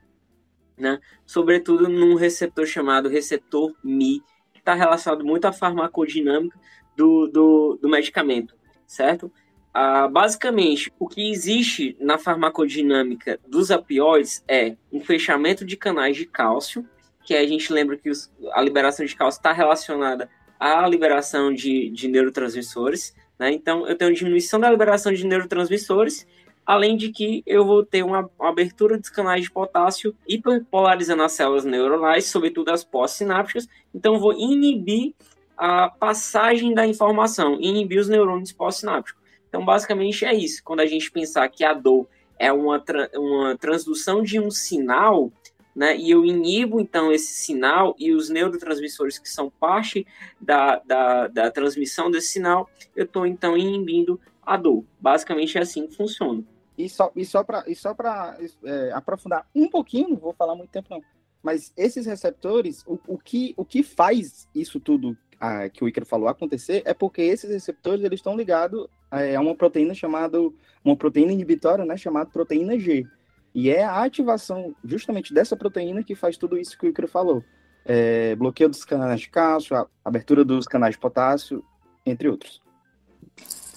né? 0.77 1.01
Sobretudo 1.25 1.89
num 1.89 2.15
receptor 2.15 2.65
chamado 2.65 3.09
receptor 3.09 3.75
Mi, 3.83 4.21
que 4.53 4.59
está 4.59 4.73
relacionado 4.73 5.25
muito 5.25 5.43
à 5.43 5.51
farmacodinâmica 5.51 6.57
do, 6.95 7.27
do, 7.27 7.77
do 7.81 7.89
medicamento, 7.89 8.55
certo? 8.87 9.29
Ah, 9.73 10.07
basicamente, 10.07 10.93
o 10.97 11.09
que 11.09 11.29
existe 11.29 11.97
na 11.99 12.17
farmacodinâmica 12.17 13.37
dos 13.45 13.69
opioides 13.69 14.41
é 14.47 14.77
um 14.93 15.01
fechamento 15.01 15.65
de 15.65 15.75
canais 15.75 16.15
de 16.15 16.25
cálcio, 16.25 16.87
que 17.25 17.35
a 17.35 17.45
gente 17.45 17.73
lembra 17.73 17.97
que 17.97 18.09
os, 18.09 18.31
a 18.53 18.61
liberação 18.61 19.05
de 19.05 19.13
cálcio 19.13 19.39
está 19.39 19.51
relacionada 19.51 20.29
à 20.59 20.87
liberação 20.87 21.53
de, 21.53 21.89
de 21.89 22.07
neurotransmissores, 22.07 23.13
né? 23.37 23.51
Então, 23.51 23.87
eu 23.87 23.97
tenho 23.97 24.13
diminuição 24.13 24.59
da 24.59 24.69
liberação 24.69 25.11
de 25.11 25.25
neurotransmissores, 25.25 26.25
além 26.65 26.95
de 26.95 27.09
que 27.09 27.43
eu 27.45 27.65
vou 27.65 27.85
ter 27.85 28.03
uma, 28.03 28.29
uma 28.39 28.49
abertura 28.49 28.97
dos 28.97 29.09
canais 29.09 29.43
de 29.43 29.51
potássio 29.51 30.15
hiperpolarizando 30.27 31.23
as 31.23 31.33
células 31.33 31.65
neuronais, 31.65 32.25
sobretudo 32.25 32.69
as 32.69 32.83
pós-sinápticas. 32.83 33.67
Então, 33.93 34.19
vou 34.19 34.33
inibir 34.33 35.13
a 35.57 35.89
passagem 35.89 36.73
da 36.73 36.87
informação, 36.87 37.59
inibir 37.59 37.99
os 37.99 38.07
neurônios 38.07 38.51
pós-sinápticos. 38.51 39.21
Então, 39.49 39.63
basicamente 39.63 40.25
é 40.25 40.33
isso. 40.33 40.63
Quando 40.63 40.79
a 40.79 40.85
gente 40.85 41.11
pensar 41.11 41.47
que 41.49 41.63
a 41.63 41.73
dor 41.73 42.07
é 42.39 42.51
uma, 42.51 42.79
tra 42.79 43.09
uma 43.13 43.57
transdução 43.57 44.23
de 44.23 44.39
um 44.39 44.49
sinal, 44.49 45.31
né? 45.75 45.97
E 45.97 46.11
eu 46.11 46.25
inibo 46.25 46.79
então 46.79 47.11
esse 47.11 47.33
sinal 47.33 47.95
e 47.97 48.13
os 48.13 48.29
neurotransmissores 48.29 49.17
que 49.17 49.29
são 49.29 49.49
parte 49.49 50.05
da, 50.39 50.79
da, 50.79 51.27
da 51.27 51.51
transmissão 51.51 52.11
desse 52.11 52.29
sinal, 52.29 52.69
eu 52.95 53.05
estou 53.05 53.25
então 53.25 53.57
inibindo 53.57 54.19
a 54.45 54.57
dor. 54.57 54.83
Basicamente 54.99 55.57
é 55.57 55.61
assim 55.61 55.87
que 55.87 55.95
funciona. 55.95 56.43
E 56.77 56.89
só, 56.89 57.11
e 57.15 57.23
só 57.25 57.43
para 57.43 58.37
é, 58.63 58.91
aprofundar 58.93 59.47
um 59.53 59.67
pouquinho, 59.67 60.09
não 60.09 60.17
vou 60.17 60.33
falar 60.33 60.55
muito 60.55 60.71
tempo 60.71 60.87
não, 60.89 61.03
mas 61.43 61.73
esses 61.75 62.05
receptores, 62.05 62.83
o, 62.87 62.97
o, 63.05 63.17
que, 63.17 63.53
o 63.57 63.65
que 63.65 63.83
faz 63.83 64.47
isso 64.55 64.79
tudo 64.79 65.15
a, 65.39 65.67
que 65.67 65.83
o 65.83 65.87
Icaro 65.89 66.05
falou 66.05 66.29
acontecer 66.29 66.81
é 66.85 66.93
porque 66.93 67.21
esses 67.21 67.49
receptores 67.49 68.03
eles 68.03 68.19
estão 68.19 68.37
ligados 68.37 68.87
é, 69.11 69.35
a 69.35 69.41
uma 69.41 69.53
proteína 69.53 69.93
chamada, 69.93 70.39
uma 70.83 70.95
proteína 70.95 71.33
inibitória, 71.33 71.83
né, 71.83 71.97
chamada 71.97 72.29
proteína 72.29 72.79
G. 72.79 73.05
E 73.53 73.69
é 73.69 73.83
a 73.83 74.03
ativação 74.03 74.75
justamente 74.83 75.33
dessa 75.33 75.55
proteína 75.55 76.03
que 76.03 76.15
faz 76.15 76.37
tudo 76.37 76.57
isso 76.57 76.77
que 76.77 76.87
o 76.87 76.89
Icaro 76.89 77.07
falou. 77.07 77.43
É, 77.85 78.35
bloqueio 78.35 78.69
dos 78.69 78.83
canais 78.83 79.21
de 79.21 79.29
cálcio, 79.29 79.87
abertura 80.03 80.43
dos 80.43 80.65
canais 80.65 80.95
de 80.95 80.99
potássio, 80.99 81.63
entre 82.05 82.29
outros. 82.29 82.61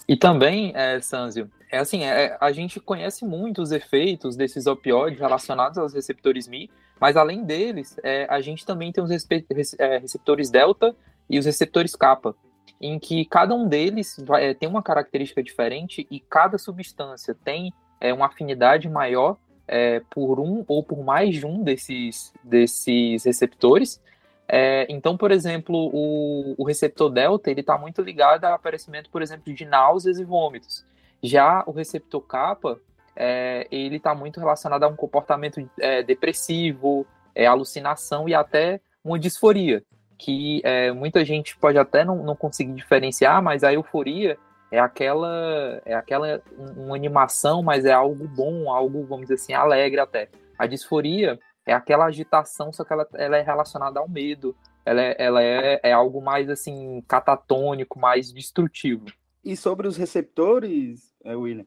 E 0.08 0.16
também, 0.16 0.72
é, 0.74 1.00
Sanzio, 1.00 1.50
é 1.70 1.78
assim, 1.78 2.04
é, 2.04 2.36
a 2.40 2.52
gente 2.52 2.78
conhece 2.78 3.24
muito 3.24 3.60
os 3.60 3.72
efeitos 3.72 4.36
desses 4.36 4.66
opioides 4.66 5.18
relacionados 5.18 5.76
aos 5.78 5.92
receptores 5.92 6.46
Mi, 6.46 6.70
mas 7.00 7.16
além 7.16 7.44
deles, 7.44 7.96
é, 8.02 8.26
a 8.30 8.40
gente 8.40 8.64
também 8.64 8.92
tem 8.92 9.02
os 9.02 9.10
é, 9.10 9.98
receptores 9.98 10.48
delta 10.48 10.94
e 11.28 11.38
os 11.38 11.44
receptores 11.44 11.94
kappa, 11.96 12.34
em 12.80 12.98
que 12.98 13.24
cada 13.24 13.54
um 13.54 13.68
deles 13.68 14.16
vai, 14.24 14.46
é, 14.46 14.54
tem 14.54 14.68
uma 14.68 14.82
característica 14.82 15.42
diferente 15.42 16.06
e 16.10 16.20
cada 16.20 16.56
substância 16.56 17.34
tem 17.44 17.72
é, 18.00 18.14
uma 18.14 18.26
afinidade 18.26 18.88
maior 18.88 19.36
é, 19.68 20.00
por 20.10 20.40
um 20.40 20.64
ou 20.66 20.82
por 20.82 21.02
mais 21.02 21.34
de 21.36 21.46
um 21.46 21.62
desses, 21.62 22.32
desses 22.42 23.24
receptores. 23.24 24.00
É, 24.48 24.86
então, 24.88 25.16
por 25.16 25.32
exemplo, 25.32 25.90
o, 25.92 26.54
o 26.56 26.64
receptor 26.64 27.10
delta 27.10 27.50
ele 27.50 27.60
está 27.60 27.76
muito 27.76 28.00
ligado 28.00 28.44
ao 28.44 28.54
aparecimento, 28.54 29.10
por 29.10 29.22
exemplo, 29.22 29.52
de 29.52 29.64
náuseas 29.64 30.18
e 30.18 30.24
vômitos. 30.24 30.84
Já 31.22 31.64
o 31.66 31.72
receptor 31.72 32.20
kappa 32.20 32.78
é, 33.16 33.66
ele 33.70 33.96
está 33.96 34.14
muito 34.14 34.38
relacionado 34.38 34.84
a 34.84 34.88
um 34.88 34.94
comportamento 34.94 35.68
é, 35.80 36.02
depressivo, 36.02 37.06
é, 37.34 37.46
alucinação 37.46 38.28
e 38.28 38.34
até 38.34 38.80
uma 39.02 39.18
disforia, 39.18 39.82
que 40.18 40.60
é, 40.64 40.92
muita 40.92 41.24
gente 41.24 41.56
pode 41.56 41.78
até 41.78 42.04
não, 42.04 42.22
não 42.22 42.36
conseguir 42.36 42.74
diferenciar, 42.74 43.42
mas 43.42 43.64
a 43.64 43.72
euforia 43.72 44.38
é 44.70 44.78
aquela 44.78 45.80
é 45.84 45.94
aquela 45.94 46.42
uma 46.76 46.96
animação, 46.96 47.62
mas 47.62 47.84
é 47.84 47.92
algo 47.92 48.26
bom, 48.26 48.70
algo, 48.70 49.04
vamos 49.04 49.26
dizer 49.26 49.34
assim, 49.34 49.52
alegre 49.52 50.00
até. 50.00 50.28
A 50.58 50.66
disforia 50.66 51.38
é 51.64 51.72
aquela 51.72 52.06
agitação, 52.06 52.72
só 52.72 52.84
que 52.84 52.92
ela, 52.92 53.06
ela 53.14 53.36
é 53.36 53.42
relacionada 53.42 54.00
ao 54.00 54.08
medo. 54.08 54.56
Ela, 54.84 55.02
é, 55.02 55.16
ela 55.18 55.42
é, 55.42 55.80
é 55.82 55.92
algo 55.92 56.22
mais 56.22 56.48
assim 56.48 57.02
catatônico, 57.08 57.98
mais 57.98 58.32
destrutivo. 58.32 59.06
E 59.44 59.56
sobre 59.56 59.88
os 59.88 59.96
receptores, 59.96 61.12
é, 61.24 61.34
William, 61.34 61.66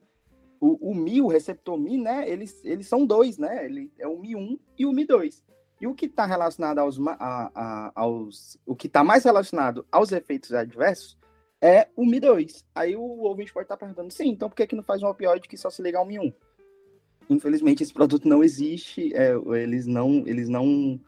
o, 0.60 0.92
o 0.92 0.96
Mi, 0.96 1.22
o 1.22 1.28
receptor 1.28 1.78
Mi, 1.78 1.98
né? 1.98 2.30
Eles, 2.30 2.64
eles 2.64 2.88
são 2.88 3.06
dois, 3.06 3.38
né? 3.38 3.66
Ele 3.66 3.92
é 4.00 4.08
o 4.08 4.18
Mi1 4.18 4.60
e 4.78 4.86
o 4.86 4.92
Mi2. 4.92 5.42
E 5.82 5.88
o 5.88 5.94
que 5.94 6.06
está 6.06 6.26
relacionado 6.26 6.80
aos, 6.80 7.00
a, 7.00 7.52
a, 7.56 7.92
aos. 7.96 8.58
O 8.66 8.76
que 8.76 8.88
está 8.88 9.04
mais 9.04 9.24
relacionado 9.24 9.86
aos 9.92 10.12
efeitos 10.12 10.54
adversos 10.54 11.19
é 11.62 11.88
o 11.96 12.06
Mi2. 12.06 12.64
Aí 12.74 12.96
o 12.96 13.02
ouvinte 13.02 13.54
pode 13.54 13.66
estar 13.66 13.76
tá 13.76 13.80
perguntando, 13.80 14.12
sim, 14.12 14.30
então 14.30 14.50
por 14.50 14.56
que, 14.56 14.68
que 14.68 14.76
não 14.76 14.84
faz 14.84 15.04
um 15.04 15.08
opioide 15.08 15.48
que 15.48 15.58
só 15.58 15.70
se 15.70 15.82
liga 15.82 15.98
ao 15.98 16.08
Mi1? 16.08 16.34
Infelizmente, 17.30 17.84
esse 17.84 17.94
produto 17.94 18.28
não 18.28 18.44
existe, 18.44 19.14
é, 19.14 19.34
eles 19.62 19.86
não. 19.86 20.24
Eles 20.26 20.50
não. 20.50 21.00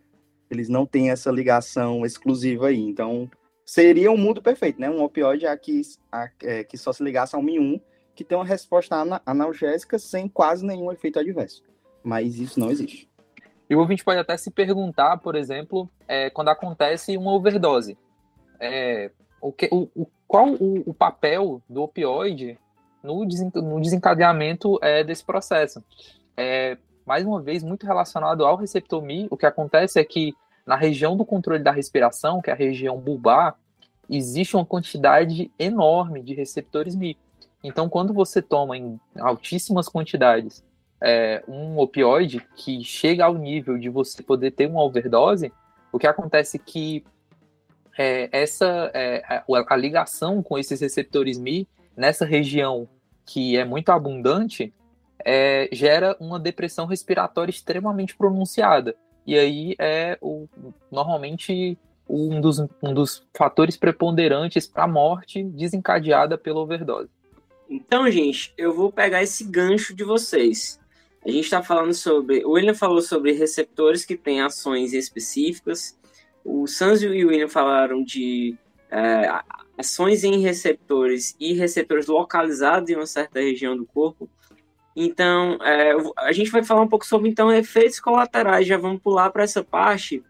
Eles 0.49 0.67
não 0.67 0.85
têm 0.85 1.09
essa 1.09 1.31
ligação 1.31 2.05
exclusiva 2.05 2.67
aí. 2.67 2.79
Então, 2.79 3.31
seria 3.65 4.11
um 4.11 4.17
mundo 4.17 4.41
perfeito, 4.41 4.79
né? 4.79 4.89
Um 4.89 5.01
opioide 5.01 5.47
aqui, 5.47 5.81
a, 6.11 6.29
é, 6.43 6.63
que 6.63 6.77
só 6.77 6.91
se 6.91 7.01
ligasse 7.01 7.35
ao 7.35 7.41
Mi1 7.41 7.81
que 8.13 8.23
tem 8.23 8.37
uma 8.37 8.45
resposta 8.45 8.95
analgésica 9.25 9.97
sem 9.97 10.27
quase 10.27 10.65
nenhum 10.65 10.91
efeito 10.91 11.19
adverso. 11.19 11.63
Mas 12.03 12.37
isso 12.37 12.59
não 12.59 12.69
existe. 12.69 13.09
E 13.69 13.75
o 13.75 13.79
ouvinte 13.79 14.03
pode 14.03 14.19
até 14.19 14.35
se 14.37 14.51
perguntar, 14.51 15.17
por 15.17 15.35
exemplo, 15.35 15.89
é, 16.07 16.29
quando 16.29 16.49
acontece 16.49 17.15
uma 17.17 17.33
overdose. 17.33 17.97
É, 18.59 19.09
o 19.41 19.51
que, 19.51 19.69
o, 19.71 20.07
qual 20.31 20.53
o, 20.53 20.81
o, 20.85 20.93
papel 20.93 21.61
do 21.69 21.83
opioide 21.83 22.57
no, 23.03 23.25
no 23.25 23.81
desencadeamento 23.81 24.79
é, 24.81 25.03
desse 25.03 25.25
processo? 25.25 25.83
É, 26.37 26.77
mais 27.05 27.25
uma 27.25 27.41
vez, 27.41 27.61
muito 27.61 27.85
relacionado 27.85 28.45
ao 28.45 28.55
receptor 28.55 29.01
Mi, 29.01 29.27
o 29.29 29.35
que 29.35 29.45
acontece 29.45 29.99
é 29.99 30.05
que 30.05 30.33
na 30.65 30.77
região 30.77 31.17
do 31.17 31.25
controle 31.25 31.61
da 31.61 31.73
respiração, 31.73 32.41
que 32.41 32.49
é 32.49 32.53
a 32.53 32.55
região 32.55 32.97
bulbar, 32.97 33.57
existe 34.09 34.55
uma 34.55 34.65
quantidade 34.65 35.51
enorme 35.59 36.23
de 36.23 36.33
receptores 36.33 36.95
Mi. 36.95 37.17
Então, 37.61 37.89
quando 37.89 38.13
você 38.13 38.41
toma 38.41 38.77
em 38.77 38.97
altíssimas 39.19 39.89
quantidades 39.89 40.63
é, 41.01 41.43
um 41.45 41.77
opioide 41.77 42.39
que 42.55 42.81
chega 42.85 43.25
ao 43.25 43.33
nível 43.33 43.77
de 43.77 43.89
você 43.89 44.23
poder 44.23 44.51
ter 44.51 44.69
uma 44.69 44.81
overdose, 44.81 45.51
o 45.91 45.99
que 45.99 46.07
acontece 46.07 46.55
é 46.55 46.61
que 46.65 47.03
é, 47.97 48.29
essa 48.31 48.91
é, 48.93 49.23
a, 49.27 49.43
a, 49.67 49.75
ligação 49.75 50.41
com 50.41 50.57
esses 50.57 50.79
receptores 50.79 51.37
Mi 51.37 51.67
nessa 51.95 52.25
região 52.25 52.87
que 53.25 53.57
é 53.57 53.65
muito 53.65 53.91
abundante 53.91 54.73
é, 55.23 55.69
gera 55.71 56.15
uma 56.19 56.39
depressão 56.39 56.85
respiratória 56.85 57.51
extremamente 57.51 58.15
pronunciada. 58.15 58.95
E 59.25 59.37
aí 59.37 59.75
é 59.77 60.17
o, 60.21 60.47
normalmente 60.91 61.77
um 62.09 62.41
dos, 62.41 62.59
um 62.81 62.93
dos 62.93 63.25
fatores 63.33 63.77
preponderantes 63.77 64.67
para 64.67 64.83
a 64.83 64.87
morte 64.87 65.43
desencadeada 65.43 66.37
pela 66.37 66.59
overdose. 66.59 67.09
Então, 67.69 68.09
gente, 68.11 68.53
eu 68.57 68.73
vou 68.73 68.91
pegar 68.91 69.23
esse 69.23 69.45
gancho 69.45 69.95
de 69.95 70.03
vocês. 70.03 70.79
A 71.25 71.29
gente 71.29 71.45
está 71.45 71.63
falando 71.63 71.93
sobre. 71.93 72.43
O 72.43 72.51
William 72.51 72.73
falou 72.73 73.01
sobre 73.01 73.31
receptores 73.31 74.03
que 74.03 74.17
têm 74.17 74.41
ações 74.41 74.91
específicas. 74.91 75.97
O 76.43 76.67
Sanzio 76.67 77.13
e 77.13 77.23
o 77.23 77.29
William 77.29 77.47
falaram 77.47 78.03
de 78.03 78.55
é, 78.89 79.29
ações 79.77 80.23
em 80.23 80.41
receptores 80.41 81.35
e 81.39 81.53
receptores 81.53 82.07
localizados 82.07 82.89
em 82.89 82.95
uma 82.95 83.05
certa 83.05 83.39
região 83.39 83.75
do 83.75 83.85
corpo. 83.85 84.29
Então, 84.95 85.57
é, 85.63 85.93
a 86.17 86.31
gente 86.31 86.51
vai 86.51 86.63
falar 86.63 86.81
um 86.81 86.87
pouco 86.87 87.05
sobre 87.05 87.29
então 87.29 87.51
efeitos 87.51 87.99
colaterais. 87.99 88.67
Já 88.67 88.77
vamos 88.77 89.01
pular 89.01 89.29
para 89.29 89.43
essa 89.43 89.63
parte. 89.63 90.23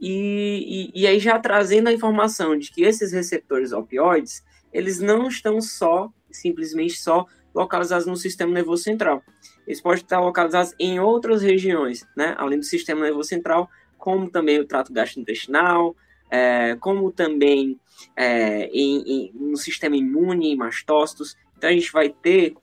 E, 0.00 0.90
e, 0.94 1.02
e 1.02 1.06
aí 1.06 1.18
já 1.18 1.38
trazendo 1.38 1.88
a 1.88 1.92
informação 1.92 2.56
de 2.58 2.70
que 2.70 2.82
esses 2.82 3.12
receptores 3.12 3.72
opioides, 3.72 4.42
eles 4.72 5.00
não 5.00 5.28
estão 5.28 5.60
só 5.60 6.10
simplesmente 6.30 6.98
só 6.98 7.24
localizados 7.54 8.06
no 8.06 8.16
sistema 8.16 8.52
nervoso 8.52 8.82
central. 8.82 9.22
Eles 9.66 9.80
podem 9.80 10.02
estar 10.02 10.20
localizados 10.20 10.74
em 10.78 10.98
outras 10.98 11.40
regiões, 11.42 12.06
né? 12.16 12.34
além 12.36 12.58
do 12.58 12.64
sistema 12.64 13.02
nervoso 13.02 13.28
central, 13.28 13.70
como 14.04 14.28
também 14.28 14.60
o 14.60 14.66
trato 14.66 14.92
gastrointestinal, 14.92 15.96
é, 16.30 16.76
como 16.76 17.10
também 17.10 17.80
é, 18.14 18.66
em, 18.66 19.00
em, 19.00 19.32
no 19.32 19.56
sistema 19.56 19.96
imune, 19.96 20.52
em 20.52 20.56
mastócitos. 20.56 21.34
Então 21.56 21.70
a 21.70 21.72
gente 21.72 21.90
vai 21.90 22.10
ter, 22.10 22.54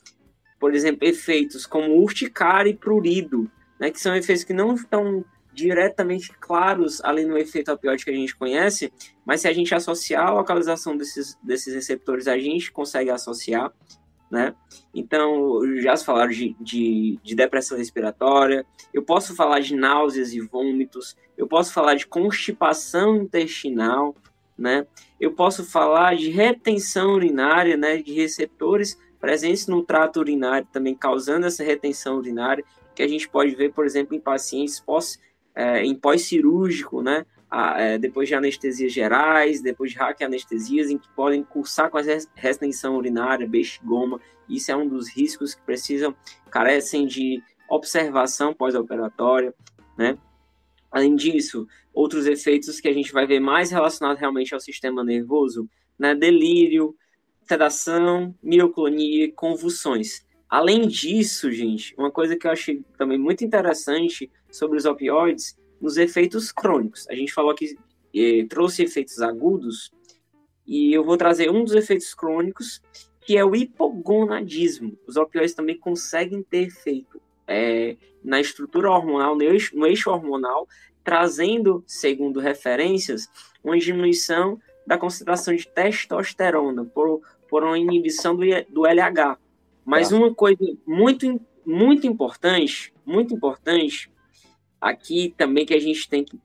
por 0.59 0.75
exemplo, 0.75 1.07
efeitos 1.07 1.65
como 1.65 1.99
urticária 1.99 2.69
e 2.69 2.75
prurido, 2.75 3.49
né, 3.79 3.89
que 3.89 3.99
são 3.99 4.15
efeitos 4.15 4.43
que 4.43 4.53
não 4.53 4.75
estão 4.75 5.25
diretamente 5.51 6.31
claros 6.39 7.03
além 7.03 7.27
do 7.27 7.35
efeito 7.35 7.71
opioide 7.71 8.05
que 8.05 8.11
a 8.11 8.15
gente 8.15 8.35
conhece, 8.35 8.93
mas 9.25 9.41
se 9.41 9.47
a 9.47 9.53
gente 9.53 9.73
associar 9.73 10.27
a 10.27 10.33
localização 10.33 10.95
desses, 10.95 11.35
desses 11.41 11.73
receptores, 11.73 12.27
a 12.27 12.37
gente 12.37 12.71
consegue 12.71 13.09
associar, 13.09 13.73
né? 14.32 14.55
Então, 14.95 15.59
já 15.82 15.95
se 15.95 16.05
falaram 16.05 16.32
de, 16.32 16.55
de, 16.59 17.19
de, 17.21 17.36
depressão 17.36 17.77
respiratória, 17.77 18.65
eu 18.93 19.03
posso 19.03 19.36
falar 19.36 19.59
de 19.59 19.75
náuseas 19.75 20.32
e 20.34 20.39
vômitos, 20.39 21.17
eu 21.38 21.45
posso 21.45 21.73
falar 21.73 21.95
de 21.95 22.07
constipação 22.07 23.17
intestinal, 23.17 24.15
né? 24.57 24.88
Eu 25.19 25.34
posso 25.34 25.65
falar 25.65 26.15
de 26.15 26.29
retenção 26.29 27.13
urinária, 27.13 27.75
né? 27.75 27.97
De 27.97 28.13
receptores 28.13 28.97
presentes 29.19 29.67
no 29.67 29.84
trato 29.84 30.21
urinário 30.21 30.67
também 30.71 30.95
causando 30.95 31.45
essa 31.45 31.63
retenção 31.63 32.15
urinária, 32.15 32.63
que 32.95 33.03
a 33.03 33.07
gente 33.07 33.27
pode 33.27 33.53
ver, 33.53 33.73
por 33.73 33.86
exemplo, 33.86 34.15
em 34.15 34.19
pacientes 34.19 34.79
pós 34.79 35.19
é, 35.53 35.84
em 35.84 35.93
pós-cirúrgico, 35.93 37.01
né? 37.01 37.25
É, 37.53 37.97
depois 37.97 38.29
de 38.29 38.35
anestesias 38.35 38.93
gerais, 38.93 39.61
depois 39.61 39.91
de 39.91 39.97
anestesias 40.23 40.89
em 40.89 40.97
que 40.97 41.09
podem 41.09 41.43
cursar 41.43 41.89
com 41.89 41.97
a 41.97 42.01
retenção 42.33 42.95
urinária, 42.95 43.45
bexigoma. 43.45 44.21
Isso 44.47 44.71
é 44.71 44.75
um 44.75 44.87
dos 44.87 45.09
riscos 45.09 45.53
que 45.53 45.61
precisam, 45.61 46.15
carecem 46.49 47.05
de 47.05 47.43
observação 47.69 48.53
pós-operatória, 48.53 49.53
né? 49.97 50.17
Além 50.89 51.15
disso, 51.15 51.67
outros 51.93 52.25
efeitos 52.25 52.79
que 52.79 52.87
a 52.87 52.93
gente 52.93 53.11
vai 53.11 53.27
ver 53.27 53.39
mais 53.39 53.69
relacionados 53.69 54.19
realmente 54.19 54.53
ao 54.53 54.59
sistema 54.59 55.03
nervoso, 55.03 55.69
né? 55.99 56.15
Delírio, 56.15 56.95
sedação, 57.43 58.33
mioclonia 58.41 59.31
convulsões. 59.33 60.25
Além 60.49 60.87
disso, 60.87 61.51
gente, 61.51 61.93
uma 61.97 62.11
coisa 62.11 62.35
que 62.35 62.47
eu 62.47 62.51
achei 62.51 62.81
também 62.97 63.17
muito 63.17 63.43
interessante 63.43 64.29
sobre 64.49 64.77
os 64.77 64.85
opioides, 64.85 65.57
nos 65.82 65.97
efeitos 65.97 66.51
crônicos. 66.51 67.07
A 67.09 67.15
gente 67.15 67.34
falou 67.34 67.55
que 67.55 67.75
eh, 68.13 68.45
trouxe 68.47 68.84
efeitos 68.84 69.21
agudos, 69.21 69.91
e 70.65 70.93
eu 70.93 71.03
vou 71.03 71.17
trazer 71.17 71.49
um 71.49 71.63
dos 71.63 71.73
efeitos 71.73 72.13
crônicos, 72.13 72.82
que 73.21 73.38
é 73.38 73.43
o 73.43 73.55
hipogonadismo. 73.55 74.97
Os 75.07 75.17
opioides 75.17 75.53
também 75.55 75.77
conseguem 75.77 76.43
ter 76.43 76.67
efeito 76.67 77.21
é, 77.47 77.97
na 78.23 78.39
estrutura 78.39 78.89
hormonal, 78.89 79.36
no 79.36 79.43
eixo, 79.43 79.75
no 79.75 79.86
eixo 79.86 80.09
hormonal, 80.09 80.67
trazendo, 81.03 81.84
segundo 81.88 82.39
referências, 82.39 83.29
uma 83.63 83.77
diminuição 83.77 84.59
da 84.86 84.97
concentração 84.97 85.55
de 85.55 85.67
testosterona 85.67 86.86
por, 86.86 87.21
por 87.49 87.63
uma 87.63 87.77
inibição 87.77 88.36
do, 88.36 88.43
do 88.69 88.86
LH, 88.86 89.38
mas 89.86 90.09
tá. 90.09 90.15
uma 90.15 90.34
coisa 90.34 90.63
muito, 90.86 91.39
muito 91.65 92.07
importante, 92.07 92.93
muito 93.05 93.34
importante, 93.34 94.11
aqui 94.82 95.34
também 95.38 95.65
que 95.65 95.73
a 95.73 95.79
gente 95.79 96.09
tem 96.09 96.23
que 96.23 96.39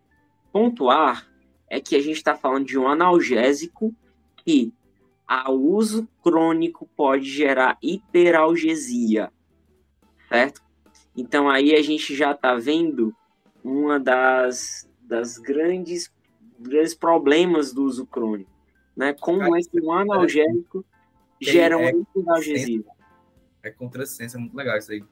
pontuar 0.52 1.26
é 1.68 1.80
que 1.80 1.96
a 1.96 2.00
gente 2.00 2.16
está 2.16 2.36
falando 2.36 2.66
de 2.66 2.78
um 2.78 2.86
analgésico 2.86 3.94
que 4.36 4.72
a 5.26 5.50
uso 5.50 6.06
crônico 6.22 6.88
pode 6.94 7.28
gerar 7.28 7.76
hiperalgesia, 7.82 9.32
certo? 10.28 10.62
Então 11.16 11.48
aí 11.48 11.74
a 11.74 11.82
gente 11.82 12.14
já 12.14 12.32
está 12.32 12.54
vendo 12.54 13.12
uma 13.64 13.98
das, 13.98 14.88
das 15.00 15.38
grandes, 15.38 16.12
grandes 16.60 16.94
problemas 16.94 17.72
do 17.72 17.82
uso 17.82 18.06
crônico, 18.06 18.52
né? 18.94 19.14
Como 19.14 19.56
é 19.56 19.60
que 19.60 19.80
um 19.80 19.90
analgésico 19.90 20.84
gera 21.40 21.76
uma 21.76 21.90
hiperalgesia 21.90 22.84
é 23.66 23.70
contrassenso, 23.70 24.36
é 24.36 24.40
muito 24.40 24.56
legal 24.56 24.78
isso 24.78 24.92
aí. 24.92 25.04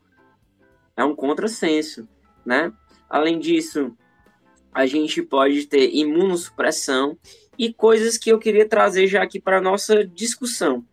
É 0.97 1.05
um 1.05 1.14
contrassenso, 1.14 2.09
né? 2.47 2.72
Além 3.09 3.39
disso, 3.39 3.97
a 4.73 4.87
gente 4.87 5.23
pode 5.23 5.67
ter 5.67 5.95
imunossupressão 5.95 7.17
e 7.59 7.73
coisas 7.73 8.19
que 8.19 8.31
eu 8.31 8.39
queria 8.39 8.69
trazer 8.69 9.07
já 9.07 9.23
aqui 9.23 9.41
para 9.41 9.61
nossa 9.61 10.05
discussão, 10.05 10.85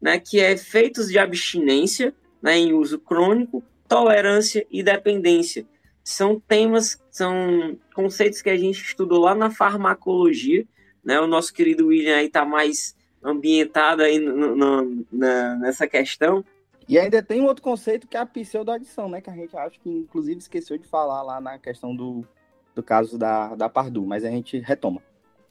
né? 0.00 0.18
Que 0.18 0.40
é 0.40 0.52
efeitos 0.52 1.08
de 1.08 1.18
abstinência, 1.18 2.14
né? 2.40 2.56
Em 2.56 2.72
uso 2.72 2.98
crônico, 2.98 3.64
tolerância 3.88 4.66
e 4.70 4.82
dependência. 4.82 5.66
São 6.04 6.38
temas, 6.38 7.02
são 7.10 7.76
conceitos 7.94 8.40
que 8.40 8.50
a 8.50 8.56
gente 8.56 8.80
estudou 8.80 9.20
lá 9.20 9.34
na 9.34 9.50
farmacologia, 9.50 10.64
né? 11.04 11.20
O 11.20 11.26
nosso 11.26 11.52
querido 11.52 11.88
William 11.88 12.16
aí 12.16 12.26
está 12.26 12.44
mais 12.44 12.94
ambientado 13.22 14.02
aí 14.02 14.20
no, 14.20 14.54
no, 14.54 15.06
na, 15.10 15.56
nessa 15.56 15.88
questão. 15.88 16.44
E 16.88 16.98
ainda 16.98 17.22
tem 17.22 17.40
um 17.40 17.46
outro 17.46 17.62
conceito 17.62 18.06
que 18.06 18.16
é 18.16 18.20
a 18.20 18.26
pseudo-adição, 18.26 19.08
né? 19.08 19.20
Que 19.20 19.30
a 19.30 19.34
gente 19.34 19.56
acha 19.56 19.78
que, 19.78 19.90
inclusive, 19.90 20.38
esqueceu 20.38 20.78
de 20.78 20.86
falar 20.86 21.22
lá 21.22 21.40
na 21.40 21.58
questão 21.58 21.94
do, 21.94 22.24
do 22.74 22.82
caso 22.82 23.18
da, 23.18 23.54
da 23.56 23.68
Pardu, 23.68 24.06
mas 24.06 24.24
a 24.24 24.30
gente 24.30 24.58
retoma. 24.60 25.02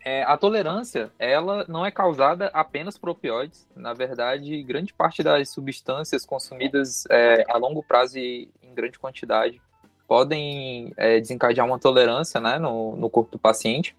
É, 0.03 0.21
a 0.23 0.37
tolerância, 0.37 1.11
ela 1.17 1.65
não 1.67 1.83
é 1.83 1.89
causada 1.89 2.51
apenas 2.53 2.97
por 2.97 3.09
opioides. 3.09 3.67
Na 3.75 3.91
verdade, 3.93 4.61
grande 4.63 4.93
parte 4.93 5.23
das 5.23 5.49
substâncias 5.49 6.25
consumidas 6.25 7.05
é, 7.09 7.43
a 7.49 7.57
longo 7.57 7.83
prazo 7.83 8.19
e 8.19 8.47
em 8.61 8.73
grande 8.73 8.99
quantidade 8.99 9.59
podem 10.07 10.93
é, 10.95 11.19
desencadear 11.19 11.65
uma 11.65 11.79
tolerância 11.79 12.39
né, 12.39 12.59
no, 12.59 12.95
no 12.95 13.09
corpo 13.09 13.31
do 13.31 13.39
paciente, 13.39 13.95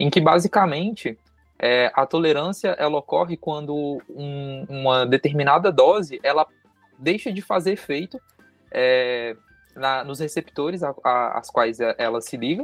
em 0.00 0.08
que 0.08 0.22
basicamente 0.22 1.18
é, 1.58 1.92
a 1.94 2.06
tolerância 2.06 2.68
ela 2.78 2.96
ocorre 2.96 3.36
quando 3.36 4.02
um, 4.08 4.64
uma 4.68 5.04
determinada 5.04 5.70
dose 5.70 6.18
ela 6.22 6.46
deixa 7.02 7.32
de 7.32 7.42
fazer 7.42 7.72
efeito 7.72 8.20
é, 8.70 9.36
na, 9.74 10.04
nos 10.04 10.20
receptores 10.20 10.82
a, 10.82 10.94
a, 11.04 11.38
às 11.38 11.50
quais 11.50 11.78
ela 11.80 12.20
se 12.20 12.36
liga. 12.36 12.62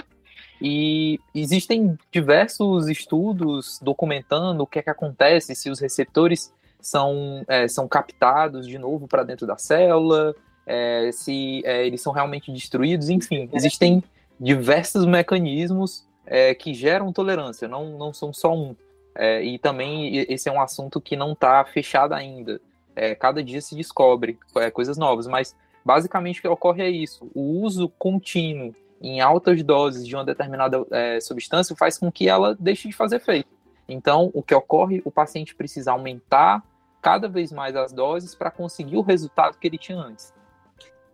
E 0.60 1.18
existem 1.34 1.96
diversos 2.10 2.88
estudos 2.88 3.78
documentando 3.82 4.62
o 4.62 4.66
que 4.66 4.78
é 4.78 4.82
que 4.82 4.90
acontece 4.90 5.54
se 5.54 5.70
os 5.70 5.78
receptores 5.78 6.52
são, 6.80 7.44
é, 7.46 7.68
são 7.68 7.86
captados 7.86 8.66
de 8.66 8.78
novo 8.78 9.06
para 9.06 9.22
dentro 9.22 9.46
da 9.46 9.56
célula, 9.56 10.34
é, 10.66 11.10
se 11.12 11.62
é, 11.64 11.86
eles 11.86 12.00
são 12.00 12.12
realmente 12.12 12.52
destruídos, 12.52 13.08
enfim, 13.08 13.48
existem 13.52 14.02
diversos 14.38 15.06
mecanismos 15.06 16.06
é, 16.26 16.54
que 16.54 16.74
geram 16.74 17.12
tolerância, 17.12 17.66
não, 17.66 17.96
não 17.96 18.12
são 18.12 18.32
só 18.32 18.54
um. 18.54 18.76
É, 19.14 19.42
e 19.42 19.58
também 19.58 20.16
esse 20.28 20.48
é 20.48 20.52
um 20.52 20.60
assunto 20.60 21.00
que 21.00 21.16
não 21.16 21.32
está 21.32 21.64
fechado 21.64 22.12
ainda. 22.12 22.60
É, 22.98 23.14
cada 23.14 23.42
dia 23.42 23.60
se 23.60 23.74
descobre 23.74 24.38
é, 24.56 24.70
coisas 24.70 24.98
novas, 24.98 25.26
mas 25.26 25.56
basicamente 25.84 26.38
o 26.38 26.42
que 26.42 26.48
ocorre 26.48 26.82
é 26.82 26.90
isso: 26.90 27.30
o 27.34 27.60
uso 27.62 27.88
contínuo 27.98 28.74
em 29.00 29.20
altas 29.20 29.62
doses 29.62 30.06
de 30.06 30.14
uma 30.14 30.24
determinada 30.24 30.84
é, 30.90 31.20
substância 31.20 31.76
faz 31.76 31.98
com 31.98 32.10
que 32.10 32.28
ela 32.28 32.56
deixe 32.58 32.88
de 32.88 32.94
fazer 32.94 33.16
efeito. 33.16 33.48
Então, 33.88 34.30
o 34.34 34.42
que 34.42 34.54
ocorre, 34.54 35.00
o 35.04 35.10
paciente 35.10 35.54
precisa 35.54 35.92
aumentar 35.92 36.62
cada 37.00 37.28
vez 37.28 37.52
mais 37.52 37.76
as 37.76 37.92
doses 37.92 38.34
para 38.34 38.50
conseguir 38.50 38.96
o 38.96 39.02
resultado 39.02 39.56
que 39.56 39.66
ele 39.66 39.78
tinha 39.78 39.98
antes. 39.98 40.34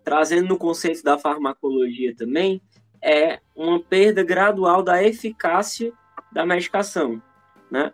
Trazendo 0.02 0.48
no 0.48 0.56
conceito 0.56 1.02
da 1.02 1.18
farmacologia 1.18 2.16
também, 2.16 2.60
é 3.00 3.38
uma 3.54 3.78
perda 3.80 4.24
gradual 4.24 4.82
da 4.82 5.02
eficácia 5.02 5.92
da 6.32 6.44
medicação 6.44 7.22
né? 7.74 7.92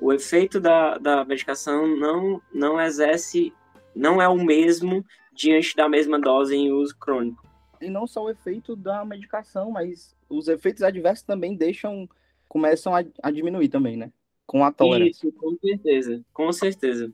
O 0.00 0.12
efeito 0.12 0.60
da, 0.60 0.98
da 0.98 1.24
medicação 1.24 1.86
não, 1.86 2.40
não 2.52 2.80
exerce, 2.80 3.52
não 3.94 4.20
é 4.20 4.28
o 4.28 4.36
mesmo 4.36 5.04
diante 5.32 5.74
da 5.74 5.88
mesma 5.88 6.18
dose 6.18 6.54
em 6.54 6.70
uso 6.70 6.96
crônico. 6.98 7.46
E 7.80 7.90
não 7.90 8.06
só 8.06 8.24
o 8.24 8.30
efeito 8.30 8.74
da 8.74 9.04
medicação, 9.04 9.70
mas 9.70 10.14
os 10.28 10.48
efeitos 10.48 10.82
adversos 10.82 11.24
também 11.24 11.54
deixam, 11.54 12.08
começam 12.48 12.94
a, 12.94 13.04
a 13.22 13.30
diminuir 13.30 13.68
também, 13.68 13.96
né? 13.96 14.10
Com 14.46 14.64
a 14.64 14.72
tolerância. 14.72 15.28
Isso, 15.28 15.32
com 15.32 15.56
certeza, 15.58 16.24
com 16.32 16.52
certeza. 16.52 17.12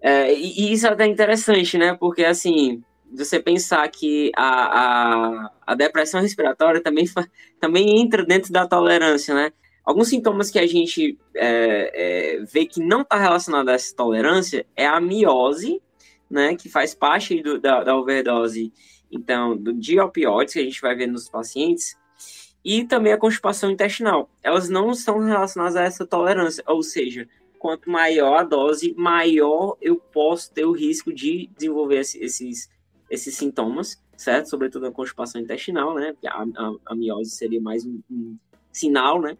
É, 0.00 0.32
e, 0.32 0.60
e, 0.60 0.72
isso 0.72 0.86
é 0.86 0.90
até 0.90 1.06
interessante, 1.06 1.76
né? 1.76 1.94
Porque, 1.94 2.24
assim, 2.24 2.82
você 3.12 3.40
pensar 3.40 3.88
que 3.88 4.30
a, 4.36 4.46
a, 4.46 5.52
a 5.66 5.74
depressão 5.74 6.20
respiratória 6.20 6.82
também, 6.82 7.06
também 7.60 8.00
entra 8.00 8.24
dentro 8.24 8.52
da 8.52 8.66
tolerância, 8.66 9.34
né? 9.34 9.52
Alguns 9.86 10.08
sintomas 10.08 10.50
que 10.50 10.58
a 10.58 10.66
gente 10.66 11.16
é, 11.32 12.38
é, 12.40 12.44
vê 12.44 12.66
que 12.66 12.80
não 12.80 13.02
está 13.02 13.16
relacionado 13.16 13.68
a 13.68 13.74
essa 13.74 13.94
tolerância 13.94 14.66
é 14.74 14.84
a 14.84 15.00
miose, 15.00 15.80
né, 16.28 16.56
que 16.56 16.68
faz 16.68 16.92
parte 16.92 17.40
do, 17.40 17.60
da, 17.60 17.84
da, 17.84 17.96
overdose, 17.96 18.72
então, 19.12 19.56
do, 19.56 19.72
de 19.72 20.00
opioides 20.00 20.54
que 20.54 20.58
a 20.58 20.64
gente 20.64 20.80
vai 20.80 20.96
ver 20.96 21.06
nos 21.06 21.28
pacientes, 21.28 21.96
e 22.64 22.82
também 22.82 23.12
a 23.12 23.16
constipação 23.16 23.70
intestinal. 23.70 24.28
Elas 24.42 24.68
não 24.68 24.92
são 24.92 25.20
relacionadas 25.20 25.76
a 25.76 25.82
essa 25.82 26.04
tolerância, 26.04 26.64
ou 26.66 26.82
seja, 26.82 27.28
quanto 27.56 27.88
maior 27.88 28.40
a 28.40 28.42
dose, 28.42 28.92
maior 28.98 29.76
eu 29.80 29.94
posso 29.96 30.52
ter 30.52 30.64
o 30.64 30.72
risco 30.72 31.12
de 31.12 31.48
desenvolver 31.56 32.00
esses, 32.00 32.68
esses 33.08 33.36
sintomas, 33.36 34.02
certo? 34.16 34.50
Sobretudo 34.50 34.86
a 34.86 34.92
constipação 34.92 35.40
intestinal, 35.40 35.94
né? 35.94 36.12
A, 36.26 36.42
a, 36.42 36.74
a 36.86 36.94
miose 36.96 37.30
seria 37.30 37.60
mais 37.60 37.86
um, 37.86 38.00
um 38.10 38.36
sinal, 38.72 39.20
né? 39.20 39.38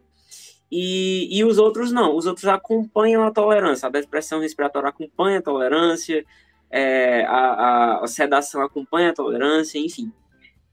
E, 0.71 1.29
e 1.31 1.45
os 1.45 1.59
outros 1.59 1.93
não, 1.93 2.17
os 2.17 2.27
outros 2.27 2.47
acompanham 2.47 3.23
a 3.23 3.31
tolerância, 3.31 3.87
a 3.87 3.91
depressão 3.91 4.41
respiratória 4.41 4.89
acompanha 4.89 5.39
a 5.39 5.43
tolerância, 5.43 6.25
é, 6.69 7.25
a, 7.25 7.39
a, 7.39 8.05
a, 8.05 8.07
sedação 8.09 8.61
acompanha 8.63 9.11
a 9.11 9.15
tolerância, 9.15 9.79
enfim. 9.79 10.13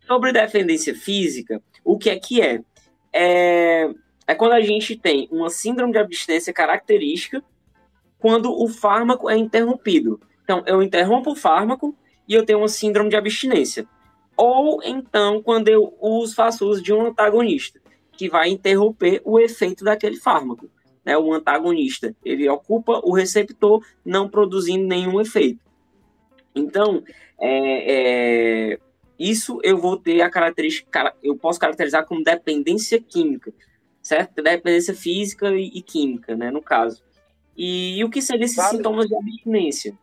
Sobre 0.07 0.33
dependência 0.33 0.95
física, 0.95 1.61
o 1.83 1.97
que 1.97 2.09
é 2.09 2.19
que 2.19 2.41
é? 2.41 2.59
É, 3.13 3.89
é 4.25 4.35
quando 4.35 4.53
a 4.53 4.61
gente 4.61 4.97
tem 4.97 5.27
uma 5.31 5.49
síndrome 5.49 5.93
de 5.93 5.99
abstinência 5.99 6.51
característica 6.51 7.43
quando 8.17 8.51
o 8.51 8.67
fármaco 8.67 9.29
é 9.29 9.37
interrompido. 9.37 10.19
Então, 10.43 10.63
eu 10.65 10.81
interrompo 10.81 11.31
o 11.31 11.35
fármaco 11.35 11.95
e 12.27 12.33
eu 12.33 12.45
tenho 12.45 12.59
uma 12.59 12.67
síndrome 12.67 13.09
de 13.09 13.15
abstinência. 13.15 13.87
Ou 14.35 14.81
então, 14.83 15.41
quando 15.43 15.69
eu 15.69 15.95
uso, 16.01 16.33
faço 16.33 16.67
uso 16.67 16.81
de 16.81 16.91
um 16.91 17.05
antagonista 17.05 17.79
que 18.23 18.29
vai 18.29 18.47
interromper 18.47 19.21
o 19.25 19.37
efeito 19.37 19.83
daquele 19.83 20.15
fármaco. 20.15 20.69
Né? 21.03 21.17
O 21.17 21.33
antagonista, 21.33 22.15
ele 22.23 22.47
ocupa 22.47 23.01
o 23.03 23.13
receptor, 23.13 23.85
não 24.05 24.29
produzindo 24.29 24.87
nenhum 24.87 25.19
efeito. 25.19 25.59
Então, 26.55 27.03
é, 27.37 28.71
é, 28.71 28.79
isso 29.19 29.59
eu 29.61 29.77
vou 29.77 29.97
ter 29.97 30.21
a 30.21 30.29
característica, 30.29 31.13
eu 31.21 31.35
posso 31.35 31.59
caracterizar 31.59 32.05
como 32.05 32.23
dependência 32.23 32.97
química, 33.01 33.51
certo? 34.01 34.41
Dependência 34.41 34.93
física 34.93 35.51
e, 35.51 35.65
e 35.65 35.81
química, 35.81 36.33
né, 36.37 36.49
no 36.49 36.61
caso. 36.61 37.03
E, 37.57 37.97
e 37.97 38.05
o 38.05 38.09
que 38.09 38.21
seriam 38.21 38.45
esses 38.45 38.55
vale, 38.55 38.77
sintomas 38.77 39.07
de 39.09 39.15
abstinência? 39.17 39.99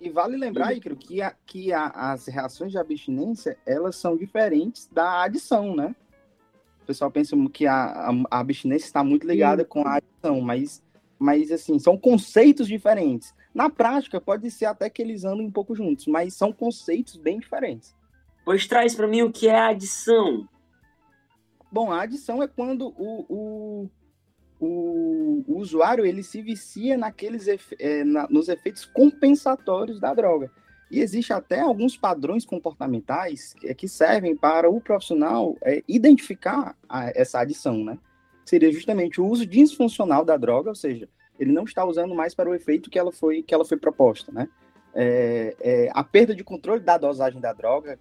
E 0.00 0.08
vale 0.10 0.36
lembrar, 0.36 0.76
Icaro, 0.76 0.94
que, 0.94 1.20
a, 1.20 1.34
que 1.44 1.72
a, 1.72 1.88
as 2.12 2.28
reações 2.28 2.70
de 2.70 2.78
abstinência, 2.78 3.58
elas 3.66 3.96
são 3.96 4.16
diferentes 4.16 4.88
da 4.92 5.24
adição, 5.24 5.74
né? 5.74 5.92
Pessoal 6.88 7.10
pensa 7.10 7.36
que 7.52 7.66
a, 7.66 8.10
a, 8.30 8.40
abstinência 8.40 8.86
está 8.86 9.04
muito 9.04 9.26
ligada 9.26 9.62
Sim. 9.62 9.68
com 9.68 9.86
a 9.86 9.96
adição, 9.96 10.40
mas, 10.40 10.82
mas 11.18 11.52
assim, 11.52 11.78
são 11.78 11.98
conceitos 11.98 12.66
diferentes. 12.66 13.34
Na 13.54 13.68
prática, 13.68 14.18
pode 14.18 14.50
ser 14.50 14.64
até 14.64 14.88
que 14.88 15.02
eles 15.02 15.24
andem 15.24 15.46
um 15.46 15.50
pouco 15.50 15.74
juntos, 15.74 16.06
mas 16.06 16.32
são 16.32 16.50
conceitos 16.50 17.16
bem 17.16 17.38
diferentes. 17.38 17.94
Pois 18.42 18.66
traz 18.66 18.94
para 18.94 19.06
mim 19.06 19.20
o 19.20 19.30
que 19.30 19.48
é 19.48 19.54
a 19.54 19.68
adição. 19.68 20.48
Bom, 21.70 21.92
a 21.92 22.00
adição 22.00 22.42
é 22.42 22.48
quando 22.48 22.88
o, 22.96 23.26
o, 23.28 23.90
o, 24.58 25.44
o 25.46 25.58
usuário 25.58 26.06
ele 26.06 26.22
se 26.22 26.40
vicia 26.40 26.96
naqueles 26.96 27.46
é, 27.78 28.02
na, 28.02 28.26
nos 28.30 28.48
efeitos 28.48 28.86
compensatórios 28.86 30.00
da 30.00 30.14
droga. 30.14 30.50
E 30.90 31.00
existe 31.00 31.32
até 31.32 31.60
alguns 31.60 31.96
padrões 31.96 32.46
comportamentais 32.46 33.54
que, 33.54 33.74
que 33.74 33.88
servem 33.88 34.34
para 34.34 34.70
o 34.70 34.80
profissional 34.80 35.56
é, 35.62 35.82
identificar 35.86 36.76
essa 37.14 37.40
adição, 37.40 37.84
né? 37.84 37.98
Seria 38.44 38.72
justamente 38.72 39.20
o 39.20 39.26
uso 39.26 39.44
disfuncional 39.44 40.24
da 40.24 40.36
droga, 40.36 40.70
ou 40.70 40.74
seja, 40.74 41.08
ele 41.38 41.52
não 41.52 41.64
está 41.64 41.84
usando 41.84 42.14
mais 42.14 42.34
para 42.34 42.48
o 42.48 42.54
efeito 42.54 42.88
que 42.88 42.98
ela 42.98 43.12
foi, 43.12 43.42
que 43.42 43.52
ela 43.52 43.64
foi 43.64 43.76
proposta, 43.76 44.32
né? 44.32 44.48
É, 44.94 45.54
é, 45.60 45.90
a 45.92 46.02
perda 46.02 46.34
de 46.34 46.42
controle 46.42 46.80
da 46.80 46.96
dosagem 46.96 47.40
da 47.40 47.52
droga, 47.52 47.98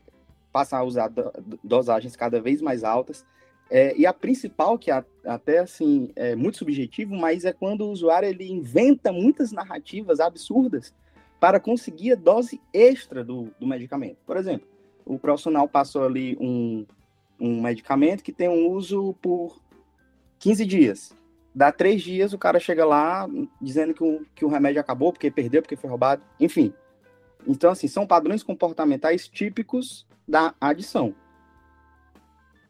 passa 0.52 0.78
a 0.78 0.84
usar 0.84 1.10
do, 1.10 1.32
dosagens 1.64 2.16
cada 2.16 2.40
vez 2.42 2.62
mais 2.62 2.84
altas, 2.84 3.26
é, 3.70 3.96
e 3.98 4.06
a 4.06 4.14
principal, 4.14 4.78
que 4.80 4.90
é 4.90 5.04
até 5.26 5.60
assim 5.60 6.12
é 6.16 6.36
muito 6.36 6.58
subjetivo, 6.58 7.14
mas 7.16 7.44
é 7.44 7.52
quando 7.52 7.82
o 7.82 7.92
usuário 7.92 8.30
ele 8.30 8.50
inventa 8.50 9.12
muitas 9.12 9.52
narrativas 9.52 10.22
absurdas 10.22 10.94
para 11.40 11.60
conseguir 11.60 12.14
a 12.14 12.16
dose 12.16 12.62
extra 12.74 13.24
do, 13.24 13.50
do 13.60 13.68
medicamento. 13.68 14.18
Por 14.26 14.38
exemplo, 14.38 14.68
o 15.06 15.18
profissional 15.18 15.68
passou 15.68 16.04
ali 16.04 16.38
um, 16.40 16.86
um 17.40 17.62
medicamento 17.62 18.24
que 18.24 18.32
tem 18.32 18.50
um 18.50 18.70
uso 18.70 19.14
por 19.22 19.60
15 20.40 20.66
dias. 20.66 21.18
Dá 21.54 21.72
três 21.72 22.02
dias, 22.02 22.34
o 22.34 22.38
cara 22.38 22.60
chega 22.60 22.86
lá 22.86 23.28
dizendo 23.60 23.94
que 23.94 24.04
o, 24.04 24.26
que 24.36 24.46
o 24.46 24.48
remédio 24.48 24.80
acabou, 24.80 25.12
porque 25.12 25.32
perdeu, 25.32 25.62
porque 25.62 25.76
foi 25.76 25.90
roubado, 25.90 26.22
enfim. 26.40 26.74
Então, 27.48 27.72
assim, 27.72 27.88
são 27.88 28.06
padrões 28.06 28.44
comportamentais 28.44 29.28
típicos 29.28 30.06
da 30.28 30.54
adição. 30.60 31.16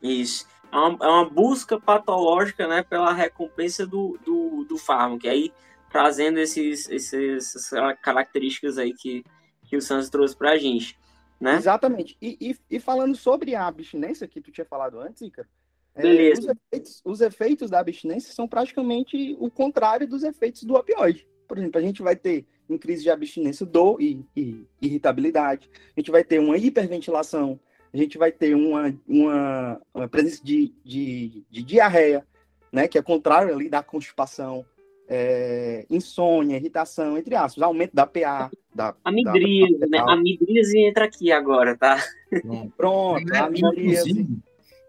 Isso. 0.01 0.47
É 0.71 0.77
uma, 0.77 1.05
é 1.05 1.07
uma 1.07 1.29
busca 1.29 1.79
patológica, 1.79 2.67
né, 2.67 2.83
pela 2.83 3.11
recompensa 3.11 3.85
do, 3.85 4.17
do, 4.23 4.63
do 4.65 4.77
fármaco. 4.77 5.25
E 5.25 5.29
aí, 5.29 5.53
trazendo 5.89 6.39
esses, 6.39 6.89
esses, 6.89 7.55
essas 7.55 7.99
características 8.01 8.77
aí 8.77 8.93
que, 8.93 9.23
que 9.63 9.77
o 9.77 9.81
Santos 9.81 10.09
trouxe 10.09 10.35
para 10.35 10.51
a 10.51 10.57
gente. 10.57 10.97
Né? 11.39 11.55
Exatamente. 11.55 12.17
E, 12.21 12.37
e, 12.39 12.75
e, 12.77 12.79
falando 12.79 13.15
sobre 13.15 13.53
a 13.53 13.67
abstinência 13.67 14.27
que 14.27 14.41
tu 14.41 14.51
tinha 14.51 14.65
falado 14.65 14.99
antes, 14.99 15.21
Ica, 15.21 15.47
É, 15.95 16.31
os, 16.31 16.47
efeitos, 16.47 17.01
os 17.05 17.21
efeitos 17.21 17.69
da 17.69 17.79
abstinência 17.79 18.33
são 18.33 18.47
praticamente 18.47 19.35
o 19.39 19.49
contrário 19.49 20.07
dos 20.07 20.23
efeitos 20.23 20.63
do 20.63 20.75
opioide. 20.75 21.27
Por 21.47 21.57
exemplo, 21.57 21.79
a 21.79 21.83
gente 21.83 22.01
vai 22.01 22.15
ter 22.15 22.45
em 22.69 22.77
crise 22.77 23.03
de 23.03 23.09
abstinência 23.09 23.65
dor 23.65 24.01
e, 24.01 24.25
e 24.35 24.67
irritabilidade, 24.81 25.69
a 25.95 25.99
gente 25.99 26.11
vai 26.11 26.23
ter 26.23 26.39
uma 26.39 26.57
hiperventilação, 26.57 27.59
a 27.93 27.97
gente 27.97 28.17
vai 28.17 28.31
ter 28.31 28.53
uma, 28.53 28.93
uma, 29.07 29.81
uma 29.93 30.07
presença 30.07 30.43
de, 30.43 30.73
de, 30.83 31.45
de, 31.49 31.63
diarreia, 31.63 32.27
né, 32.71 32.87
que 32.87 32.97
é 32.97 33.01
contrário 33.01 33.53
ali 33.53 33.69
da 33.69 33.81
constipação, 33.81 34.65
é, 35.07 35.85
insônia, 35.89 36.57
irritação, 36.57 37.17
entre 37.17 37.35
aspas, 37.35 37.63
aumento 37.63 37.93
da 37.93 38.05
PA. 38.05 38.51
Da, 38.73 38.93
amidríase, 39.03 39.79
da, 39.79 39.87
né? 39.87 39.99
Amidríase 40.07 40.77
entra 40.79 41.05
aqui 41.05 41.31
agora, 41.31 41.75
tá? 41.75 42.03
Pronto, 42.77 43.33
é, 43.33 43.39
amidríase. 43.39 44.27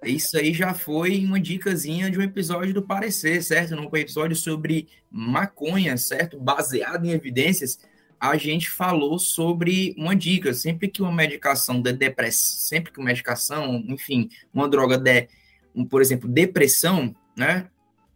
Isso 0.05 0.37
aí 0.39 0.53
já 0.53 0.75
foi 0.75 1.25
uma 1.25 1.41
dicasinha 1.41 2.11
de 2.11 2.19
um 2.19 2.23
episódio 2.23 2.73
do 2.73 2.83
Parecer, 2.83 3.43
certo? 3.43 3.75
Num 3.75 3.89
episódio 3.97 4.37
sobre 4.37 4.89
maconha, 5.11 5.97
certo? 5.97 6.39
Baseado 6.39 7.05
em 7.05 7.11
evidências, 7.11 7.81
a 8.21 8.37
gente 8.37 8.71
falou 8.71 9.19
sobre 9.19 9.95
uma 9.99 10.15
dica. 10.15 10.53
Sempre 10.53 10.89
que 10.89 11.03
uma 11.03 11.13
medicação 11.13 11.81
de 11.81 11.93
depressão, 11.93 12.61
sempre 12.61 12.93
que 12.93 12.99
uma 12.99 13.07
medicação, 13.07 13.83
enfim, 13.89 14.29
uma 14.53 14.69
droga 14.69 14.97
der, 14.97 15.29
um, 15.75 15.85
por 15.85 16.01
exemplo, 16.01 16.29
depressão, 16.29 17.15
né? 17.37 17.69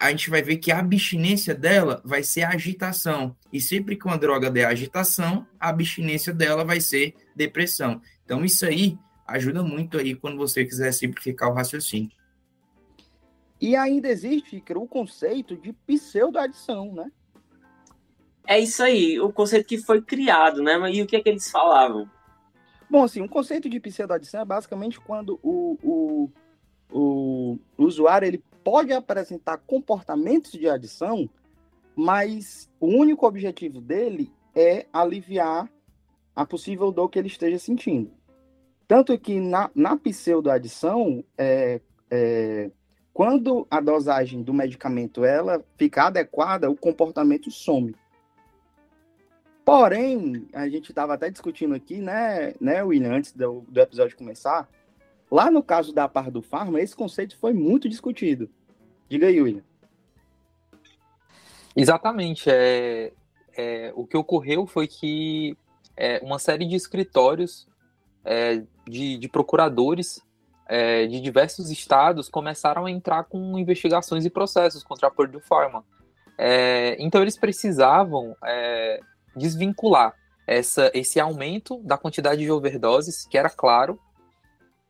A 0.03 0.11
gente 0.11 0.31
vai 0.31 0.43
ver 0.43 0.57
que 0.57 0.73
a 0.73 0.81
abstinência 0.81 1.55
dela 1.55 2.03
vai 2.05 2.25
ser 2.25 2.43
agitação. 2.43 3.37
E 3.53 3.61
sempre 3.61 3.95
que 3.95 4.05
uma 4.05 4.19
droga 4.19 4.51
der 4.51 4.65
agitação, 4.65 5.47
a 5.61 5.69
abstinência 5.69 6.35
dela 6.35 6.65
vai 6.65 6.81
ser 6.81 7.15
depressão. 7.37 8.03
Então, 8.25 8.45
isso 8.45 8.67
aí 8.67 8.99
ajuda 9.25 9.63
muito 9.63 9.99
aí 9.99 10.17
quando 10.17 10.37
você 10.37 10.65
quiser 10.65 10.91
simplificar 10.91 11.49
o 11.49 11.55
raciocínio. 11.55 12.11
E 13.61 13.77
ainda 13.77 14.09
existe, 14.09 14.61
o 14.75 14.89
conceito 14.89 15.57
de 15.57 15.73
pseudo-adição, 15.73 16.93
né? 16.93 17.09
É 18.45 18.59
isso 18.59 18.83
aí, 18.83 19.21
o 19.21 19.33
conceito 19.33 19.69
que 19.69 19.79
foi 19.79 20.03
criado, 20.03 20.65
né? 20.65 20.73
E 20.91 21.01
o 21.01 21.07
que 21.07 21.15
é 21.15 21.21
que 21.21 21.29
eles 21.29 21.49
falavam? 21.49 22.11
Bom, 22.91 23.05
assim, 23.05 23.23
um 23.23 23.29
conceito 23.29 23.71
de 23.71 23.79
pseudo-adição 23.79 24.41
é 24.41 24.45
basicamente 24.45 24.99
quando 24.99 25.39
o, 25.45 25.79
o, 25.81 26.31
o, 26.91 27.59
o 27.79 27.85
usuário 27.85 28.27
ele 28.27 28.43
pode 28.65 28.93
apresentar 28.93 29.59
comportamentos 29.59 30.53
de 30.53 30.69
adição, 30.69 31.29
mas 31.95 32.71
o 32.81 32.87
único 32.87 33.27
objetivo 33.27 33.81
dele 33.81 34.33
é 34.55 34.87
aliviar 34.93 35.71
a 36.35 36.47
possível 36.47 36.91
dor 36.91 37.09
que 37.09 37.19
ele 37.19 37.29
esteja 37.29 37.59
sentindo. 37.59 38.11
Tanto 38.89 39.19
que 39.19 39.41
na, 39.41 39.71
na 39.75 39.97
pseudo-adição, 39.97 41.25
é, 41.37 41.81
é, 42.11 42.71
quando 43.13 43.67
a 43.71 43.81
dosagem 43.81 44.43
do 44.43 44.55
medicamento 44.55 45.25
ela 45.25 45.65
fica 45.77 46.05
adequada, 46.05 46.71
o 46.71 46.77
comportamento 46.77 47.51
some. 47.51 47.95
Porém, 49.65 50.49
a 50.53 50.69
gente 50.69 50.91
estava 50.91 51.15
até 51.15 51.31
discutindo 51.31 51.75
aqui, 51.75 52.01
né, 52.01 52.55
né 52.61 52.83
William, 52.83 53.15
antes 53.15 53.33
do, 53.33 53.65
do 53.69 53.81
episódio 53.81 54.17
começar, 54.17 54.69
lá 55.33 55.51
no 55.51 55.63
caso 55.63 55.95
da 55.95 56.07
par 56.07 56.31
do 56.31 56.43
farma, 56.43 56.79
esse 56.79 56.95
conceito 56.95 57.39
foi 57.39 57.55
muito 57.55 57.89
discutido. 57.89 58.51
Diga 59.09 59.29
aí, 59.29 59.41
William. 59.41 59.63
Exatamente. 61.75 62.51
É, 62.51 63.13
é, 63.57 63.93
o 63.97 64.07
que 64.07 64.15
ocorreu 64.15 64.67
foi 64.67 64.87
que 64.87 65.57
é, 65.97 66.21
uma 66.23 66.39
série 66.39 66.67
de 66.67 66.77
escritórios 66.77 67.67
é, 68.23 68.63
de, 68.87 69.17
de, 69.17 69.29
procuradores 69.29 70.21
é, 70.69 71.07
de 71.07 71.19
diversos 71.19 71.71
estados 71.71 72.29
começaram 72.29 72.85
a 72.85 72.91
entrar 72.91 73.25
com 73.25 73.59
investigações 73.59 74.27
e 74.27 74.31
processos 74.31 74.85
contra 74.85 75.09
a 75.09 75.11
Purdue 75.11 75.41
Pharma. 75.41 75.83
É, 76.37 76.95
então 76.99 77.23
eles 77.23 77.39
precisavam 77.39 78.37
é, 78.45 79.01
desvincular 79.35 80.15
essa, 80.47 80.91
esse 80.93 81.19
aumento 81.19 81.79
da 81.79 81.97
quantidade 81.97 82.43
de 82.43 82.51
overdoses, 82.51 83.27
que 83.27 83.39
era 83.39 83.49
claro, 83.49 83.99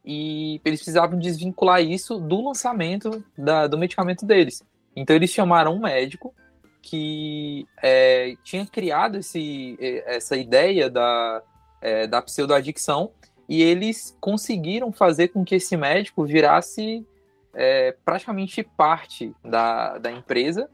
e 0.04 0.60
eles 0.64 0.80
precisavam 0.80 1.18
desvincular 1.18 1.82
isso 1.82 2.18
do 2.18 2.40
lançamento 2.40 3.24
da, 3.36 3.66
do 3.66 3.78
medicamento 3.78 4.26
deles. 4.26 4.62
Então 4.94 5.14
eles 5.14 5.30
chamaram 5.30 5.74
um 5.74 5.80
médico 5.80 6.34
que 6.80 7.66
é, 7.80 8.34
tinha 8.42 8.66
criado 8.66 9.18
esse, 9.18 9.78
essa 10.04 10.36
ideia 10.36 10.90
da, 10.90 11.42
é, 11.80 12.06
da 12.06 12.20
pseudoadicção 12.20 13.12
e 13.48 13.62
eles 13.62 14.16
conseguiram 14.20 14.92
fazer 14.92 15.28
com 15.28 15.44
que 15.44 15.54
esse 15.54 15.76
médico 15.76 16.24
virasse 16.24 17.06
é, 17.54 17.94
praticamente 18.04 18.62
parte 18.62 19.34
da, 19.44 19.98
da 19.98 20.10
empresa, 20.10 20.70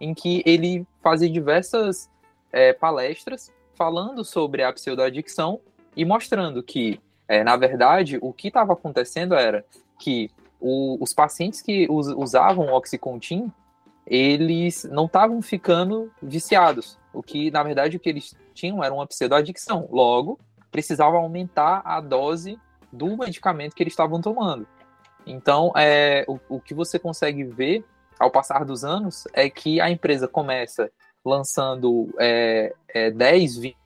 em 0.00 0.14
que 0.14 0.42
ele 0.46 0.86
fazia 1.02 1.28
diversas 1.28 2.08
é, 2.52 2.72
palestras 2.72 3.52
falando 3.74 4.24
sobre 4.24 4.62
a 4.62 4.72
pseudoadicção 4.72 5.60
e 5.96 6.04
mostrando 6.04 6.62
que, 6.62 7.00
é, 7.30 7.44
na 7.44 7.56
verdade, 7.56 8.18
o 8.20 8.32
que 8.32 8.48
estava 8.48 8.72
acontecendo 8.72 9.36
era 9.36 9.64
que 10.00 10.32
o, 10.58 10.98
os 11.00 11.14
pacientes 11.14 11.62
que 11.62 11.86
us, 11.88 12.08
usavam 12.08 12.72
Oxycontin, 12.72 13.52
eles 14.04 14.82
não 14.90 15.04
estavam 15.04 15.40
ficando 15.40 16.10
viciados. 16.20 16.98
O 17.12 17.22
que, 17.22 17.48
na 17.52 17.62
verdade, 17.62 17.96
o 17.96 18.00
que 18.00 18.08
eles 18.08 18.34
tinham 18.52 18.82
era 18.82 18.92
uma 18.92 19.06
pseudoadicção. 19.06 19.88
Logo, 19.92 20.40
precisava 20.72 21.18
aumentar 21.18 21.82
a 21.84 22.00
dose 22.00 22.58
do 22.92 23.16
medicamento 23.16 23.76
que 23.76 23.82
eles 23.84 23.92
estavam 23.92 24.20
tomando. 24.20 24.66
Então, 25.24 25.72
é, 25.76 26.24
o, 26.26 26.40
o 26.48 26.60
que 26.60 26.74
você 26.74 26.98
consegue 26.98 27.44
ver 27.44 27.84
ao 28.18 28.32
passar 28.32 28.64
dos 28.64 28.82
anos 28.82 29.28
é 29.32 29.48
que 29.48 29.80
a 29.80 29.88
empresa 29.88 30.26
começa 30.26 30.90
lançando 31.24 32.12
é, 32.18 32.74
é, 32.88 33.08
10, 33.12 33.56
20 33.56 33.76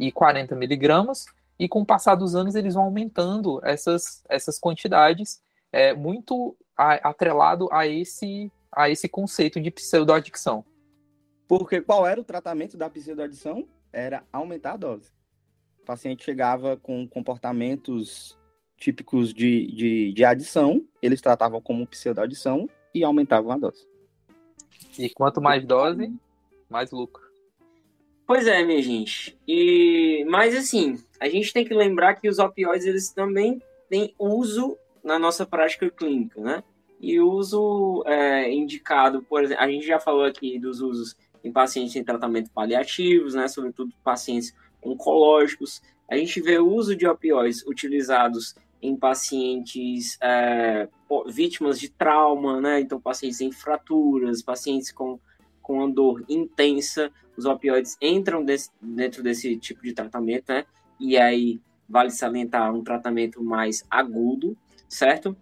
e 0.00 0.10
40 0.10 0.56
miligramas, 0.56 1.26
e 1.62 1.68
com 1.68 1.82
o 1.82 1.86
passar 1.86 2.16
dos 2.16 2.34
anos 2.34 2.56
eles 2.56 2.74
vão 2.74 2.82
aumentando 2.82 3.60
essas, 3.62 4.24
essas 4.28 4.58
quantidades, 4.58 5.40
é, 5.70 5.94
muito 5.94 6.56
a, 6.76 6.94
atrelado 7.10 7.68
a 7.70 7.86
esse, 7.86 8.50
a 8.72 8.90
esse 8.90 9.08
conceito 9.08 9.60
de 9.60 9.70
pseudoadicção. 9.70 10.64
Porque 11.46 11.80
qual 11.80 12.04
era 12.04 12.20
o 12.20 12.24
tratamento 12.24 12.76
da 12.76 12.90
pseudoadição? 12.90 13.64
Era 13.92 14.24
aumentar 14.32 14.72
a 14.72 14.76
dose. 14.76 15.12
O 15.80 15.84
paciente 15.84 16.24
chegava 16.24 16.76
com 16.76 17.06
comportamentos 17.06 18.36
típicos 18.76 19.32
de, 19.32 19.70
de, 19.70 20.12
de 20.12 20.24
adição, 20.24 20.84
eles 21.00 21.20
tratavam 21.20 21.60
como 21.60 21.86
pseudoadição 21.86 22.68
e 22.92 23.04
aumentavam 23.04 23.52
a 23.52 23.56
dose. 23.56 23.86
E 24.98 25.08
quanto 25.10 25.40
mais 25.40 25.64
dose, 25.64 26.12
mais 26.68 26.90
lucro. 26.90 27.22
Pois 28.32 28.46
é, 28.46 28.64
minha 28.64 28.80
gente. 28.80 29.38
E 29.46 30.24
mas 30.26 30.56
assim, 30.56 30.98
a 31.20 31.28
gente 31.28 31.52
tem 31.52 31.66
que 31.66 31.74
lembrar 31.74 32.14
que 32.14 32.26
os 32.26 32.38
opioides 32.38 32.86
eles 32.86 33.10
também 33.10 33.60
têm 33.90 34.14
uso 34.18 34.78
na 35.04 35.18
nossa 35.18 35.44
prática 35.44 35.90
clínica, 35.90 36.40
né? 36.40 36.64
E 36.98 37.20
uso 37.20 38.02
é, 38.06 38.50
indicado, 38.50 39.22
por 39.22 39.44
exemplo, 39.44 39.62
a 39.62 39.68
gente 39.68 39.86
já 39.86 40.00
falou 40.00 40.24
aqui 40.24 40.58
dos 40.58 40.80
usos 40.80 41.14
em 41.44 41.52
pacientes 41.52 41.94
em 41.94 42.02
tratamento 42.02 42.50
paliativos, 42.52 43.34
né? 43.34 43.48
Sobretudo 43.48 43.92
pacientes 44.02 44.54
oncológicos. 44.82 45.82
A 46.10 46.16
gente 46.16 46.40
vê 46.40 46.58
o 46.58 46.72
uso 46.72 46.96
de 46.96 47.06
opioides 47.06 47.62
utilizados 47.66 48.54
em 48.80 48.96
pacientes 48.96 50.16
é, 50.22 50.88
vítimas 51.26 51.78
de 51.78 51.90
trauma, 51.90 52.62
né? 52.62 52.80
Então, 52.80 52.98
pacientes 52.98 53.42
em 53.42 53.52
fraturas, 53.52 54.40
pacientes 54.40 54.90
com 54.90 55.20
com 55.62 55.74
uma 55.74 55.90
dor 55.90 56.24
intensa, 56.28 57.10
os 57.36 57.44
opioides 57.44 57.96
entram 58.00 58.44
desse, 58.44 58.70
dentro 58.80 59.22
desse 59.22 59.56
tipo 59.56 59.82
de 59.82 59.94
tratamento, 59.94 60.44
né? 60.48 60.64
E 61.00 61.16
aí 61.16 61.60
vale 61.88 62.10
salientar 62.10 62.74
um 62.74 62.82
tratamento 62.82 63.42
mais 63.42 63.84
agudo, 63.90 64.56
certo? 64.88 65.36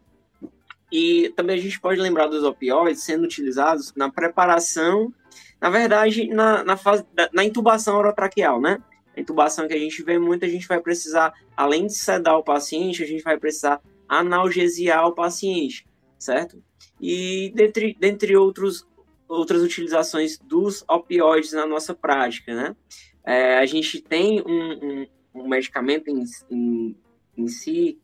E 0.93 1.33
também 1.37 1.57
a 1.57 1.63
gente 1.63 1.81
pode 1.81 2.01
lembrar 2.01 2.27
dos 2.27 2.43
opioides 2.43 3.05
sendo 3.05 3.25
utilizados 3.25 3.95
na 3.95 4.11
preparação, 4.11 5.13
na 5.61 5.71
verdade, 5.71 6.29
na, 6.29 6.65
na, 6.65 6.77
fase, 6.77 7.05
na 7.33 7.45
intubação 7.45 7.97
orotraqueal, 7.97 8.61
né? 8.61 8.79
A 9.17 9.21
intubação 9.21 9.69
que 9.69 9.75
a 9.75 9.79
gente 9.79 10.03
vê 10.03 10.19
muito, 10.19 10.45
a 10.45 10.49
gente 10.49 10.67
vai 10.67 10.81
precisar, 10.81 11.33
além 11.57 11.87
de 11.87 11.95
sedar 11.95 12.37
o 12.37 12.43
paciente, 12.43 13.03
a 13.03 13.07
gente 13.07 13.23
vai 13.23 13.39
precisar 13.39 13.81
analgesiar 14.09 15.07
o 15.07 15.15
paciente, 15.15 15.87
certo? 16.19 16.61
E 17.01 17.53
dentre, 17.55 17.97
dentre 17.99 18.37
outros 18.37 18.87
outras 19.31 19.63
utilizações 19.63 20.39
dos 20.39 20.85
opioides 20.89 21.53
na 21.53 21.67
nossa 21.67 21.95
prática, 21.95 22.55
né? 22.55 22.77
É, 23.25 23.59
a 23.59 23.67
gente 23.67 24.01
tem 24.01 24.43
um, 24.43 24.73
um, 24.73 25.07
um 25.35 25.49
medicamento 25.49 26.09
em, 26.09 26.25
em, 26.51 26.97
em, 27.37 27.49
si, 27.49 27.99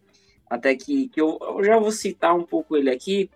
até 0.48 0.74
que, 0.74 1.08
que 1.08 1.20
eu, 1.20 1.38
eu, 1.40 1.64
já 1.64 1.78
vou 1.78 1.90
citar 1.90 2.36
um 2.36 2.44
pouco 2.44 2.76
ele 2.76 2.90
aqui, 2.90 3.30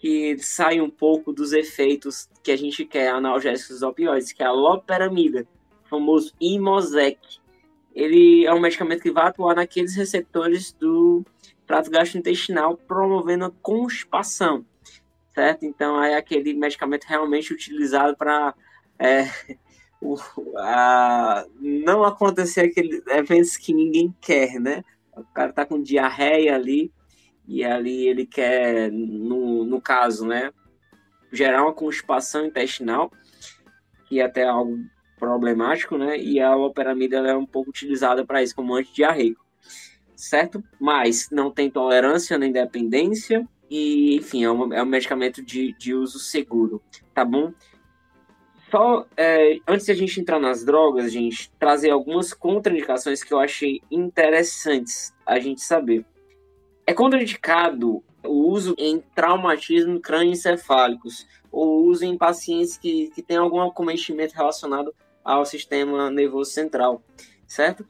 que 0.00 0.38
sai 0.38 0.80
um 0.80 0.88
pouco 0.88 1.32
dos 1.32 1.52
efeitos 1.52 2.28
que 2.42 2.50
a 2.50 2.56
gente 2.56 2.84
quer 2.84 3.08
analgésicos 3.08 3.82
opioides, 3.82 4.32
que 4.32 4.42
é 4.42 4.46
a 4.46 4.52
loperamida, 4.52 5.46
famoso 5.84 6.32
Imosec. 6.40 7.18
Ele 7.94 8.44
é 8.44 8.52
um 8.52 8.60
medicamento 8.60 9.02
que 9.02 9.12
vai 9.12 9.26
atuar 9.26 9.54
naqueles 9.54 9.94
receptores 9.94 10.72
do 10.72 11.24
trato 11.66 11.90
gastrointestinal, 11.90 12.76
promovendo 12.76 13.46
a 13.46 13.50
constipação. 13.62 14.64
Certo? 15.34 15.64
Então 15.64 16.02
é 16.02 16.16
aquele 16.16 16.54
medicamento 16.54 17.04
realmente 17.04 17.52
utilizado 17.52 18.16
para 18.16 18.54
é, 18.98 19.28
não 21.60 22.04
acontecer 22.04 22.62
aqueles 22.62 23.04
eventos 23.08 23.56
que 23.56 23.74
ninguém 23.74 24.14
quer, 24.20 24.60
né? 24.60 24.84
O 25.16 25.24
cara 25.24 25.52
tá 25.52 25.66
com 25.66 25.82
diarreia 25.82 26.54
ali 26.54 26.92
e 27.46 27.64
ali 27.64 28.08
ele 28.08 28.26
quer, 28.26 28.90
no, 28.90 29.64
no 29.64 29.80
caso, 29.80 30.26
né, 30.26 30.50
gerar 31.32 31.62
uma 31.62 31.74
constipação 31.74 32.46
intestinal, 32.46 33.10
que 34.08 34.20
é 34.20 34.24
até 34.24 34.44
algo 34.44 34.78
problemático, 35.18 35.96
né? 35.96 36.18
E 36.18 36.40
a 36.40 36.54
loperamida 36.54 37.18
é 37.18 37.34
um 37.34 37.46
pouco 37.46 37.70
utilizada 37.70 38.24
para 38.24 38.42
isso 38.42 38.54
como 38.54 38.74
antidiarreico, 38.74 39.44
certo? 40.14 40.62
Mas 40.80 41.28
não 41.30 41.50
tem 41.50 41.70
tolerância 41.70 42.38
nem 42.38 42.52
dependência 42.52 43.46
e, 43.76 44.14
enfim, 44.14 44.44
é 44.44 44.52
um, 44.52 44.72
é 44.72 44.80
um 44.80 44.86
medicamento 44.86 45.42
de, 45.42 45.72
de 45.72 45.92
uso 45.92 46.20
seguro, 46.20 46.80
tá 47.12 47.24
bom? 47.24 47.52
Só 48.70 49.04
é, 49.16 49.58
antes 49.66 49.86
de 49.86 49.90
a 49.90 49.96
gente 49.96 50.20
entrar 50.20 50.38
nas 50.38 50.64
drogas, 50.64 51.12
gente, 51.12 51.50
trazer 51.58 51.90
algumas 51.90 52.32
contraindicações 52.32 53.24
que 53.24 53.34
eu 53.34 53.40
achei 53.40 53.82
interessantes 53.90 55.12
a 55.26 55.40
gente 55.40 55.60
saber. 55.60 56.06
É 56.86 56.94
contraindicado 56.94 58.00
o 58.22 58.48
uso 58.48 58.76
em 58.78 59.00
traumatismo 59.12 60.00
crânioencefálicos, 60.00 61.26
ou 61.50 61.84
uso 61.84 62.04
em 62.04 62.16
pacientes 62.16 62.78
que, 62.78 63.10
que 63.10 63.22
têm 63.22 63.38
algum 63.38 63.60
acometimento 63.60 64.36
relacionado 64.36 64.94
ao 65.24 65.44
sistema 65.44 66.12
nervoso 66.12 66.52
central, 66.52 67.02
certo? 67.44 67.84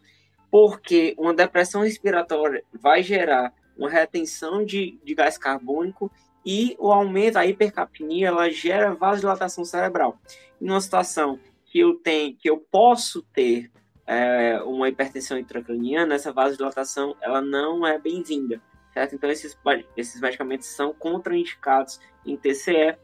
Porque 0.51 1.15
uma 1.19 1.35
depressão 1.35 1.83
respiratória 1.83 2.65
vai 2.73 3.03
gerar 3.03 3.53
uma 3.77 3.91
retenção 3.91 4.65
de, 4.65 4.99
de 5.03 5.15
gás 5.15 5.37
carbônico 5.39 6.11
e 6.45 6.77
o 6.79 6.93
aumento, 6.93 7.39
a 7.39 7.47
hipercapnia, 7.47 8.29
ela 8.29 8.51
gera 8.51 8.95
vasodilatação 8.95 9.65
cerebral. 9.65 10.21
Em 10.61 10.69
uma 10.69 10.81
situação 10.81 11.39
que 11.65 11.79
eu 11.79 11.95
tenho, 11.95 12.37
que 12.37 12.49
eu 12.49 12.59
posso 12.59 13.23
ter 13.33 13.71
é, 14.07 14.61
uma 14.63 14.89
hipertensão 14.89 15.39
intracraniana, 15.39 16.15
essa 16.15 16.33
vasodilatação, 16.33 17.17
ela 17.21 17.41
não 17.41 17.87
é 17.87 17.99
bem-vinda, 17.99 18.61
certo? 18.93 19.15
Então, 19.15 19.31
esses, 19.31 19.57
esses 19.97 20.21
medicamentos 20.21 20.69
são 20.69 20.93
contraindicados 20.93 21.99
em 22.27 22.37
TCE. 22.37 22.97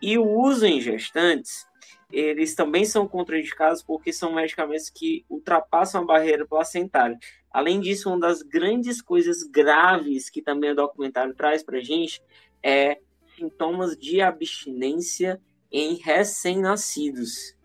E 0.00 0.16
o 0.16 0.24
uso 0.24 0.64
em 0.64 0.80
gestantes, 0.80 1.66
eles 2.12 2.54
também 2.54 2.84
são 2.84 3.08
contraindicados 3.08 3.82
porque 3.82 4.12
são 4.12 4.34
medicamentos 4.34 4.88
que 4.88 5.24
ultrapassam 5.28 6.02
a 6.02 6.04
barreira 6.04 6.46
placentária. 6.46 7.18
Além 7.54 7.78
disso, 7.78 8.08
uma 8.08 8.18
das 8.18 8.42
grandes 8.42 9.00
coisas 9.00 9.44
graves 9.44 10.28
que 10.28 10.42
também 10.42 10.72
o 10.72 10.74
documentário 10.74 11.32
traz 11.36 11.62
para 11.62 11.78
gente 11.78 12.20
é 12.60 12.98
sintomas 13.36 13.96
de 13.96 14.20
abstinência 14.20 15.40
em 15.70 15.94
recém-nascidos. 15.94 17.56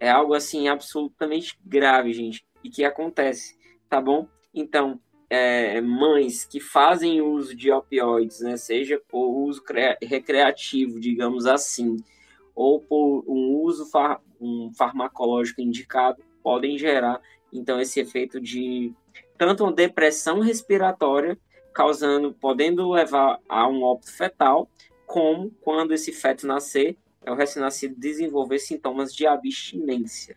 É 0.00 0.10
algo 0.10 0.34
assim 0.34 0.66
absolutamente 0.66 1.56
grave, 1.64 2.12
gente, 2.12 2.44
e 2.64 2.68
que 2.68 2.82
acontece, 2.82 3.56
tá 3.88 4.00
bom? 4.00 4.26
Então, 4.52 5.00
é, 5.30 5.80
mães 5.80 6.44
que 6.44 6.58
fazem 6.58 7.22
uso 7.22 7.54
de 7.54 7.70
opioides, 7.70 8.40
né, 8.40 8.56
seja 8.56 9.00
por 9.08 9.28
uso 9.28 9.62
recreativo, 10.02 10.98
digamos 10.98 11.46
assim, 11.46 11.98
ou 12.52 12.80
por 12.80 13.24
um 13.28 13.60
uso 13.62 13.86
far 13.86 14.20
um 14.40 14.72
farmacológico 14.74 15.60
indicado, 15.60 16.20
podem 16.42 16.76
gerar 16.76 17.20
então 17.52 17.80
esse 17.80 18.00
efeito 18.00 18.40
de 18.40 18.92
tanto 19.36 19.64
uma 19.64 19.72
depressão 19.72 20.40
respiratória 20.40 21.38
causando, 21.72 22.32
podendo 22.32 22.90
levar 22.90 23.38
a 23.48 23.68
um 23.68 23.82
óbito 23.82 24.10
fetal, 24.10 24.68
como 25.06 25.50
quando 25.60 25.92
esse 25.92 26.12
feto 26.12 26.46
nascer, 26.46 26.96
é 27.24 27.30
o 27.30 27.34
recém-nascido 27.34 27.94
desenvolver 27.98 28.58
sintomas 28.58 29.14
de 29.14 29.26
abstinência. 29.26 30.36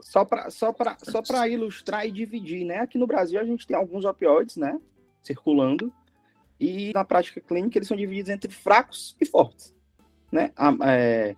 Só 0.00 0.24
para 0.24 0.48
só 0.48 0.74
só 1.02 1.46
ilustrar 1.46 2.06
e 2.06 2.10
dividir, 2.10 2.64
né? 2.64 2.78
Aqui 2.78 2.96
no 2.96 3.06
Brasil 3.06 3.38
a 3.38 3.44
gente 3.44 3.66
tem 3.66 3.76
alguns 3.76 4.04
opioides, 4.04 4.56
né? 4.56 4.80
Circulando. 5.22 5.92
E 6.58 6.92
na 6.94 7.04
prática 7.04 7.40
clínica 7.40 7.78
eles 7.78 7.88
são 7.88 7.96
divididos 7.96 8.30
entre 8.30 8.50
fracos 8.50 9.16
e 9.20 9.26
fortes. 9.26 9.74
Né? 10.32 10.50
A, 10.56 10.74
é, 10.90 11.36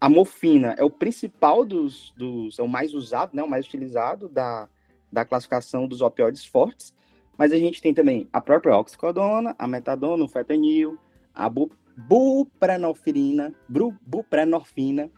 a 0.00 0.08
morfina 0.08 0.74
é 0.78 0.84
o 0.84 0.90
principal 0.90 1.64
dos, 1.64 2.12
dos. 2.16 2.58
é 2.58 2.62
o 2.62 2.68
mais 2.68 2.94
usado, 2.94 3.34
né? 3.34 3.42
O 3.42 3.48
mais 3.48 3.66
utilizado 3.66 4.28
da, 4.28 4.68
da 5.12 5.24
classificação 5.24 5.86
dos 5.86 6.00
opioides 6.00 6.44
fortes. 6.44 6.94
Mas 7.36 7.52
a 7.52 7.56
gente 7.56 7.80
tem 7.80 7.94
também 7.94 8.28
a 8.32 8.40
própria 8.40 8.76
oxicodona, 8.76 9.54
a 9.58 9.66
metadona, 9.66 10.24
o 10.24 10.28
fentanil, 10.28 10.98
a 11.34 11.48
bu 11.48 11.70
buprenorfina, 11.96 13.54
bu 13.68 13.94
buprenorfina, 14.06 15.10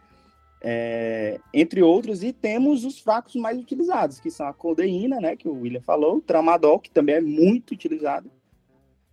é, 0.61 1.39
entre 1.53 1.81
outros, 1.81 2.23
e 2.23 2.31
temos 2.33 2.85
os 2.85 2.99
fracos 2.99 3.35
mais 3.35 3.57
utilizados, 3.57 4.19
que 4.19 4.31
são 4.31 4.47
a 4.47 4.53
codeína, 4.53 5.19
né, 5.19 5.35
que 5.35 5.47
o 5.47 5.61
William 5.61 5.81
falou, 5.81 6.17
o 6.17 6.21
tramadol, 6.21 6.79
que 6.79 6.89
também 6.89 7.15
é 7.15 7.21
muito 7.21 7.71
utilizado, 7.71 8.31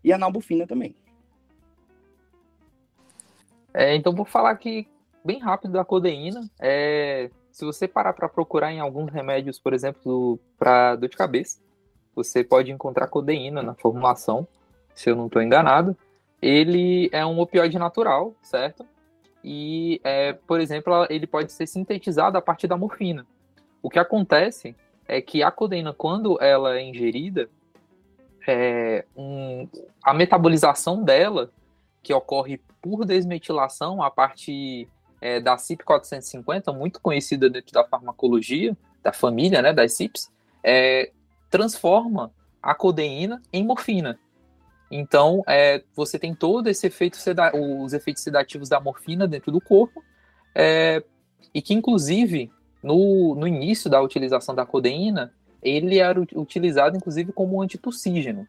e 0.02 0.12
a 0.12 0.18
nalbufina 0.18 0.66
também. 0.66 0.94
É, 3.74 3.94
então, 3.94 4.14
vou 4.14 4.24
falar 4.24 4.50
aqui 4.50 4.88
bem 5.24 5.38
rápido 5.38 5.72
da 5.72 5.84
codeína. 5.84 6.48
É, 6.60 7.30
se 7.50 7.64
você 7.64 7.88
parar 7.88 8.12
para 8.12 8.28
procurar 8.28 8.72
em 8.72 8.80
alguns 8.80 9.10
remédios, 9.12 9.58
por 9.58 9.72
exemplo, 9.72 10.38
para 10.58 10.96
dor 10.96 11.08
de 11.08 11.16
cabeça, 11.16 11.58
você 12.14 12.44
pode 12.44 12.70
encontrar 12.70 13.06
codeína 13.06 13.62
na 13.62 13.74
formulação, 13.74 14.46
se 14.94 15.10
eu 15.10 15.16
não 15.16 15.26
estou 15.26 15.42
enganado. 15.42 15.96
Ele 16.40 17.08
é 17.12 17.24
um 17.24 17.38
opioide 17.38 17.78
natural, 17.78 18.34
certo? 18.42 18.86
E, 19.42 20.00
é, 20.04 20.32
por 20.32 20.60
exemplo, 20.60 21.06
ele 21.08 21.26
pode 21.26 21.52
ser 21.52 21.66
sintetizado 21.66 22.36
a 22.36 22.42
partir 22.42 22.66
da 22.66 22.76
morfina. 22.76 23.26
O 23.82 23.88
que 23.88 23.98
acontece 23.98 24.76
é 25.06 25.20
que 25.20 25.42
a 25.42 25.50
codeína, 25.50 25.92
quando 25.92 26.40
ela 26.40 26.76
é 26.78 26.82
ingerida, 26.82 27.48
é, 28.46 29.04
um, 29.16 29.68
a 30.02 30.14
metabolização 30.14 31.02
dela, 31.02 31.50
que 32.02 32.12
ocorre 32.12 32.60
por 32.80 33.04
desmetilação 33.04 34.02
a 34.02 34.10
partir 34.10 34.88
é, 35.20 35.40
da 35.40 35.56
CYP450, 35.56 36.74
muito 36.76 37.00
conhecida 37.00 37.50
dentro 37.50 37.72
da 37.72 37.84
farmacologia, 37.84 38.76
da 39.02 39.12
família 39.12 39.60
né, 39.60 39.72
das 39.72 39.94
CYPs, 39.94 40.30
é, 40.64 41.10
transforma 41.50 42.32
a 42.62 42.74
codeína 42.74 43.42
em 43.52 43.64
morfina. 43.64 44.18
Então, 44.90 45.42
é, 45.46 45.82
você 45.94 46.18
tem 46.18 46.34
todo 46.34 46.68
esse 46.68 46.86
efeito, 46.86 47.18
os 47.54 47.92
efeitos 47.92 48.22
sedativos 48.22 48.68
da 48.68 48.80
morfina 48.80 49.28
dentro 49.28 49.52
do 49.52 49.60
corpo, 49.60 50.02
é, 50.54 51.02
e 51.54 51.62
que, 51.62 51.74
inclusive, 51.74 52.50
no, 52.82 53.34
no 53.34 53.46
início 53.46 53.88
da 53.88 54.00
utilização 54.00 54.54
da 54.54 54.66
codeína, 54.66 55.32
ele 55.62 55.98
era 55.98 56.20
utilizado, 56.34 56.96
inclusive, 56.96 57.32
como 57.32 57.62
antitussígeno. 57.62 58.48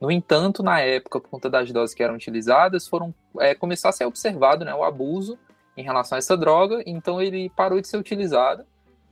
No 0.00 0.10
entanto, 0.10 0.62
na 0.62 0.80
época, 0.80 1.20
por 1.20 1.28
conta 1.28 1.48
das 1.50 1.72
doses 1.72 1.94
que 1.94 2.02
eram 2.02 2.14
utilizadas, 2.14 2.86
foram 2.86 3.14
é, 3.40 3.54
começou 3.54 3.88
a 3.88 3.92
ser 3.92 4.04
observado 4.04 4.64
né, 4.64 4.74
o 4.74 4.84
abuso 4.84 5.38
em 5.78 5.82
relação 5.82 6.16
a 6.16 6.18
essa 6.18 6.36
droga, 6.36 6.82
então 6.86 7.20
ele 7.20 7.50
parou 7.50 7.80
de 7.80 7.88
ser 7.88 7.96
utilizado 7.96 8.64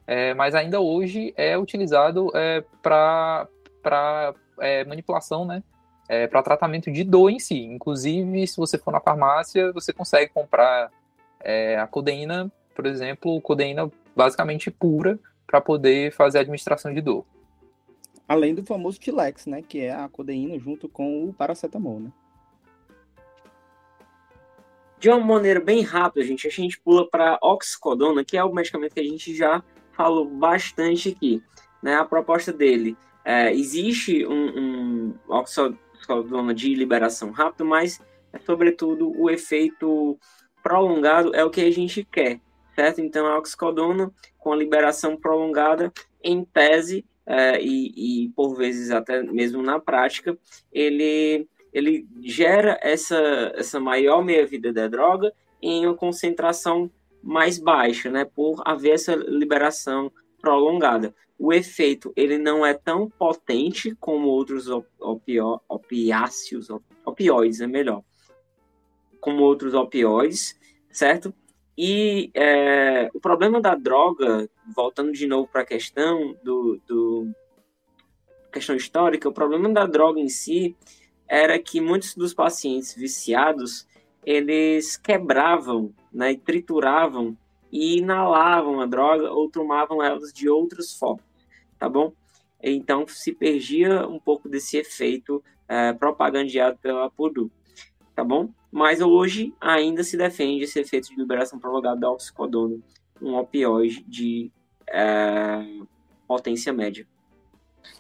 é, 0.07 0.33
mas 0.35 0.55
ainda 0.55 0.81
hoje 0.81 1.35
é 1.37 1.59
utilizado 1.59 2.31
é, 2.35 2.63
para 2.81 3.49
é, 4.61 4.85
manipulação, 4.85 5.45
né? 5.45 5.63
É, 6.09 6.29
para 6.29 6.43
tratamento 6.43 6.91
de 6.93 7.03
dor 7.03 7.31
em 7.31 7.41
si. 7.41 7.65
Inclusive, 7.65 8.47
se 8.47 8.57
você 8.57 8.79
for 8.79 8.93
na 8.93 9.01
farmácia, 9.01 9.73
você 9.73 9.93
consegue 9.93 10.33
comprar 10.33 10.93
é, 11.41 11.77
a 11.77 11.87
codeína, 11.89 12.51
por 12.77 12.87
exemplo, 12.87 13.41
codeína 13.41 13.91
basicamente 14.15 14.71
pura, 14.71 15.19
para 15.45 15.61
poder 15.61 16.13
fazer 16.13 16.39
a 16.39 16.41
administração 16.43 16.95
de 16.95 17.01
dor. 17.01 17.25
Além 18.29 18.55
do 18.55 18.65
famoso 18.65 19.01
Tilex, 19.01 19.47
né? 19.47 19.63
Que 19.63 19.81
é 19.81 19.93
a 19.93 20.09
codeína 20.09 20.57
junto 20.61 20.89
com 20.89 21.25
o 21.25 21.33
paracetamol, 21.33 21.99
né? 21.99 22.13
De 24.99 25.11
uma 25.11 25.21
maneira 25.21 25.61
bem 25.61 25.83
rápida, 25.83 26.25
gente, 26.25 26.47
a 26.47 26.51
gente 26.51 26.81
pula 26.81 27.09
para 27.09 27.39
oxicodona, 27.43 28.25
que 28.25 28.37
é 28.37 28.43
o 28.43 28.53
medicamento 28.53 28.95
que 28.95 29.01
a 29.01 29.05
gente 29.05 29.35
já 29.35 29.63
falou 29.93 30.27
bastante 30.27 31.11
aqui. 31.11 31.43
Né? 31.83 31.95
A 31.95 32.05
proposta 32.05 32.53
dele 32.53 32.97
é, 33.25 33.53
existe 33.53 34.27
um, 34.27 34.59
um 34.59 35.15
oxicodona 35.29 36.55
de 36.55 36.75
liberação 36.75 37.31
rápida, 37.31 37.65
mas 37.65 38.01
é, 38.33 38.39
sobretudo 38.39 39.13
o 39.21 39.29
efeito 39.29 40.19
prolongado 40.63 41.35
é 41.35 41.45
o 41.45 41.51
que 41.51 41.61
a 41.61 41.71
gente 41.71 42.05
quer, 42.05 42.41
certo? 42.75 43.01
Então 43.01 43.27
a 43.27 43.39
oxicodona 43.39 44.13
com 44.39 44.53
a 44.53 44.57
liberação 44.57 45.17
prolongada, 45.17 45.93
em 46.23 46.45
tese 46.45 47.05
é, 47.27 47.61
e, 47.61 48.25
e 48.25 48.29
por 48.31 48.57
vezes 48.57 48.91
até 48.91 49.23
mesmo 49.23 49.63
na 49.63 49.79
prática, 49.81 50.39
ele 50.73 51.49
ele 51.77 52.09
gera 52.23 52.79
essa, 52.81 53.53
essa 53.55 53.79
maior 53.79 54.25
meia-vida 54.25 54.73
da 54.73 54.89
droga 54.89 55.31
em 55.61 55.85
uma 55.85 55.95
concentração 55.95 56.91
mais 57.23 57.59
baixa, 57.59 58.11
né, 58.11 58.25
por 58.25 58.63
haver 58.65 58.93
essa 58.93 59.15
liberação 59.15 60.11
prolongada. 60.41 61.15
O 61.39 61.53
efeito 61.53 62.15
ele 62.17 62.39
não 62.39 62.65
é 62.65 62.73
tão 62.73 63.11
potente 63.11 63.95
como 64.01 64.27
outros 64.29 64.69
opio, 64.99 65.61
opiáceos, 65.69 66.69
opioides, 67.05 67.61
é 67.61 67.67
melhor. 67.67 68.03
como 69.21 69.43
outros 69.43 69.75
opioides, 69.75 70.59
certo? 70.91 71.35
E 71.77 72.31
é, 72.33 73.11
o 73.13 73.21
problema 73.21 73.61
da 73.61 73.75
droga, 73.75 74.49
voltando 74.75 75.13
de 75.13 75.27
novo 75.27 75.47
para 75.47 75.61
a 75.61 75.67
questão 75.67 76.35
do, 76.43 76.81
do 76.87 77.29
questão 78.51 78.75
histórica, 78.75 79.29
o 79.29 79.33
problema 79.33 79.69
da 79.69 79.85
droga 79.85 80.19
em 80.19 80.31
si 80.31 80.75
era 81.29 81.59
que 81.59 81.81
muitos 81.81 82.15
dos 82.15 82.33
pacientes 82.33 82.95
viciados 82.95 83.87
eles 84.25 84.97
quebravam, 84.97 85.93
né, 86.13 86.35
trituravam 86.35 87.37
e 87.71 87.99
inalavam 87.99 88.81
a 88.81 88.87
droga 88.87 89.31
ou 89.31 89.49
tomavam 89.49 90.03
elas 90.03 90.33
de 90.33 90.49
outras 90.49 90.93
formas, 90.93 91.25
tá 91.79 91.89
bom? 91.89 92.13
Então 92.63 93.07
se 93.07 93.33
perdia 93.33 94.07
um 94.07 94.19
pouco 94.19 94.49
desse 94.49 94.77
efeito 94.77 95.43
é, 95.69 95.93
propagandeado 95.93 96.79
pela 96.79 97.11
Purdue, 97.11 97.51
tá 98.15 98.25
bom? 98.25 98.51
Mas 98.71 99.01
hoje 99.01 99.55
ainda 99.61 100.03
se 100.03 100.17
defende 100.17 100.65
esse 100.65 100.81
efeito 100.81 101.09
de 101.09 101.17
liberação 101.17 101.59
prolongada 101.59 102.01
da 102.01 102.11
oxicodona, 102.11 102.79
um 103.23 103.35
opioide 103.35 104.05
de 104.09 104.51
é, 104.89 105.65
potência 106.27 106.73
média. 106.73 107.07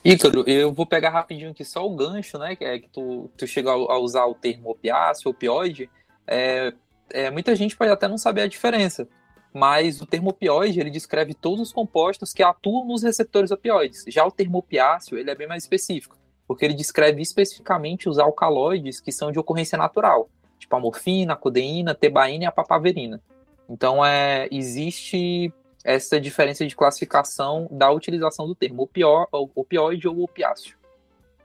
Ícaro, 0.05 0.45
eu 0.49 0.72
vou 0.72 0.87
pegar 0.87 1.11
rapidinho 1.11 1.51
aqui 1.51 1.64
só 1.64 1.87
o 1.87 1.95
gancho, 1.95 2.39
né? 2.39 2.55
Que 2.55 2.64
é 2.64 2.78
que 2.78 2.89
tu, 2.89 3.30
tu 3.37 3.47
chega 3.47 3.70
a 3.70 3.99
usar 3.99 4.26
o 4.26 4.34
termo 4.34 4.70
opiáceo, 4.70 5.30
opioide. 5.30 5.91
É, 6.26 6.72
é, 7.11 7.30
muita 7.30 7.55
gente 7.55 7.76
pode 7.76 7.91
até 7.91 8.09
não 8.09 8.18
saber 8.18 8.43
a 8.43 8.47
diferença, 8.47 9.09
mas 9.53 10.01
o 10.01 10.07
termo 10.07 10.30
opioide 10.30 10.80
ele 10.80 10.91
descreve 10.91 11.34
todos 11.34 11.61
os 11.61 11.72
compostos 11.72 12.32
que 12.32 12.43
atuam 12.43 12.87
nos 12.87 13.03
receptores 13.03 13.51
opioides. 13.51 14.05
Já 14.09 14.24
o 14.24 14.30
termo 14.30 14.59
opiáceo 14.59 15.18
ele 15.18 15.30
é 15.30 15.34
bem 15.34 15.47
mais 15.47 15.62
específico, 15.62 16.16
porque 16.47 16.64
ele 16.64 16.74
descreve 16.74 17.22
especificamente 17.22 18.09
os 18.09 18.18
alcaloides 18.18 19.01
que 19.01 19.12
são 19.12 19.32
de 19.32 19.39
ocorrência 19.39 19.78
natural, 19.78 20.28
tipo 20.59 20.74
a 20.76 20.80
morfina, 20.80 21.32
a 21.32 21.37
codeína, 21.37 21.93
a 21.93 21.95
tebaína 21.95 22.45
e 22.45 22.47
a 22.47 22.53
papaverina. 22.53 23.20
Então 23.68 24.05
é, 24.05 24.49
existe 24.51 25.53
essa 25.87 26.20
diferença 26.20 26.66
de 26.66 26.74
classificação 26.74 27.68
da 27.70 27.89
utilização 27.93 28.45
do 28.45 28.57
termo 28.57 28.82
opio, 28.82 29.28
opioide 29.55 30.09
ou 30.09 30.20
opiáceo. 30.20 30.76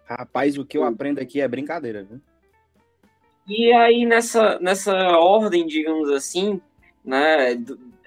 Rapaz, 0.03 0.57
o 0.57 0.65
que 0.65 0.75
eu 0.75 0.83
aprendo 0.83 1.19
aqui 1.19 1.39
é 1.39 1.47
brincadeira, 1.47 2.03
viu? 2.03 2.19
E 3.47 3.71
aí, 3.71 4.03
nessa, 4.03 4.57
nessa 4.59 4.95
ordem, 5.19 5.67
digamos 5.67 6.09
assim, 6.09 6.59
né, 7.05 7.55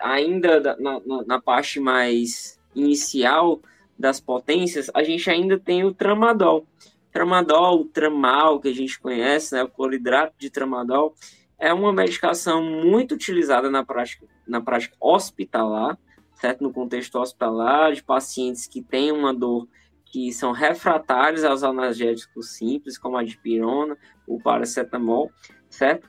ainda 0.00 0.76
na, 0.76 1.00
na, 1.00 1.24
na 1.24 1.40
parte 1.40 1.78
mais 1.78 2.58
inicial 2.74 3.60
das 3.96 4.18
potências, 4.18 4.90
a 4.92 5.04
gente 5.04 5.30
ainda 5.30 5.56
tem 5.56 5.84
o 5.84 5.94
tramadol. 5.94 6.66
Tramadol, 7.12 7.82
o 7.82 7.84
tramal, 7.84 8.58
que 8.58 8.66
a 8.66 8.74
gente 8.74 8.98
conhece, 8.98 9.54
né, 9.54 9.62
o 9.62 9.68
cloridrato 9.68 10.34
de 10.36 10.50
tramadol, 10.50 11.14
é 11.60 11.72
uma 11.72 11.92
medicação 11.92 12.60
muito 12.60 13.14
utilizada 13.14 13.70
na 13.70 13.84
prática, 13.84 14.26
na 14.48 14.60
prática 14.60 14.96
hospitalar, 15.00 15.96
certo? 16.44 16.62
No 16.62 16.74
contexto 16.74 17.18
hospitalar, 17.18 17.94
de 17.94 18.02
pacientes 18.02 18.66
que 18.66 18.82
têm 18.82 19.10
uma 19.10 19.32
dor 19.32 19.66
que 20.04 20.30
são 20.30 20.52
refratários 20.52 21.42
aos 21.42 21.62
analgésicos 21.62 22.50
simples, 22.50 22.98
como 22.98 23.16
a 23.16 23.24
dipirona, 23.24 23.96
o 24.26 24.38
paracetamol, 24.38 25.30
certo? 25.70 26.06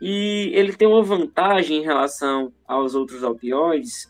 E 0.00 0.52
ele 0.54 0.72
tem 0.72 0.86
uma 0.86 1.02
vantagem 1.02 1.78
em 1.78 1.82
relação 1.82 2.52
aos 2.64 2.94
outros 2.94 3.24
opioides, 3.24 4.08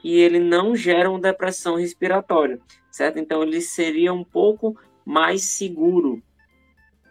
que 0.00 0.20
ele 0.20 0.38
não 0.38 0.76
gera 0.76 1.10
uma 1.10 1.20
depressão 1.20 1.74
respiratória, 1.74 2.60
certo? 2.88 3.18
Então 3.18 3.42
ele 3.42 3.60
seria 3.60 4.12
um 4.12 4.22
pouco 4.22 4.78
mais 5.04 5.42
seguro, 5.42 6.22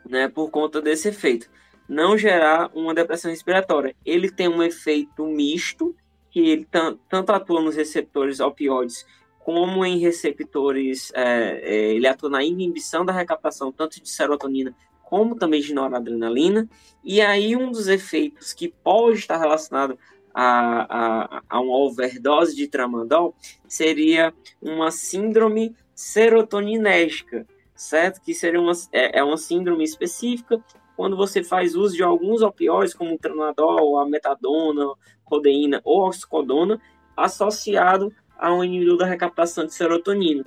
né, 0.09 0.29
por 0.29 0.49
conta 0.49 0.81
desse 0.81 1.09
efeito. 1.09 1.49
Não 1.89 2.17
gerar 2.17 2.71
uma 2.73 2.93
depressão 2.93 3.29
respiratória. 3.29 3.93
Ele 4.05 4.31
tem 4.31 4.47
um 4.47 4.63
efeito 4.63 5.25
misto, 5.25 5.93
que 6.29 6.39
ele 6.39 6.67
tanto 7.09 7.31
atua 7.31 7.61
nos 7.61 7.75
receptores 7.75 8.39
opioides 8.39 9.05
como 9.39 9.85
em 9.85 9.97
receptores, 9.97 11.09
é, 11.15 11.61
é, 11.63 11.93
ele 11.93 12.05
atua 12.05 12.29
na 12.29 12.43
inibição 12.43 13.05
da 13.05 13.13
recaptação 13.13 13.71
tanto 13.71 14.01
de 14.01 14.09
serotonina 14.09 14.75
como 15.03 15.35
também 15.35 15.61
de 15.61 15.73
noradrenalina, 15.73 16.69
e 17.01 17.21
aí 17.21 17.55
um 17.55 17.71
dos 17.71 17.87
efeitos 17.87 18.51
que 18.51 18.67
pode 18.67 19.19
estar 19.19 19.37
relacionado 19.37 19.97
a, 20.33 21.37
a, 21.37 21.43
a 21.49 21.61
uma 21.61 21.77
overdose 21.77 22.53
de 22.53 22.67
tramadol 22.67 23.33
seria 23.65 24.33
uma 24.61 24.91
síndrome 24.91 25.73
serotoninérgica, 25.95 27.47
certo? 27.73 28.21
Que 28.21 28.33
seria 28.33 28.59
uma, 28.59 28.73
é, 28.91 29.19
é 29.19 29.23
uma 29.23 29.37
síndrome 29.37 29.85
específica 29.85 30.61
quando 30.97 31.15
você 31.15 31.43
faz 31.43 31.75
uso 31.75 31.95
de 31.95 32.01
alguns 32.01 32.41
opioides, 32.41 32.95
como 32.95 33.13
o 33.13 33.19
tramadol, 33.19 33.99
a 33.99 34.09
metadona, 34.09 34.83
codeína 35.23 35.79
ou 35.85 36.07
oxicodona, 36.07 36.81
associado 37.15 38.11
a 38.35 38.51
um 38.51 38.63
inibidor 38.63 38.97
da 38.97 39.05
recaptação 39.05 39.67
de 39.67 39.75
serotonina. 39.75 40.43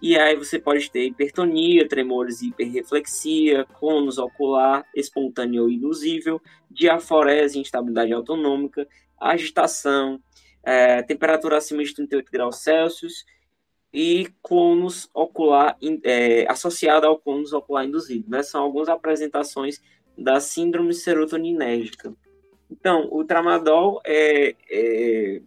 E 0.00 0.18
aí 0.18 0.34
você 0.34 0.58
pode 0.58 0.90
ter 0.90 1.04
hipertonia, 1.04 1.86
tremores 1.86 2.40
e 2.40 2.48
hiperreflexia, 2.48 3.66
clonus 3.78 4.16
ocular, 4.16 4.84
espontâneo 4.96 5.64
ou 5.64 5.70
induzível, 5.70 6.40
diaforese, 6.70 7.58
instabilidade 7.58 8.14
autonômica, 8.14 8.88
agitação, 9.20 10.18
é, 10.64 11.02
temperatura 11.02 11.58
acima 11.58 11.84
de 11.84 11.94
38 11.94 12.32
graus 12.32 12.56
Celsius 12.56 13.26
e 13.92 14.28
clonus 14.42 15.08
ocular 15.12 15.76
é, 16.02 16.50
associado 16.50 17.06
ao 17.06 17.18
clonus 17.18 17.52
ocular 17.52 17.84
induzido. 17.84 18.28
Né? 18.28 18.42
São 18.42 18.62
algumas 18.62 18.88
apresentações 18.88 19.80
da 20.16 20.40
síndrome 20.40 20.94
serotoninérgica. 20.94 22.14
Então, 22.70 23.08
o 23.10 23.22
tramadol 23.24 24.00
é, 24.04 24.54
é 24.70 25.42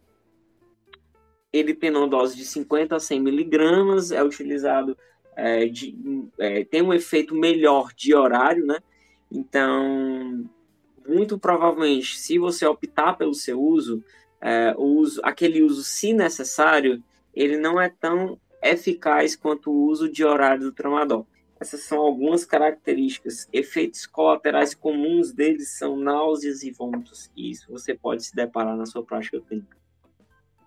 ele 1.52 1.74
tem 1.74 1.90
uma 1.90 2.08
dose 2.08 2.36
de 2.36 2.44
50 2.44 2.98
a 2.98 3.00
100 3.00 3.22
miligramas, 3.22 4.12
é 4.12 4.22
utilizado, 4.22 4.98
é, 5.36 5.66
de, 5.66 5.98
é, 6.38 6.66
tem 6.66 6.82
um 6.82 6.94
efeito 6.94 7.34
melhor 7.34 7.94
de 7.96 8.14
horário, 8.14 8.66
né? 8.66 8.78
Então, 9.32 10.50
muito 11.08 11.40
provavelmente, 11.40 12.20
se 12.20 12.38
você 12.38 12.66
optar 12.66 13.14
pelo 13.14 13.34
seu 13.34 13.62
uso, 13.62 14.04
é, 14.42 14.76
uso, 14.78 15.22
aquele 15.24 15.62
uso, 15.62 15.84
se 15.84 16.14
necessário, 16.14 17.02
ele 17.36 17.58
não 17.58 17.80
é 17.80 17.90
tão 17.90 18.40
eficaz 18.62 19.36
quanto 19.36 19.72
o 19.72 19.86
uso 19.88 20.10
de 20.10 20.24
horário 20.24 20.64
do 20.64 20.72
tramadol. 20.72 21.28
Essas 21.60 21.82
são 21.82 22.00
algumas 22.00 22.46
características. 22.46 23.48
Efeitos 23.52 24.06
colaterais 24.06 24.76
comuns 24.76 25.32
deles 25.32 25.78
são 25.78 25.96
náuseas 25.96 26.64
e 26.64 26.72
vômitos. 26.72 27.32
E 27.36 27.52
isso 27.52 27.72
você 27.72 27.94
pode 27.94 28.24
se 28.24 28.36
deparar 28.36 28.76
na 28.76 28.86
sua 28.86 29.04
prática 29.04 29.40
clínica. 29.40 29.78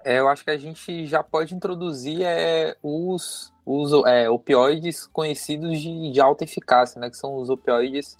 É, 0.04 0.18
eu 0.18 0.28
acho 0.28 0.44
que 0.44 0.50
a 0.50 0.56
gente 0.56 1.06
já 1.06 1.22
pode 1.22 1.54
introduzir 1.54 2.22
é, 2.22 2.76
os, 2.82 3.52
os 3.66 3.92
é, 4.06 4.30
opioides 4.30 5.06
conhecidos 5.06 5.80
de, 5.80 6.12
de, 6.12 6.20
alta 6.20 6.44
eficácia, 6.44 7.00
né? 7.00 7.10
Que 7.10 7.16
são 7.16 7.36
os 7.36 7.50
opioides, 7.50 8.16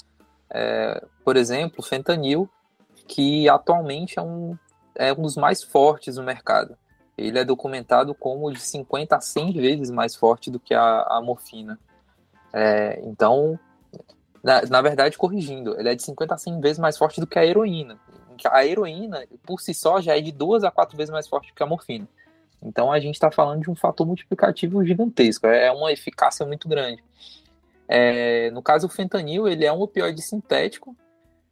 é, 0.50 1.02
por 1.24 1.36
exemplo, 1.36 1.82
fentanil, 1.82 2.50
que 3.06 3.48
atualmente 3.48 4.18
é 4.18 4.22
um, 4.22 4.58
é 4.94 5.12
um 5.12 5.22
dos 5.22 5.36
mais 5.36 5.62
fortes 5.62 6.16
no 6.16 6.24
mercado. 6.24 6.76
Ele 7.18 7.38
é 7.38 7.44
documentado 7.44 8.14
como 8.14 8.50
de 8.52 8.60
50 8.60 9.16
a 9.16 9.20
100 9.20 9.52
vezes 9.52 9.90
mais 9.90 10.14
forte 10.14 10.50
do 10.50 10.60
que 10.60 10.72
a, 10.72 11.02
a 11.02 11.20
morfina. 11.20 11.78
É, 12.52 13.00
então, 13.04 13.58
na, 14.42 14.62
na, 14.62 14.80
verdade, 14.80 15.18
corrigindo, 15.18 15.78
ele 15.78 15.88
é 15.88 15.94
de 15.94 16.02
50 16.02 16.34
a 16.34 16.38
100 16.38 16.60
vezes 16.60 16.78
mais 16.78 16.96
forte 16.96 17.20
do 17.20 17.26
que 17.26 17.38
a 17.38 17.44
heroína. 17.44 17.98
A 18.52 18.64
heroína, 18.64 19.26
por 19.44 19.60
si 19.60 19.74
só, 19.74 20.00
já 20.00 20.16
é 20.16 20.20
de 20.20 20.30
duas 20.30 20.62
a 20.62 20.70
quatro 20.70 20.96
vezes 20.96 21.10
mais 21.10 21.26
forte 21.26 21.48
do 21.48 21.54
que 21.54 21.62
a 21.62 21.66
morfina. 21.66 22.08
Então, 22.62 22.92
a 22.92 23.00
gente 23.00 23.14
está 23.14 23.30
falando 23.30 23.62
de 23.62 23.70
um 23.70 23.74
fator 23.74 24.06
multiplicativo 24.06 24.84
gigantesco. 24.84 25.46
É 25.46 25.70
uma 25.72 25.92
eficácia 25.92 26.46
muito 26.46 26.68
grande. 26.68 27.02
É, 27.88 28.50
no 28.52 28.62
caso, 28.62 28.86
o 28.86 28.90
fentanil, 28.90 29.48
ele 29.48 29.64
é 29.64 29.72
um 29.72 29.80
opioide 29.80 30.22
sintético, 30.22 30.96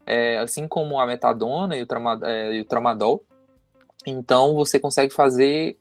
é, 0.05 0.39
assim 0.39 0.69
como 0.69 1.01
a 1.01 1.07
metadona 1.07 1.77
e 1.77 1.83
o, 1.83 1.87
é, 2.25 2.55
e 2.55 2.61
o 2.61 2.65
tramadol. 2.65 3.25
Então, 4.07 4.55
você 4.55 4.79
consegue 4.79 5.13
fazer 5.13 5.77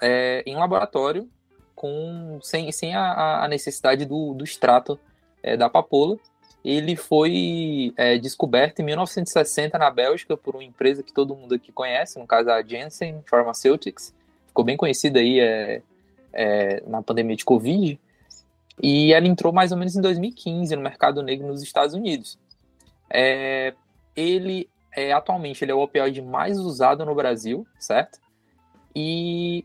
é, 0.00 0.42
em 0.46 0.54
laboratório 0.54 1.28
com, 1.74 2.38
sem, 2.42 2.70
sem 2.70 2.94
a, 2.94 3.44
a 3.44 3.48
necessidade 3.48 4.04
do, 4.04 4.34
do 4.34 4.44
extrato 4.44 5.00
é, 5.42 5.56
da 5.56 5.70
papoula. 5.70 6.18
Ele 6.64 6.94
foi 6.94 7.92
é, 7.96 8.18
descoberto 8.18 8.80
em 8.80 8.84
1960 8.84 9.76
na 9.78 9.90
Bélgica 9.90 10.36
por 10.36 10.54
uma 10.54 10.62
empresa 10.62 11.02
que 11.02 11.12
todo 11.12 11.34
mundo 11.34 11.54
aqui 11.54 11.72
conhece, 11.72 12.18
no 12.18 12.26
caso 12.26 12.50
a 12.50 12.62
Janssen 12.62 13.22
Pharmaceuticals, 13.28 14.14
ficou 14.46 14.64
bem 14.64 14.76
conhecida 14.76 15.18
aí 15.18 15.40
é, 15.40 15.82
é, 16.32 16.82
na 16.86 17.02
pandemia 17.02 17.34
de 17.34 17.44
Covid, 17.44 17.98
e 18.80 19.12
ela 19.12 19.26
entrou 19.26 19.52
mais 19.52 19.72
ou 19.72 19.78
menos 19.78 19.96
em 19.96 20.00
2015 20.00 20.76
no 20.76 20.82
mercado 20.82 21.22
negro 21.22 21.46
nos 21.48 21.62
Estados 21.62 21.94
Unidos. 21.94 22.38
É, 23.10 23.74
ele 24.14 24.68
é, 24.94 25.12
atualmente 25.12 25.64
ele 25.64 25.72
é 25.72 25.74
o 25.74 25.80
opioide 25.80 26.20
mais 26.20 26.58
usado 26.58 27.04
no 27.04 27.14
Brasil, 27.14 27.66
certo? 27.78 28.20
E 28.94 29.64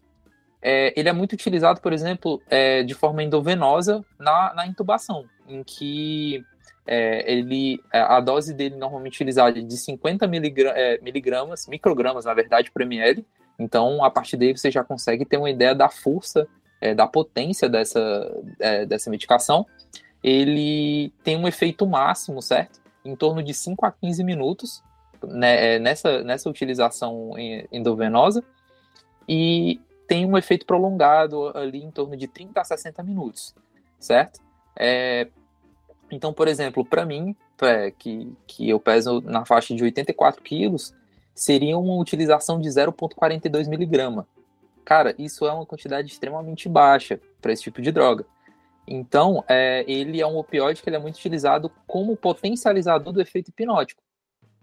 é, 0.62 0.94
ele 1.00 1.10
é 1.10 1.14
muito 1.14 1.34
utilizado, 1.34 1.82
por 1.82 1.94
exemplo, 1.94 2.42
é, 2.50 2.84
de 2.84 2.94
forma 2.94 3.24
endovenosa 3.24 4.04
na, 4.18 4.54
na 4.54 4.68
intubação, 4.68 5.26
em 5.48 5.64
que 5.64 6.44
é, 6.86 7.32
ele, 7.32 7.82
é, 7.92 8.00
a 8.00 8.20
dose 8.22 8.54
dele 8.54 8.76
normalmente 8.76 9.16
utilizada 9.16 9.60
é 9.60 9.62
de 9.62 9.78
50 9.78 10.26
miligramas, 10.28 10.78
é, 10.78 10.98
miligramas, 11.02 11.68
microgramas, 11.68 12.26
na 12.26 12.34
verdade, 12.34 12.72
por 12.72 12.82
ml. 12.82 13.26
Então, 13.60 14.04
a 14.04 14.10
partir 14.10 14.38
daí 14.38 14.56
você 14.56 14.72
já 14.72 14.84
consegue 14.84 15.26
ter 15.26 15.38
uma 15.38 15.50
ideia 15.50 15.76
da 15.76 15.90
força, 15.90 16.48
é, 16.80 16.94
da 16.94 17.08
potência 17.08 17.68
dessa, 17.68 18.32
dessa 18.88 19.10
medicação. 19.10 19.66
Ele 20.24 21.12
tem 21.24 21.36
um 21.36 21.48
efeito 21.48 21.86
máximo, 21.86 22.42
certo? 22.42 22.80
Em 23.04 23.16
torno 23.16 23.42
de 23.42 23.54
5 23.54 23.86
a 23.86 23.92
15 23.92 24.24
minutos 24.24 24.84
né, 25.24 25.80
nessa, 25.80 26.24
nessa 26.24 26.50
utilização 26.50 27.32
endovenosa. 27.72 28.44
E 29.28 29.80
tem 30.08 30.26
um 30.26 30.38
efeito 30.38 30.66
prolongado 30.66 31.52
ali 31.56 31.84
em 31.84 31.92
torno 31.92 32.16
de 32.16 32.28
30 32.28 32.62
a 32.62 32.64
60 32.64 33.04
minutos, 33.04 33.54
certo? 34.00 34.40
É, 34.78 35.28
então, 36.10 36.32
por 36.32 36.48
exemplo, 36.48 36.86
para 36.86 37.06
mim, 37.06 37.36
é, 37.62 37.92
que, 37.92 38.32
que 38.46 38.70
eu 38.70 38.80
peso 38.80 39.22
na 39.22 39.46
faixa 39.46 39.76
de 39.76 39.84
84 39.84 40.42
quilos, 40.42 40.94
seria 41.36 41.78
uma 41.78 41.96
utilização 41.96 42.60
de 42.60 42.70
0,42 42.70 43.68
miligrama. 43.68 44.28
Cara, 44.86 45.14
isso 45.20 45.46
é 45.46 45.52
uma 45.52 45.66
quantidade 45.66 46.10
extremamente 46.10 46.70
baixa 46.70 47.20
para 47.42 47.52
esse 47.52 47.64
tipo 47.64 47.82
de 47.82 47.92
droga. 47.92 48.26
Então, 48.88 49.44
é, 49.48 49.84
ele 49.86 50.22
é 50.22 50.26
um 50.26 50.38
opioide 50.38 50.82
que 50.82 50.88
ele 50.88 50.96
é 50.96 51.00
muito 51.00 51.18
utilizado 51.18 51.70
como 51.86 52.16
potencializador 52.16 53.12
do 53.12 53.22
efeito 53.22 53.50
hipnótico. 53.50 54.02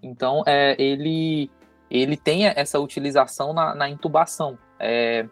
Então, 0.05 0.43
é, 0.47 0.77
ele, 0.81 1.51
ele 1.91 2.17
tem 2.17 2.47
essa 2.47 2.79
utilização 2.79 3.53
na, 3.53 3.75
na 3.75 3.89
intubação. 3.89 4.59
É, 4.79 5.27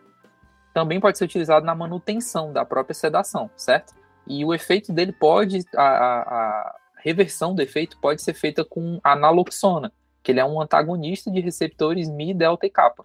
também 0.72 0.98
pode 0.98 1.18
ser 1.18 1.24
utilizado 1.24 1.66
na 1.66 1.74
manutenção 1.74 2.52
da 2.52 2.64
própria 2.64 2.94
sedação, 2.94 3.50
certo? 3.56 3.94
E 4.26 4.44
o 4.44 4.54
efeito 4.54 4.92
dele 4.92 5.12
pode, 5.12 5.60
a, 5.76 5.82
a 5.82 6.76
reversão 6.96 7.54
do 7.54 7.60
efeito 7.60 7.98
pode 7.98 8.22
ser 8.22 8.34
feita 8.34 8.64
com 8.64 8.98
analoxona, 9.04 9.92
que 10.22 10.32
ele 10.32 10.40
é 10.40 10.44
um 10.44 10.60
antagonista 10.60 11.30
de 11.30 11.40
receptores 11.40 12.08
Mi, 12.08 12.32
delta 12.32 12.64
e 12.64 12.70
kappa. 12.70 13.04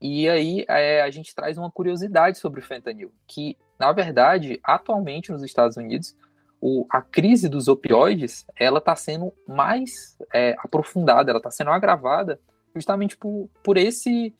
E 0.00 0.28
aí 0.28 0.64
é, 0.68 1.02
a 1.02 1.10
gente 1.10 1.34
traz 1.34 1.56
uma 1.56 1.70
curiosidade 1.70 2.38
sobre 2.38 2.60
o 2.60 2.62
fentanil, 2.62 3.12
que 3.26 3.56
na 3.78 3.92
verdade, 3.92 4.60
atualmente 4.62 5.30
nos 5.30 5.42
Estados 5.42 5.76
Unidos, 5.76 6.16
o, 6.62 6.86
a 6.88 7.02
crise 7.02 7.48
dos 7.48 7.68
opioides 7.68 8.46
ela 8.56 8.78
está 8.78 8.96
sendo 8.96 9.34
mais 9.46 10.16
é, 10.32 10.54
aprofundada, 10.58 11.30
ela 11.30 11.38
está 11.38 11.50
sendo 11.50 11.70
agravada 11.70 12.40
justamente 12.74 13.16
por, 13.16 13.50
por 13.62 13.76
esse 13.76 14.34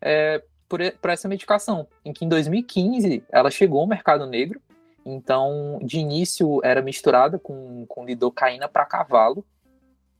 é, 0.00 0.42
por, 0.68 0.80
por 1.00 1.10
essa 1.10 1.28
medicação, 1.28 1.86
em 2.04 2.12
que 2.12 2.24
em 2.26 2.28
2015 2.28 3.24
ela 3.30 3.50
chegou 3.50 3.80
ao 3.80 3.86
mercado 3.86 4.26
negro 4.26 4.60
então, 5.10 5.78
de 5.82 5.98
início 5.98 6.60
era 6.62 6.82
misturada 6.82 7.38
com, 7.38 7.86
com 7.86 8.04
lidocaína 8.04 8.68
para 8.68 8.84
cavalo. 8.84 9.42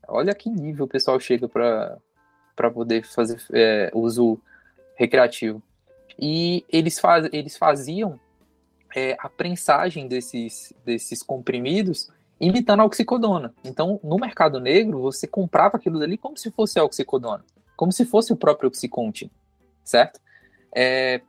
Olha 0.07 0.35
que 0.35 0.49
nível 0.49 0.87
o 0.87 0.89
pessoal 0.89 1.21
chega 1.21 1.47
para 1.47 2.71
poder 2.73 3.05
fazer 3.05 3.39
é, 3.53 3.91
uso 3.93 4.41
recreativo. 4.97 5.63
E 6.19 6.65
eles, 6.71 6.99
faz, 6.99 7.29
eles 7.35 7.59
faziam 7.59 8.19
é, 8.95 9.17
a 9.19 9.29
prensagem 9.29 10.09
desses, 10.09 10.73
desses 10.85 11.23
comprimidos 11.23 12.11
imitando 12.41 12.81
a 12.81 12.85
oxicodona. 12.85 13.53
Então, 13.65 14.01
no 14.03 14.17
mercado 14.17 14.61
negro, 14.61 15.01
você 15.01 15.27
comprava 15.27 15.77
aquilo 15.77 15.99
dali 15.99 16.17
como 16.17 16.37
se 16.37 16.51
fosse 16.51 16.79
a 16.79 16.85
oxicodona, 16.85 17.45
como 17.77 17.93
se 17.93 18.05
fosse 18.05 18.33
o 18.33 18.37
próprio 18.37 18.69
Oxycontin, 18.69 19.31
certo? 19.85 20.21
É, 20.75 21.21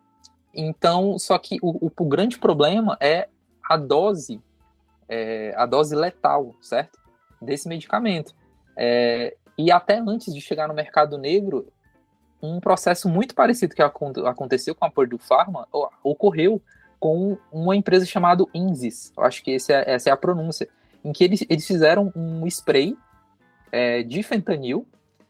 então, 0.53 1.17
só 1.17 1.37
que 1.37 1.57
o, 1.61 1.87
o, 1.87 1.91
o 1.97 2.05
grande 2.05 2.37
problema 2.37 2.97
é 2.99 3.27
a 3.67 3.77
dose, 3.77 4.41
é, 5.07 5.53
a 5.57 5.65
dose 5.65 5.95
letal, 5.95 6.55
certo? 6.61 6.99
Desse 7.41 7.67
medicamento. 7.67 8.35
É, 8.77 9.35
e 9.57 9.71
até 9.71 9.99
antes 9.99 10.33
de 10.33 10.39
chegar 10.41 10.67
no 10.67 10.73
mercado 10.73 11.17
negro, 11.17 11.67
um 12.41 12.59
processo 12.59 13.09
muito 13.09 13.35
parecido 13.35 13.75
que 13.75 13.81
aconteceu 13.81 14.73
com 14.73 14.85
a 14.85 14.91
Purdue 14.91 15.17
Pharma 15.17 15.67
ocorreu 16.03 16.61
com 16.99 17.37
uma 17.51 17.75
empresa 17.75 18.05
chamada 18.05 18.43
Inzis, 18.53 19.13
eu 19.15 19.23
acho 19.23 19.43
que 19.43 19.51
é, 19.51 19.55
essa 19.93 20.09
é 20.09 20.11
a 20.11 20.17
pronúncia, 20.17 20.67
em 21.03 21.11
que 21.13 21.23
eles, 21.23 21.45
eles 21.49 21.65
fizeram 21.65 22.11
um 22.15 22.45
spray 22.47 22.97
é, 23.71 24.03
de 24.03 24.21
fentanil 24.21 24.85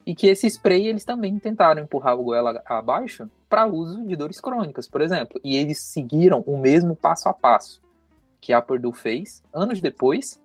e 0.06 0.16
que 0.16 0.28
esse 0.28 0.48
spray 0.48 0.88
eles 0.88 1.06
também 1.06 1.38
tentaram 1.38 1.84
empurrar 1.84 2.20
o 2.20 2.24
goela 2.24 2.62
abaixo 2.66 3.30
para 3.48 3.68
uso 3.68 4.06
de 4.06 4.16
dores 4.16 4.42
crônicas, 4.42 4.88
por 4.88 5.02
exemplo, 5.02 5.40
e 5.44 5.56
eles 5.56 5.80
seguiram 5.80 6.44
o 6.48 6.58
mesmo 6.58 6.96
passo 6.96 7.30
a 7.30 7.34
passo 7.34 7.82
que 8.42 8.54
a 8.54 8.62
Purdue 8.62 8.94
fez, 8.94 9.44
anos 9.54 9.82
depois, 9.82 10.40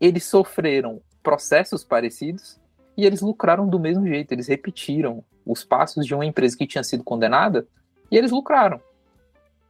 eles 0.00 0.24
sofreram 0.24 1.00
processos 1.22 1.82
parecidos 1.82 2.60
e 2.96 3.04
eles 3.04 3.20
lucraram 3.20 3.66
do 3.68 3.78
mesmo 3.78 4.06
jeito. 4.06 4.32
Eles 4.32 4.46
repetiram 4.46 5.24
os 5.44 5.64
passos 5.64 6.06
de 6.06 6.14
uma 6.14 6.24
empresa 6.24 6.56
que 6.56 6.66
tinha 6.66 6.84
sido 6.84 7.02
condenada 7.02 7.66
e 8.10 8.16
eles 8.16 8.30
lucraram. 8.30 8.80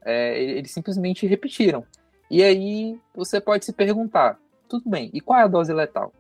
É, 0.05 0.41
eles 0.41 0.71
simplesmente 0.71 1.27
repetiram. 1.27 1.85
E 2.31 2.43
aí 2.43 2.99
você 3.15 3.41
pode 3.41 3.65
se 3.65 3.73
perguntar, 3.73 4.39
tudo 4.69 4.89
bem, 4.89 5.11
e 5.13 5.21
qual 5.21 5.39
é 5.39 5.43
a 5.43 5.49
dose 5.49 5.73
letal? 5.73 6.13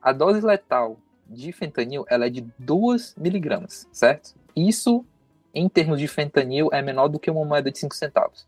A 0.00 0.12
dose 0.12 0.40
letal 0.40 0.98
de 1.26 1.52
fentanil 1.52 2.04
ela 2.08 2.26
é 2.26 2.30
de 2.30 2.46
2 2.58 3.14
miligramas, 3.16 3.88
certo? 3.92 4.34
Isso, 4.54 5.04
em 5.54 5.68
termos 5.68 5.98
de 5.98 6.08
fentanil, 6.08 6.68
é 6.72 6.82
menor 6.82 7.08
do 7.08 7.18
que 7.18 7.30
uma 7.30 7.44
moeda 7.44 7.70
de 7.70 7.78
5 7.78 7.94
centavos. 7.94 8.46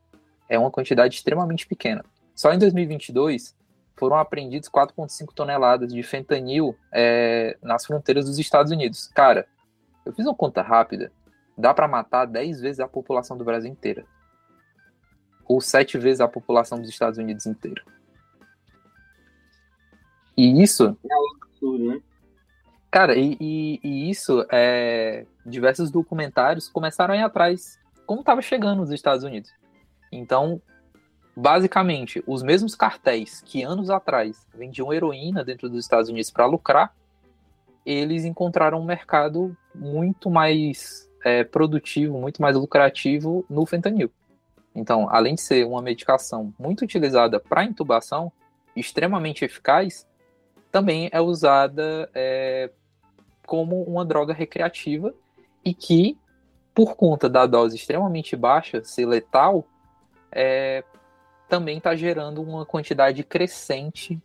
É 0.48 0.58
uma 0.58 0.70
quantidade 0.70 1.14
extremamente 1.14 1.66
pequena. 1.66 2.04
Só 2.34 2.52
em 2.52 2.58
2022 2.58 3.54
foram 3.96 4.16
apreendidos 4.16 4.68
4,5 4.68 5.32
toneladas 5.34 5.92
de 5.92 6.02
fentanil 6.02 6.76
é, 6.92 7.56
nas 7.62 7.86
fronteiras 7.86 8.26
dos 8.26 8.38
Estados 8.38 8.72
Unidos. 8.72 9.08
Cara, 9.14 9.46
eu 10.04 10.12
fiz 10.12 10.26
uma 10.26 10.34
conta 10.34 10.60
rápida, 10.60 11.10
dá 11.56 11.72
para 11.72 11.88
matar 11.88 12.26
10 12.26 12.60
vezes 12.60 12.80
a 12.80 12.88
população 12.88 13.36
do 13.36 13.44
Brasil 13.44 13.70
inteira. 13.70 14.04
Ou 15.46 15.60
7 15.60 15.98
vezes 15.98 16.20
a 16.20 16.28
população 16.28 16.80
dos 16.80 16.88
Estados 16.88 17.18
Unidos 17.18 17.46
inteira. 17.46 17.82
E 20.36 20.62
isso. 20.62 20.96
É 21.04 21.66
né? 21.78 22.00
Cara, 22.90 23.16
e, 23.16 23.36
e, 23.40 23.80
e, 23.82 24.10
isso, 24.10 24.46
é, 24.52 25.26
diversos 25.44 25.90
documentários 25.90 26.68
começaram 26.68 27.14
a 27.14 27.16
ir 27.16 27.22
atrás 27.22 27.78
como 28.06 28.20
estava 28.20 28.40
chegando 28.42 28.80
nos 28.80 28.90
Estados 28.90 29.24
Unidos. 29.24 29.50
Então, 30.12 30.60
basicamente, 31.36 32.22
os 32.26 32.42
mesmos 32.42 32.74
cartéis 32.74 33.40
que 33.40 33.62
anos 33.62 33.90
atrás 33.90 34.46
vendiam 34.54 34.92
heroína 34.92 35.44
dentro 35.44 35.68
dos 35.68 35.84
Estados 35.84 36.08
Unidos 36.08 36.30
para 36.30 36.46
lucrar, 36.46 36.94
eles 37.84 38.24
encontraram 38.24 38.80
um 38.80 38.84
mercado 38.84 39.56
muito 39.74 40.30
mais 40.30 41.10
é, 41.24 41.42
produtivo, 41.42 42.18
muito 42.18 42.40
mais 42.40 42.56
lucrativo 42.56 43.44
no 43.48 43.66
fentanil. 43.66 44.10
Então, 44.74 45.08
além 45.08 45.34
de 45.34 45.40
ser 45.40 45.64
uma 45.64 45.80
medicação 45.80 46.52
muito 46.58 46.82
utilizada 46.82 47.38
para 47.38 47.64
intubação, 47.64 48.32
extremamente 48.74 49.44
eficaz, 49.44 50.06
também 50.72 51.08
é 51.12 51.20
usada 51.20 52.10
é, 52.12 52.70
como 53.46 53.82
uma 53.84 54.04
droga 54.04 54.32
recreativa 54.32 55.14
e 55.64 55.72
que, 55.72 56.18
por 56.74 56.96
conta 56.96 57.28
da 57.28 57.46
dose 57.46 57.76
extremamente 57.76 58.34
baixa, 58.34 58.82
ser 58.82 59.06
letal, 59.06 59.64
é, 60.32 60.82
também 61.48 61.78
está 61.78 61.94
gerando 61.94 62.42
uma 62.42 62.66
quantidade 62.66 63.22
crescente 63.22 64.20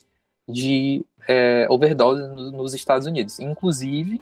de 0.48 1.06
é, 1.28 1.68
overdose 1.70 2.24
nos 2.52 2.74
Estados 2.74 3.06
Unidos. 3.06 3.40
Inclusive, 3.40 4.20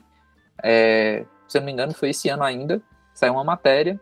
é, 0.62 1.26
se 1.48 1.58
eu 1.58 1.62
não 1.62 1.66
me 1.68 1.72
engano, 1.72 1.94
foi 1.94 2.10
esse 2.10 2.28
ano 2.28 2.44
ainda, 2.44 2.82
saiu 3.14 3.34
uma 3.34 3.44
matéria 3.46 3.98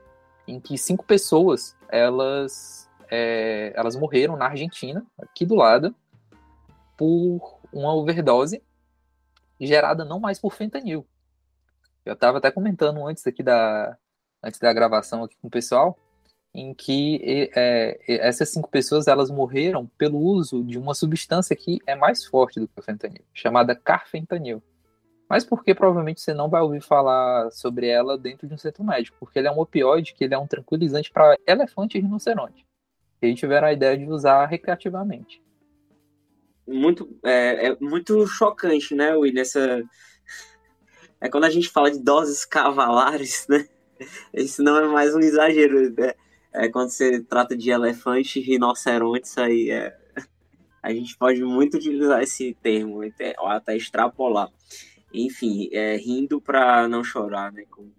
em 0.47 0.59
que 0.59 0.77
cinco 0.77 1.05
pessoas 1.05 1.75
elas, 1.89 2.89
é, 3.09 3.73
elas 3.75 3.95
morreram 3.95 4.35
na 4.35 4.45
Argentina, 4.45 5.05
aqui 5.17 5.45
do 5.45 5.55
lado, 5.55 5.95
por 6.97 7.59
uma 7.71 7.93
overdose 7.93 8.61
gerada 9.59 10.03
não 10.03 10.19
mais 10.19 10.39
por 10.39 10.53
fentanil. 10.53 11.05
Eu 12.05 12.13
estava 12.13 12.37
até 12.37 12.51
comentando 12.51 13.05
antes 13.07 13.25
aqui 13.25 13.41
da, 13.41 13.97
antes 14.43 14.59
da 14.59 14.71
gravação 14.73 15.23
aqui 15.23 15.35
com 15.41 15.47
o 15.47 15.51
pessoal, 15.51 15.97
em 16.53 16.73
que 16.73 17.49
é, 17.55 17.99
essas 18.07 18.49
cinco 18.49 18.69
pessoas 18.69 19.07
elas 19.07 19.29
morreram 19.29 19.87
pelo 19.97 20.19
uso 20.19 20.63
de 20.63 20.77
uma 20.77 20.93
substância 20.93 21.55
que 21.55 21.79
é 21.85 21.95
mais 21.95 22.23
forte 22.23 22.59
do 22.59 22.67
que 22.67 22.79
o 22.79 22.83
fentanil, 22.83 23.23
chamada 23.33 23.75
carfentanil. 23.75 24.61
Mas 25.29 25.43
porque 25.43 25.73
provavelmente 25.73 26.21
você 26.21 26.33
não 26.33 26.49
vai 26.49 26.61
ouvir 26.61 26.81
falar 26.81 27.49
sobre 27.51 27.87
ela 27.87 28.17
dentro 28.17 28.47
de 28.47 28.53
um 28.53 28.57
centro 28.57 28.83
médico, 28.83 29.17
porque 29.19 29.39
ele 29.39 29.47
é 29.47 29.51
um 29.51 29.59
opioide, 29.59 30.13
que 30.13 30.23
ele 30.23 30.33
é 30.33 30.37
um 30.37 30.47
tranquilizante 30.47 31.11
para 31.11 31.37
elefante 31.47 31.97
e 31.97 32.01
rinoceronte. 32.01 32.65
E 33.21 33.27
eles 33.27 33.39
tiveram 33.39 33.67
a 33.67 33.73
ideia 33.73 33.97
de 33.97 34.05
usar 34.05 34.45
recreativamente. 34.45 35.41
Muito, 36.67 37.17
é, 37.23 37.67
é 37.67 37.77
muito 37.79 38.25
chocante, 38.27 38.93
né, 38.95 39.15
Will? 39.15 39.39
Essa... 39.39 39.83
É 41.21 41.29
quando 41.29 41.45
a 41.45 41.49
gente 41.49 41.69
fala 41.69 41.89
de 41.89 41.99
doses 41.99 42.45
cavalares, 42.45 43.47
né? 43.49 43.67
Isso 44.33 44.61
não 44.61 44.77
é 44.77 44.87
mais 44.87 45.15
um 45.15 45.19
exagero. 45.19 45.91
Né? 45.91 46.13
É, 46.53 46.69
quando 46.69 46.89
você 46.89 47.21
trata 47.21 47.55
de 47.55 47.69
elefante, 47.69 48.39
rinoceronte, 48.39 49.27
isso 49.27 49.39
aí 49.39 49.71
é. 49.71 49.95
A 50.83 50.93
gente 50.93 51.17
pode 51.17 51.43
muito 51.43 51.77
utilizar 51.77 52.21
esse 52.21 52.55
termo, 52.61 53.01
ou 53.39 53.47
até 53.47 53.75
extrapolar. 53.75 54.51
Enfim, 55.15 55.69
é, 55.71 55.95
rindo 55.97 56.41
para 56.41 56.87
não 56.87 57.03
chorar, 57.03 57.51
né? 57.51 57.65
Como, 57.69 57.91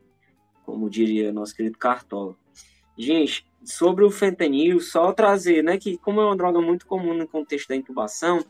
como 0.65 0.91
diria 0.91 1.33
nosso 1.33 1.55
querido 1.55 1.79
Cartola. 1.79 2.37
Gente, 2.99 3.47
sobre 3.65 4.05
o 4.05 4.11
fentanil, 4.11 4.81
só 4.81 5.13
trazer, 5.13 5.63
né, 5.63 5.77
que 5.77 5.99
como 5.99 6.21
é 6.21 6.25
uma 6.25 6.37
droga 6.37 6.61
muito 6.61 6.87
comum 6.87 7.13
no 7.13 7.27
contexto 7.27 7.69
da 7.69 7.77
intubação, 7.77 8.45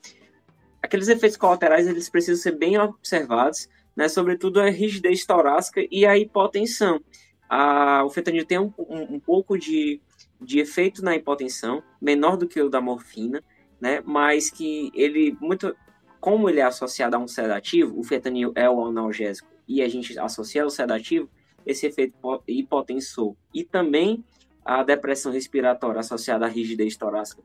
aqueles 0.83 1.09
efeitos 1.09 1.37
colaterais 1.37 1.89
eles 1.89 2.09
precisam 2.09 2.41
ser 2.41 2.57
bem 2.57 2.79
observados, 2.79 3.69
né, 3.97 4.09
sobretudo 4.09 4.61
a 4.61 4.71
rigidez 4.71 5.25
torácica 5.25 5.85
e 5.91 6.07
a 6.07 6.17
hipotensão. 6.17 7.01
A, 7.49 8.05
o 8.05 8.11
fentanil 8.11 8.45
tem 8.45 8.59
um, 8.59 8.73
um, 8.79 9.15
um 9.15 9.21
pouco 9.21 9.59
de, 9.59 10.01
de 10.41 10.59
efeito 10.61 11.03
na 11.03 11.17
hipotensão, 11.17 11.83
menor 12.01 12.37
do 12.37 12.47
que 12.47 12.61
o 12.61 12.69
da 12.69 12.81
morfina, 12.81 13.43
né, 13.81 14.03
mas 14.05 14.51
que 14.51 14.91
ele, 14.95 15.37
muito, 15.41 15.75
como 16.21 16.49
ele 16.49 16.61
é 16.61 16.65
associado 16.65 17.17
a 17.17 17.19
um 17.19 17.29
sedativo, 17.29 17.99
o 17.99 18.03
fentanil 18.05 18.53
é 18.55 18.69
o 18.69 18.85
analgésico 18.85 19.49
e 19.67 19.83
a 19.83 19.89
gente 19.89 20.19
associa 20.19 20.63
ao 20.63 20.71
sedativo, 20.71 21.29
esse 21.65 21.87
efeito 21.87 22.15
hipotensor 22.47 23.35
e 23.53 23.65
também 23.65 24.25
a 24.65 24.83
depressão 24.83 25.33
respiratória 25.33 26.01
associada 26.01 26.47
à 26.47 26.49
rigidez 26.49 26.97
torácica 26.97 27.43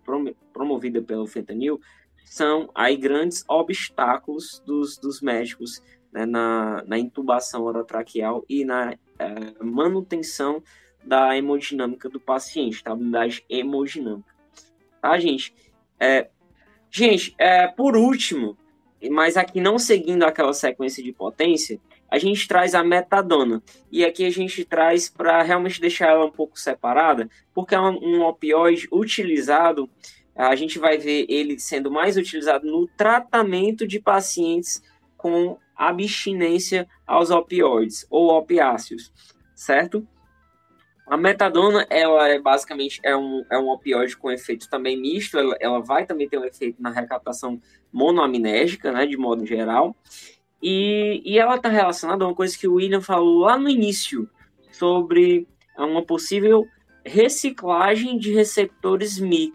promovida 0.53 1.01
pelo 1.01 1.27
fentanil 1.27 1.79
são 2.23 2.69
aí 2.73 2.95
grandes 2.95 3.43
obstáculos 3.47 4.61
dos, 4.65 4.97
dos 4.97 5.21
médicos 5.21 5.81
né, 6.11 6.25
na, 6.25 6.83
na 6.85 6.97
intubação 6.97 7.63
orotraqueal 7.63 8.43
e 8.47 8.63
na 8.63 8.93
é, 9.19 9.63
manutenção 9.63 10.63
da 11.03 11.35
hemodinâmica 11.35 12.09
do 12.09 12.19
paciente, 12.19 12.77
estabilidade 12.77 13.43
hemodinâmica. 13.49 14.33
Tá, 15.01 15.19
gente? 15.19 15.53
É, 15.99 16.29
gente, 16.89 17.33
é, 17.37 17.67
por 17.67 17.95
último, 17.95 18.57
mas 19.09 19.37
aqui 19.37 19.59
não 19.59 19.79
seguindo 19.79 20.23
aquela 20.23 20.53
sequência 20.53 21.03
de 21.03 21.11
potência, 21.11 21.79
a 22.09 22.17
gente 22.17 22.47
traz 22.47 22.75
a 22.75 22.83
metadona. 22.83 23.63
E 23.89 24.03
aqui 24.03 24.25
a 24.25 24.29
gente 24.29 24.65
traz 24.65 25.09
para 25.09 25.41
realmente 25.41 25.79
deixar 25.79 26.09
ela 26.09 26.25
um 26.25 26.31
pouco 26.31 26.59
separada, 26.59 27.29
porque 27.53 27.73
é 27.73 27.79
um 27.79 28.21
opioide 28.23 28.87
utilizado, 28.91 29.89
a 30.35 30.55
gente 30.55 30.77
vai 30.77 30.97
ver 30.97 31.25
ele 31.29 31.57
sendo 31.59 31.89
mais 31.89 32.17
utilizado 32.17 32.65
no 32.65 32.87
tratamento 32.97 33.87
de 33.87 33.99
pacientes 33.99 34.83
com 35.17 35.57
abstinência 35.75 36.87
aos 37.07 37.31
opioides 37.31 38.05
ou 38.09 38.29
opiáceos, 38.37 39.11
certo? 39.55 40.05
A 41.07 41.17
metadona, 41.17 41.85
ela 41.89 42.29
é 42.29 42.39
basicamente 42.39 42.99
é 43.03 43.15
um, 43.15 43.43
é 43.51 43.57
um 43.57 43.69
opioide 43.69 44.15
com 44.15 44.31
efeito 44.31 44.69
também 44.69 44.99
misto, 44.99 45.37
ela, 45.37 45.57
ela 45.59 45.79
vai 45.81 46.05
também 46.05 46.29
ter 46.29 46.37
um 46.37 46.45
efeito 46.45 46.81
na 46.81 46.89
recaptação 46.89 47.61
monoaminérgica, 47.91 48.91
né, 48.91 49.05
de 49.05 49.17
modo 49.17 49.45
geral, 49.45 49.95
e, 50.61 51.21
e 51.25 51.39
ela 51.39 51.55
está 51.55 51.69
relacionada 51.69 52.23
a 52.23 52.27
uma 52.27 52.35
coisa 52.35 52.57
que 52.57 52.67
o 52.67 52.75
William 52.75 53.01
falou 53.01 53.39
lá 53.39 53.57
no 53.57 53.69
início, 53.69 54.29
sobre 54.71 55.47
uma 55.77 56.03
possível 56.03 56.67
reciclagem 57.05 58.17
de 58.17 58.31
receptores 58.33 59.19
Mi. 59.19 59.53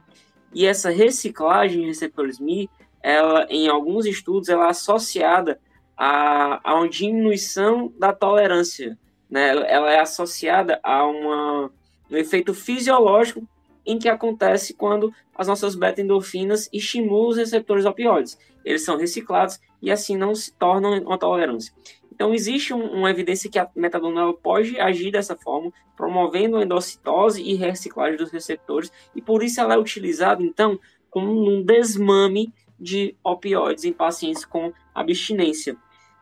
E 0.52 0.66
essa 0.66 0.90
reciclagem 0.90 1.82
de 1.82 1.86
receptores 1.86 2.38
Mi, 2.38 2.68
ela, 3.02 3.46
em 3.48 3.68
alguns 3.68 4.06
estudos, 4.06 4.48
ela 4.48 4.66
é 4.66 4.70
associada 4.70 5.60
a, 5.96 6.60
a 6.62 6.74
uma 6.74 6.88
diminuição 6.88 7.92
da 7.98 8.12
tolerância. 8.12 8.98
Né? 9.30 9.48
Ela 9.48 9.92
é 9.92 10.00
associada 10.00 10.80
a 10.82 11.06
uma, 11.06 11.70
um 12.10 12.16
efeito 12.16 12.52
fisiológico 12.52 13.48
em 13.86 13.98
que 13.98 14.08
acontece 14.08 14.74
quando 14.74 15.12
as 15.34 15.46
nossas 15.46 15.74
beta-endorfinas 15.74 16.68
estimulam 16.72 17.28
os 17.28 17.36
receptores 17.36 17.84
opioides. 17.84 18.38
Eles 18.64 18.84
são 18.84 18.98
reciclados 18.98 19.60
e 19.80 19.90
assim 19.90 20.16
não 20.16 20.34
se 20.34 20.52
tornam 20.52 20.98
uma 21.02 21.18
tolerância. 21.18 21.72
Então, 22.12 22.32
existe 22.32 22.72
um, 22.72 22.82
uma 22.82 23.10
evidência 23.10 23.50
que 23.50 23.58
a 23.58 23.68
metadona 23.76 24.32
pode 24.32 24.80
agir 24.80 25.10
dessa 25.10 25.36
forma, 25.36 25.70
promovendo 25.94 26.56
a 26.56 26.62
endocitose 26.62 27.42
e 27.42 27.54
reciclagem 27.54 28.16
dos 28.16 28.30
receptores, 28.30 28.90
e 29.14 29.20
por 29.20 29.42
isso 29.42 29.60
ela 29.60 29.74
é 29.74 29.78
utilizada, 29.78 30.42
então, 30.42 30.80
como 31.10 31.30
um 31.30 31.62
desmame 31.62 32.52
de 32.80 33.14
opioides 33.22 33.84
em 33.84 33.92
pacientes 33.92 34.46
com 34.46 34.72
abstinência, 34.94 35.76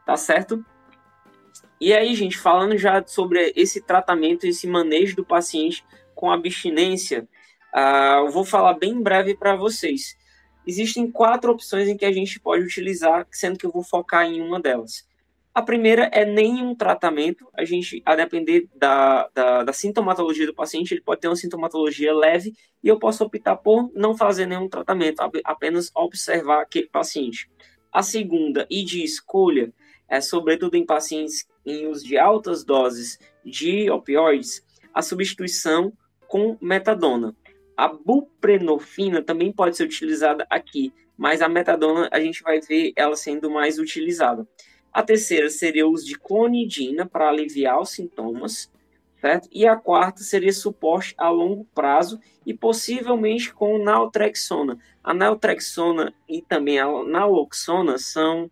tá 0.05 0.17
certo? 0.17 0.65
E 1.81 1.93
aí, 1.93 2.15
gente, 2.15 2.39
falando 2.39 2.77
já 2.77 3.05
sobre 3.07 3.53
esse 3.55 3.81
tratamento, 3.81 4.47
esse 4.47 4.67
manejo 4.67 5.15
do 5.15 5.25
paciente 5.25 5.85
com 6.15 6.31
abstinência, 6.31 7.29
uh, 7.75 8.27
eu 8.27 8.31
vou 8.31 8.45
falar 8.45 8.75
bem 8.75 9.03
breve 9.03 9.37
para 9.37 9.57
vocês 9.57 10.17
existem 10.67 11.11
quatro 11.11 11.53
opções 11.53 11.89
em 11.89 11.97
que 11.97 12.05
a 12.05 12.13
gente 12.13 12.41
pode 12.41 12.63
utilizar, 12.63 13.27
sendo 13.31 13.59
que 13.59 13.67
eu 13.67 13.71
vou 13.71 13.83
focar 13.83 14.27
em 14.27 14.41
uma 14.41 14.61
delas. 14.61 15.07
A 15.55 15.63
primeira 15.63 16.11
é 16.13 16.25
nenhum 16.25 16.75
tratamento. 16.75 17.47
A 17.57 17.65
gente, 17.65 18.03
a 18.05 18.17
depender 18.17 18.69
da, 18.75 19.29
da, 19.33 19.63
da, 19.63 19.73
sintomatologia 19.73 20.47
do 20.47 20.55
paciente, 20.55 20.93
ele 20.93 21.01
pode 21.01 21.21
ter 21.21 21.29
uma 21.29 21.37
sintomatologia 21.37 22.13
leve 22.13 22.55
e 22.83 22.89
eu 22.89 22.99
posso 22.99 23.23
optar 23.23 23.57
por 23.57 23.89
não 23.95 24.17
fazer 24.17 24.47
nenhum 24.47 24.69
tratamento, 24.69 25.21
apenas 25.45 25.93
observar 25.95 26.63
aquele 26.63 26.89
paciente. 26.89 27.49
A 27.93 28.03
segunda, 28.03 28.67
e 28.69 28.83
de 28.83 29.05
escolha, 29.05 29.73
é 30.09 30.21
sobretudo 30.21 30.77
em 30.77 30.85
pacientes 30.85 31.47
em 31.65 31.87
uso 31.87 32.05
de 32.05 32.19
altas 32.19 32.65
doses 32.65 33.19
de 33.45 33.89
opioides, 33.89 34.61
a 34.93 35.03
substituição 35.03 35.93
com 36.27 36.59
metadona. 36.61 37.35
A 37.77 37.89
buprenorfina 37.89 39.23
também 39.23 39.53
pode 39.53 39.77
ser 39.77 39.85
utilizada 39.85 40.47
aqui, 40.49 40.93
mas 41.17 41.43
a 41.43 41.49
metadona 41.49 42.09
a 42.13 42.21
gente 42.21 42.43
vai 42.43 42.61
ver 42.61 42.93
ela 42.97 43.17
sendo 43.17 43.51
mais 43.51 43.79
utilizada. 43.79 44.47
A 44.93 45.03
terceira 45.03 45.51
seria 45.51 45.87
o 45.87 45.91
uso 45.91 46.07
de 46.07 46.19
clonidina 46.19 47.05
para 47.05 47.29
aliviar 47.29 47.81
os 47.81 47.91
sintomas, 47.91 48.71
certo? 49.21 49.49
E 49.51 49.67
a 49.67 49.75
quarta 49.75 50.23
seria 50.23 50.53
suporte 50.53 51.15
a 51.19 51.29
longo 51.29 51.65
prazo 51.75 52.21
e 52.47 52.55
possivelmente 52.55 53.53
com 53.53 53.79
naltrexona. 53.79 54.79
A 55.03 55.13
naltrexona 55.13 56.15
e 56.29 56.41
também 56.41 56.79
a 56.79 56.87
naloxona 57.05 57.99
são 57.99 58.49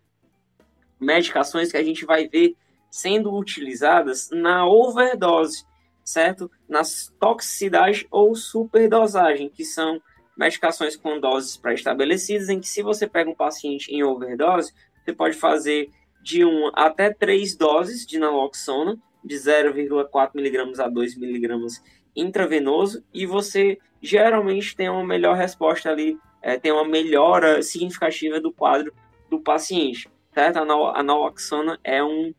medicações 0.99 1.71
que 1.71 1.77
a 1.77 1.83
gente 1.83 2.05
vai 2.05 2.27
ver 2.27 2.55
sendo 2.89 3.33
utilizadas 3.33 4.29
na 4.31 4.67
overdose 4.67 5.65
certo? 6.03 6.51
Nas 6.67 7.13
toxicidade 7.19 8.07
ou 8.11 8.35
superdosagem, 8.35 9.49
que 9.49 9.63
são 9.63 10.01
medicações 10.37 10.95
com 10.95 11.19
doses 11.19 11.55
pré-estabelecidas, 11.57 12.49
em 12.49 12.59
que 12.59 12.67
se 12.67 12.81
você 12.81 13.07
pega 13.07 13.29
um 13.29 13.35
paciente 13.35 13.93
em 13.93 14.03
overdose, 14.03 14.73
você 15.03 15.13
pode 15.13 15.37
fazer 15.37 15.89
de 16.21 16.43
1 16.43 16.71
até 16.73 17.13
3 17.13 17.55
doses 17.55 18.05
de 18.05 18.17
naloxona, 18.17 18.97
de 19.23 19.35
0,4 19.35 20.31
mg 20.35 20.81
a 20.81 20.89
2 20.89 21.17
mg 21.17 21.67
intravenoso, 22.15 23.03
e 23.13 23.25
você 23.25 23.77
geralmente 24.01 24.75
tem 24.75 24.89
uma 24.89 25.05
melhor 25.05 25.35
resposta 25.35 25.89
ali, 25.89 26.17
é, 26.41 26.57
tem 26.57 26.71
uma 26.71 26.85
melhora 26.85 27.61
significativa 27.61 28.39
do 28.39 28.51
quadro 28.51 28.93
do 29.29 29.39
paciente, 29.39 30.09
certo? 30.33 30.57
A 30.57 31.03
naloxona 31.03 31.79
é 31.83 32.03
um, 32.03 32.33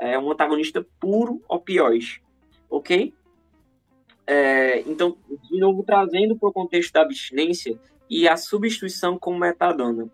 é 0.00 0.18
um 0.18 0.30
antagonista 0.30 0.86
puro 0.98 1.42
opioide 1.48 2.23
ok? 2.76 3.14
É, 4.26 4.80
então, 4.80 5.16
de 5.50 5.58
novo, 5.58 5.82
trazendo 5.82 6.36
para 6.36 6.48
o 6.48 6.52
contexto 6.52 6.92
da 6.92 7.02
abstinência 7.02 7.78
e 8.08 8.26
a 8.26 8.36
substituição 8.36 9.18
com 9.18 9.36
metadona. 9.36 10.10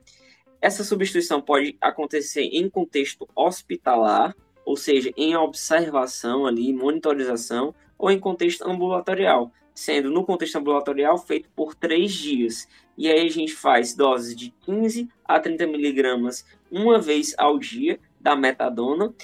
Essa 0.60 0.84
substituição 0.84 1.40
pode 1.40 1.76
acontecer 1.80 2.42
em 2.42 2.68
contexto 2.68 3.26
hospitalar, 3.34 4.36
ou 4.64 4.76
seja, 4.76 5.10
em 5.16 5.34
observação 5.36 6.44
ali, 6.46 6.72
monitorização, 6.72 7.74
ou 7.98 8.10
em 8.10 8.18
contexto 8.18 8.62
ambulatorial, 8.68 9.52
sendo 9.74 10.10
no 10.10 10.24
contexto 10.24 10.56
ambulatorial 10.56 11.16
feito 11.18 11.48
por 11.56 11.74
três 11.74 12.12
dias. 12.12 12.68
E 12.96 13.08
aí 13.08 13.26
a 13.26 13.30
gente 13.30 13.54
faz 13.54 13.94
doses 13.94 14.36
de 14.36 14.50
15 14.66 15.08
a 15.24 15.40
30 15.40 15.66
miligramas 15.66 16.44
uma 16.70 16.98
vez 16.98 17.34
ao 17.38 17.58
dia 17.58 17.98
da 18.20 18.36
metadona 18.36 19.14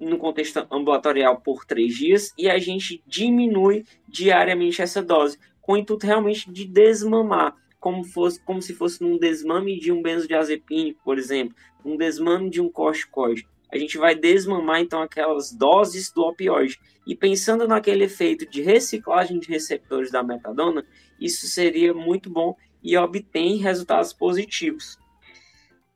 no 0.00 0.18
contexto 0.18 0.66
ambulatorial 0.70 1.40
por 1.40 1.64
três 1.64 1.94
dias 1.94 2.32
e 2.36 2.48
a 2.48 2.58
gente 2.58 3.02
diminui 3.06 3.84
diariamente 4.08 4.82
essa 4.82 5.02
dose, 5.02 5.38
com 5.60 5.72
o 5.72 5.76
intuito 5.76 6.06
realmente 6.06 6.50
de 6.50 6.64
desmamar, 6.64 7.54
como, 7.80 8.04
fosse, 8.04 8.40
como 8.44 8.62
se 8.62 8.74
fosse 8.74 9.02
um 9.02 9.18
desmame 9.18 9.78
de 9.78 9.92
um 9.92 10.02
benzodiazepínico, 10.02 11.00
por 11.04 11.18
exemplo, 11.18 11.54
um 11.84 11.96
desmame 11.96 12.50
de 12.50 12.60
um 12.60 12.68
corticoide. 12.68 13.46
A 13.72 13.78
gente 13.78 13.98
vai 13.98 14.14
desmamar 14.14 14.80
então 14.80 15.02
aquelas 15.02 15.52
doses 15.52 16.10
do 16.12 16.22
opioide. 16.22 16.78
E 17.06 17.14
pensando 17.14 17.68
naquele 17.68 18.04
efeito 18.04 18.48
de 18.48 18.62
reciclagem 18.62 19.38
de 19.38 19.48
receptores 19.48 20.10
da 20.10 20.22
metadona, 20.22 20.84
isso 21.20 21.46
seria 21.46 21.92
muito 21.92 22.30
bom 22.30 22.56
e 22.82 22.96
obtém 22.96 23.56
resultados 23.56 24.12
positivos. 24.12 24.98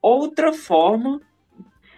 Outra 0.03 0.53
forma 0.53 1.21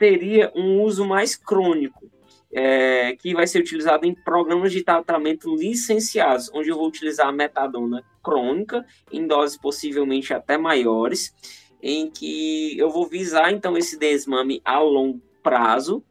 teria 0.03 0.51
um 0.57 0.83
uso 0.83 1.07
mais 1.07 1.37
crônico, 1.37 2.11
é, 2.53 3.15
que 3.15 3.33
vai 3.33 3.47
ser 3.47 3.61
utilizado 3.61 4.05
em 4.05 4.13
programas 4.13 4.73
de 4.73 4.83
tratamento 4.83 5.55
licenciados, 5.55 6.51
onde 6.53 6.71
eu 6.71 6.77
vou 6.77 6.89
utilizar 6.89 7.29
a 7.29 7.33
metadona 7.33 8.05
crônica, 8.21 8.85
em 9.13 9.29
doses 9.29 9.57
possivelmente 9.57 10.35
até 10.35 10.59
maiores, 10.59 11.33
em 11.81 12.11
que 12.11 12.77
eu 12.77 12.91
vou 12.91 13.07
visar 13.07 13.53
então 13.53 13.79
esse 13.79 13.97
desmame 13.97 14.61
a 14.65 14.81
longo 14.81 15.23
prazo. 15.41 16.03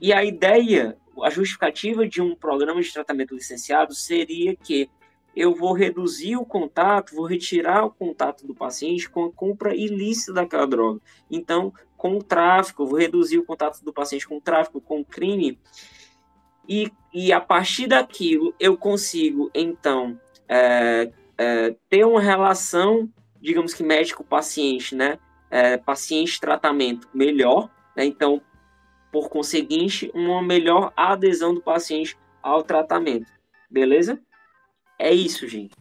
E 0.00 0.12
a 0.12 0.24
ideia, 0.24 0.96
a 1.24 1.28
justificativa 1.28 2.06
de 2.06 2.22
um 2.22 2.36
programa 2.36 2.80
de 2.80 2.92
tratamento 2.92 3.34
licenciado 3.34 3.92
seria 3.92 4.54
que 4.54 4.88
eu 5.34 5.54
vou 5.54 5.72
reduzir 5.72 6.36
o 6.36 6.44
contato, 6.44 7.14
vou 7.16 7.26
retirar 7.26 7.84
o 7.84 7.90
contato 7.90 8.46
do 8.46 8.54
paciente 8.54 9.08
com 9.08 9.24
a 9.24 9.32
compra 9.32 9.74
ilícita 9.74 10.32
daquela 10.32 10.66
droga. 10.66 11.00
Então, 11.30 11.72
com 12.02 12.16
o 12.16 12.22
tráfico, 12.22 12.84
vou 12.84 12.98
reduzir 12.98 13.38
o 13.38 13.44
contato 13.44 13.80
do 13.84 13.92
paciente 13.92 14.26
com 14.26 14.38
o 14.38 14.40
tráfico, 14.40 14.80
com 14.80 15.02
o 15.02 15.04
crime. 15.04 15.56
E, 16.68 16.90
e 17.14 17.32
a 17.32 17.40
partir 17.40 17.86
daquilo, 17.86 18.52
eu 18.58 18.76
consigo, 18.76 19.48
então, 19.54 20.20
é, 20.48 21.12
é, 21.38 21.76
ter 21.88 22.04
uma 22.04 22.20
relação, 22.20 23.08
digamos 23.40 23.72
que 23.72 23.84
médico-paciente, 23.84 24.96
né? 24.96 25.16
É, 25.48 25.76
paciente-tratamento 25.76 27.08
melhor, 27.14 27.70
né? 27.96 28.04
Então, 28.04 28.42
por 29.12 29.28
conseguinte, 29.28 30.10
uma 30.12 30.42
melhor 30.42 30.92
adesão 30.96 31.54
do 31.54 31.62
paciente 31.62 32.18
ao 32.42 32.64
tratamento. 32.64 33.30
Beleza? 33.70 34.20
É 34.98 35.12
isso, 35.14 35.46
gente. 35.46 35.76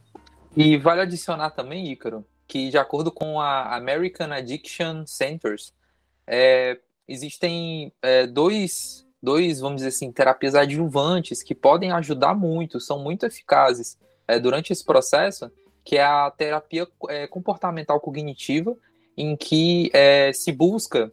E 0.55 0.77
vale 0.77 1.01
adicionar 1.01 1.49
também, 1.49 1.91
Ícaro, 1.91 2.23
que 2.47 2.69
de 2.69 2.77
acordo 2.77 3.11
com 3.11 3.41
a 3.41 3.75
American 3.75 4.31
Addiction 4.31 5.03
Centers, 5.07 5.73
é, 6.27 6.77
existem 7.07 7.91
é, 8.01 8.25
dois, 8.25 9.05
dois, 9.21 9.59
vamos 9.59 9.77
dizer 9.77 9.89
assim, 9.89 10.11
terapias 10.11 10.55
adjuvantes 10.55 11.43
que 11.43 11.53
podem 11.53 11.91
ajudar 11.91 12.33
muito, 12.33 12.79
são 12.79 12.99
muito 12.99 13.25
eficazes 13.25 13.97
é, 14.27 14.39
durante 14.39 14.71
esse 14.71 14.83
processo, 14.83 15.51
que 15.83 15.97
é 15.97 16.03
a 16.03 16.31
terapia 16.31 16.87
é, 17.09 17.27
comportamental 17.27 17.99
cognitiva, 17.99 18.75
em 19.17 19.35
que 19.35 19.89
é, 19.93 20.31
se 20.33 20.51
busca 20.51 21.11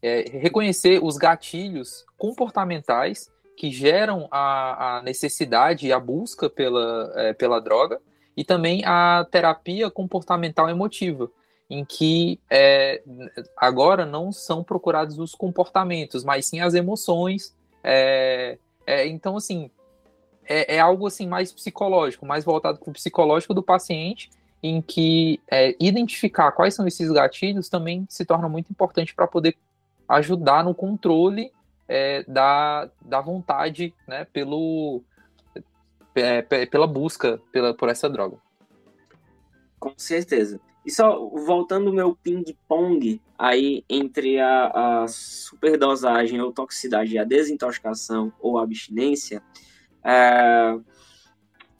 é, 0.00 0.24
reconhecer 0.38 1.02
os 1.02 1.16
gatilhos 1.16 2.04
comportamentais 2.16 3.30
que 3.56 3.70
geram 3.70 4.26
a, 4.30 4.98
a 4.98 5.02
necessidade 5.02 5.86
e 5.86 5.92
a 5.92 6.00
busca 6.00 6.50
pela, 6.50 7.34
pela 7.38 7.60
droga, 7.60 8.00
e 8.36 8.44
também 8.44 8.82
a 8.84 9.24
terapia 9.30 9.88
comportamental 9.90 10.68
emotiva, 10.68 11.30
em 11.74 11.84
que 11.84 12.38
é, 12.48 13.02
agora 13.56 14.06
não 14.06 14.30
são 14.30 14.62
procurados 14.62 15.18
os 15.18 15.34
comportamentos, 15.34 16.22
mas 16.22 16.46
sim 16.46 16.60
as 16.60 16.72
emoções. 16.72 17.52
É, 17.82 18.58
é, 18.86 19.08
então, 19.08 19.36
assim, 19.36 19.68
é, 20.44 20.76
é, 20.76 20.80
algo 20.80 21.04
assim 21.04 21.26
mais 21.26 21.52
psicológico, 21.52 22.24
mais 22.24 22.44
voltado 22.44 22.78
para 22.78 22.88
o 22.88 22.92
psicológico 22.92 23.52
do 23.52 23.62
paciente, 23.62 24.30
em 24.62 24.80
que 24.80 25.40
é, 25.50 25.74
identificar 25.80 26.52
quais 26.52 26.74
são 26.74 26.86
esses 26.86 27.10
gatilhos 27.10 27.68
também 27.68 28.06
se 28.08 28.24
torna 28.24 28.48
muito 28.48 28.70
importante 28.70 29.12
para 29.12 29.26
poder 29.26 29.56
ajudar 30.08 30.62
no 30.62 30.76
controle 30.76 31.50
é, 31.88 32.22
da, 32.22 32.88
da 33.04 33.20
vontade, 33.20 33.92
né, 34.06 34.26
pelo, 34.32 35.02
pela 36.70 36.86
busca 36.86 37.40
pela, 37.50 37.74
por 37.74 37.88
essa 37.88 38.08
droga. 38.08 38.36
Com 39.80 39.92
certeza. 39.96 40.60
E 40.84 40.90
só 40.90 41.18
voltando 41.28 41.90
o 41.90 41.94
meu 41.94 42.14
ping-pong 42.14 43.20
aí 43.38 43.84
entre 43.88 44.38
a, 44.38 45.02
a 45.02 45.08
superdosagem 45.08 46.40
ou 46.40 46.52
toxicidade 46.52 47.14
e 47.14 47.18
a 47.18 47.24
desintoxicação 47.24 48.32
ou 48.38 48.58
abstinência, 48.58 49.42
é, 50.04 50.78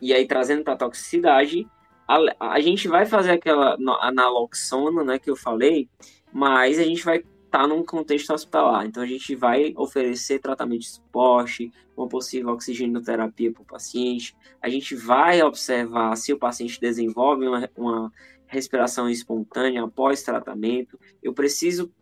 e 0.01 0.13
aí 0.13 0.27
trazendo 0.27 0.65
para 0.65 0.77
toxicidade, 0.77 1.67
a, 2.09 2.19
a, 2.55 2.61
gente 2.61 2.89
vai 2.89 3.05
fazer 3.07 3.33
aquela 3.33 3.77
analoxona, 4.01 5.05
né, 5.05 5.19
que 5.19 5.31
eu 5.31 5.37
falei, 5.37 5.89
mas 6.33 6.79
a 6.79 6.83
gente 6.83 7.05
vai 7.05 7.23
está 7.55 7.69
num 7.69 7.85
contexto 7.85 8.33
hospitalar. 8.33 8.85
Então, 8.85 9.01
a 9.01 9.07
gente 9.07 9.37
vai 9.37 9.73
oferecer 9.77 10.41
tratamento 10.41 10.81
de 10.81 10.89
suporte, 10.89 11.71
uma 11.97 12.09
possível 12.09 12.53
oxigenoterapia 12.53 13.53
para 13.53 13.63
o 13.63 13.65
paciente. 13.65 14.37
A 14.61 14.69
gente 14.69 14.97
vai 14.97 15.41
observar 15.41 16.17
se 16.17 16.33
o 16.33 16.39
paciente 16.39 16.81
desenvolve 16.81 17.47
uma, 17.47 17.71
uma 17.77 18.13
respiração 18.55 19.11
espontânea 19.11 19.83
após 19.83 20.23
tratamento. 20.23 20.99
Eu 21.23 21.35
preciso 21.35 21.93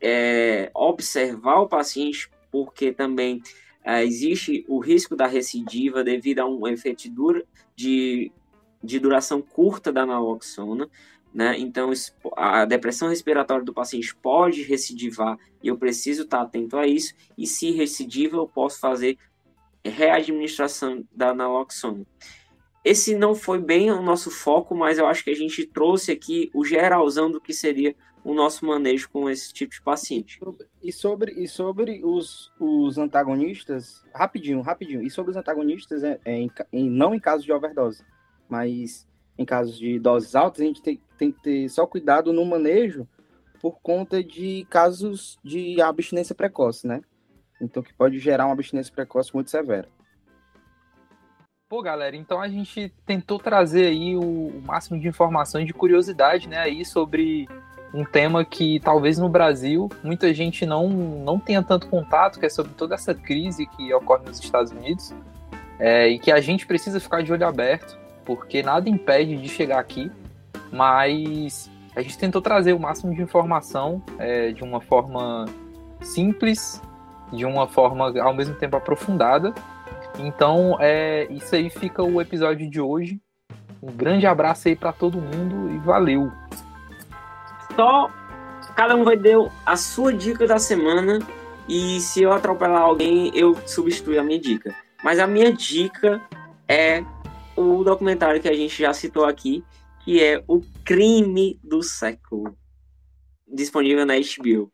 é, 0.00 0.70
observar 0.74 1.60
o 1.60 1.68
paciente, 1.68 2.28
porque 2.50 2.92
também 2.92 3.40
é, 3.84 4.04
existe 4.04 4.64
o 4.68 4.80
risco 4.80 5.14
da 5.14 5.26
recidiva 5.26 6.02
devido 6.02 6.40
a 6.40 6.46
um 6.46 6.66
efeito 6.66 7.08
de, 7.76 8.32
de 8.82 8.98
duração 8.98 9.40
curta 9.40 9.92
da 9.92 10.04
naloxona. 10.04 10.88
Né? 11.32 11.56
Então, 11.58 11.92
a 12.36 12.64
depressão 12.64 13.08
respiratória 13.08 13.64
do 13.64 13.72
paciente 13.72 14.14
pode 14.16 14.62
recidivar 14.62 15.38
e 15.62 15.68
eu 15.68 15.78
preciso 15.78 16.22
estar 16.22 16.42
atento 16.42 16.76
a 16.76 16.86
isso. 16.86 17.14
E 17.38 17.46
se 17.46 17.70
recidiva, 17.70 18.36
eu 18.36 18.48
posso 18.48 18.80
fazer 18.80 19.16
readministração 19.84 21.04
da 21.14 21.32
naloxona. 21.32 22.04
Esse 22.84 23.14
não 23.14 23.34
foi 23.34 23.60
bem 23.60 23.90
o 23.90 24.00
nosso 24.00 24.30
foco, 24.30 24.74
mas 24.74 24.98
eu 24.98 25.06
acho 25.06 25.22
que 25.22 25.30
a 25.30 25.34
gente 25.34 25.66
trouxe 25.66 26.12
aqui 26.12 26.50
o 26.54 26.64
geralzão 26.64 27.30
do 27.30 27.40
que 27.40 27.52
seria 27.52 27.94
o 28.24 28.34
nosso 28.34 28.66
manejo 28.66 29.08
com 29.10 29.28
esse 29.28 29.52
tipo 29.52 29.72
de 29.72 29.82
paciente. 29.82 30.40
E 30.82 30.92
sobre, 30.92 31.32
e 31.32 31.46
sobre 31.46 32.00
os, 32.04 32.52
os 32.58 32.98
antagonistas, 32.98 34.04
rapidinho, 34.14 34.60
rapidinho, 34.60 35.02
e 35.02 35.10
sobre 35.10 35.30
os 35.30 35.36
antagonistas, 35.36 36.02
é, 36.02 36.18
é 36.24 36.46
em, 36.72 36.90
não 36.90 37.14
em 37.14 37.20
caso 37.20 37.44
de 37.44 37.52
overdose, 37.52 38.02
mas 38.48 39.06
em 39.38 39.44
casos 39.44 39.78
de 39.78 39.98
doses 39.98 40.34
altas, 40.34 40.60
a 40.60 40.64
gente 40.64 40.82
tem, 40.82 41.00
tem 41.16 41.32
que 41.32 41.42
ter 41.42 41.68
só 41.68 41.86
cuidado 41.86 42.32
no 42.32 42.44
manejo 42.44 43.08
por 43.60 43.80
conta 43.80 44.22
de 44.22 44.66
casos 44.70 45.38
de 45.44 45.80
abstinência 45.80 46.34
precoce, 46.34 46.86
né? 46.86 47.02
Então, 47.60 47.82
que 47.82 47.92
pode 47.92 48.18
gerar 48.18 48.46
uma 48.46 48.54
abstinência 48.54 48.92
precoce 48.92 49.34
muito 49.34 49.50
severa. 49.50 49.88
Pô, 51.70 51.80
galera, 51.82 52.16
então 52.16 52.40
a 52.40 52.48
gente 52.48 52.92
tentou 53.06 53.38
trazer 53.38 53.86
aí 53.86 54.16
o, 54.16 54.60
máximo 54.66 54.98
de 54.98 55.06
informações 55.06 55.68
de 55.68 55.72
curiosidade, 55.72 56.48
né, 56.48 56.58
aí 56.58 56.84
sobre 56.84 57.48
um 57.94 58.04
tema 58.04 58.44
que 58.44 58.80
talvez 58.80 59.18
no 59.18 59.28
Brasil 59.28 59.88
muita 60.02 60.34
gente 60.34 60.66
não, 60.66 60.88
não 60.88 61.38
tenha 61.38 61.62
tanto 61.62 61.86
contato, 61.86 62.40
que 62.40 62.46
é 62.46 62.48
sobre 62.48 62.72
toda 62.72 62.96
essa 62.96 63.14
crise 63.14 63.68
que 63.68 63.94
ocorre 63.94 64.24
nos 64.26 64.40
Estados 64.40 64.72
Unidos, 64.72 65.14
é, 65.78 66.08
e 66.08 66.18
que 66.18 66.32
a 66.32 66.40
gente 66.40 66.66
precisa 66.66 66.98
ficar 66.98 67.22
de 67.22 67.32
olho 67.32 67.46
aberto 67.46 67.96
porque 68.24 68.64
nada 68.64 68.90
impede 68.90 69.36
de 69.36 69.48
chegar 69.48 69.78
aqui, 69.78 70.10
mas 70.72 71.70
a 71.94 72.02
gente 72.02 72.18
tentou 72.18 72.42
trazer 72.42 72.72
o 72.72 72.80
máximo 72.80 73.14
de 73.14 73.22
informação 73.22 74.02
é, 74.18 74.50
de 74.50 74.64
uma 74.64 74.80
forma 74.80 75.44
simples, 76.00 76.82
de 77.32 77.44
uma 77.44 77.68
forma 77.68 78.12
ao 78.20 78.34
mesmo 78.34 78.56
tempo 78.56 78.76
aprofundada. 78.76 79.54
Então, 80.22 80.76
é, 80.78 81.26
isso 81.32 81.54
aí 81.54 81.70
fica 81.70 82.02
o 82.02 82.20
episódio 82.20 82.68
de 82.68 82.80
hoje. 82.80 83.20
Um 83.82 83.90
grande 83.90 84.26
abraço 84.26 84.68
aí 84.68 84.76
para 84.76 84.92
todo 84.92 85.20
mundo 85.20 85.70
e 85.70 85.78
valeu. 85.78 86.30
Só 87.74 88.10
cada 88.76 88.94
um 88.94 89.04
vai 89.04 89.16
dar 89.16 89.50
a 89.64 89.76
sua 89.76 90.12
dica 90.12 90.46
da 90.46 90.58
semana 90.58 91.18
e 91.66 92.00
se 92.00 92.22
eu 92.22 92.32
atropelar 92.32 92.82
alguém, 92.82 93.30
eu 93.34 93.56
substituo 93.66 94.18
a 94.18 94.22
minha 94.22 94.38
dica. 94.38 94.74
Mas 95.02 95.18
a 95.18 95.26
minha 95.26 95.52
dica 95.52 96.20
é 96.68 97.02
o 97.56 97.82
documentário 97.82 98.40
que 98.40 98.48
a 98.48 98.54
gente 98.54 98.82
já 98.82 98.92
citou 98.92 99.24
aqui, 99.24 99.64
que 100.04 100.22
é 100.22 100.42
O 100.46 100.60
Crime 100.84 101.58
do 101.62 101.82
Século, 101.82 102.54
disponível 103.48 104.04
na 104.04 104.14
HBO. 104.14 104.70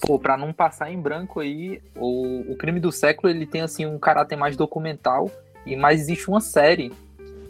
Pô, 0.00 0.18
pra 0.18 0.36
não 0.36 0.52
passar 0.52 0.90
em 0.90 1.00
branco 1.00 1.40
aí, 1.40 1.82
o, 1.96 2.52
o 2.52 2.56
Crime 2.56 2.80
do 2.80 2.92
Século 2.92 3.30
ele 3.30 3.46
tem 3.46 3.60
assim 3.60 3.86
um 3.86 3.98
caráter 3.98 4.36
mais 4.36 4.56
documental, 4.56 5.30
e 5.64 5.76
mais 5.76 6.00
existe 6.00 6.28
uma 6.28 6.40
série 6.40 6.92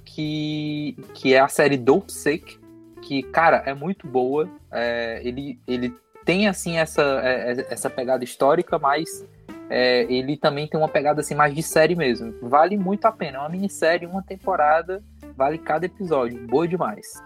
que, 0.05 0.97
que 1.15 1.35
é 1.35 1.41
a 1.41 1.49
série 1.49 1.77
Dope 1.77 2.13
Sick, 2.13 2.59
que, 3.01 3.23
cara, 3.23 3.63
é 3.67 3.75
muito 3.75 4.07
boa. 4.07 4.49
É, 4.71 5.21
ele, 5.25 5.59
ele 5.67 5.95
tem 6.25 6.49
assim 6.49 6.79
essa, 6.79 7.03
é, 7.25 7.67
essa 7.71 7.91
pegada 7.91 8.23
histórica, 8.23 8.79
mas 8.79 9.25
é, 9.69 10.03
ele 10.13 10.37
também 10.37 10.69
tem 10.69 10.79
uma 10.79 10.89
pegada 10.89 11.21
assim 11.21 11.35
mais 11.35 11.55
de 11.55 11.63
série 11.63 11.97
mesmo. 11.97 12.35
Vale 12.43 12.77
muito 12.77 13.07
a 13.07 13.13
pena. 13.13 13.39
É 13.39 13.41
uma 13.41 13.49
minissérie, 13.49 14.07
uma 14.07 14.23
temporada, 14.23 15.03
vale 15.37 15.59
cada 15.59 15.87
episódio. 15.87 16.47
Boa 16.47 16.69
demais. 16.69 17.23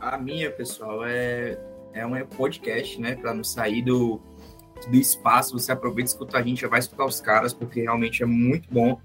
A 0.00 0.18
minha, 0.18 0.50
pessoal, 0.50 1.04
é, 1.04 1.58
é 1.96 2.06
um 2.06 2.26
podcast, 2.26 3.00
né? 3.00 3.14
Para 3.14 3.34
não 3.34 3.44
sair 3.44 3.82
do, 3.82 4.20
do 4.88 4.96
espaço. 4.96 5.58
Você 5.58 5.72
aproveita 5.72 6.10
e 6.10 6.12
escuta 6.12 6.38
a 6.38 6.42
gente, 6.42 6.62
já 6.62 6.68
vai 6.68 6.78
escutar 6.78 7.04
os 7.04 7.20
caras, 7.20 7.52
porque 7.52 7.82
realmente 7.82 8.22
é 8.22 8.26
muito 8.26 8.68
bom. 8.72 9.00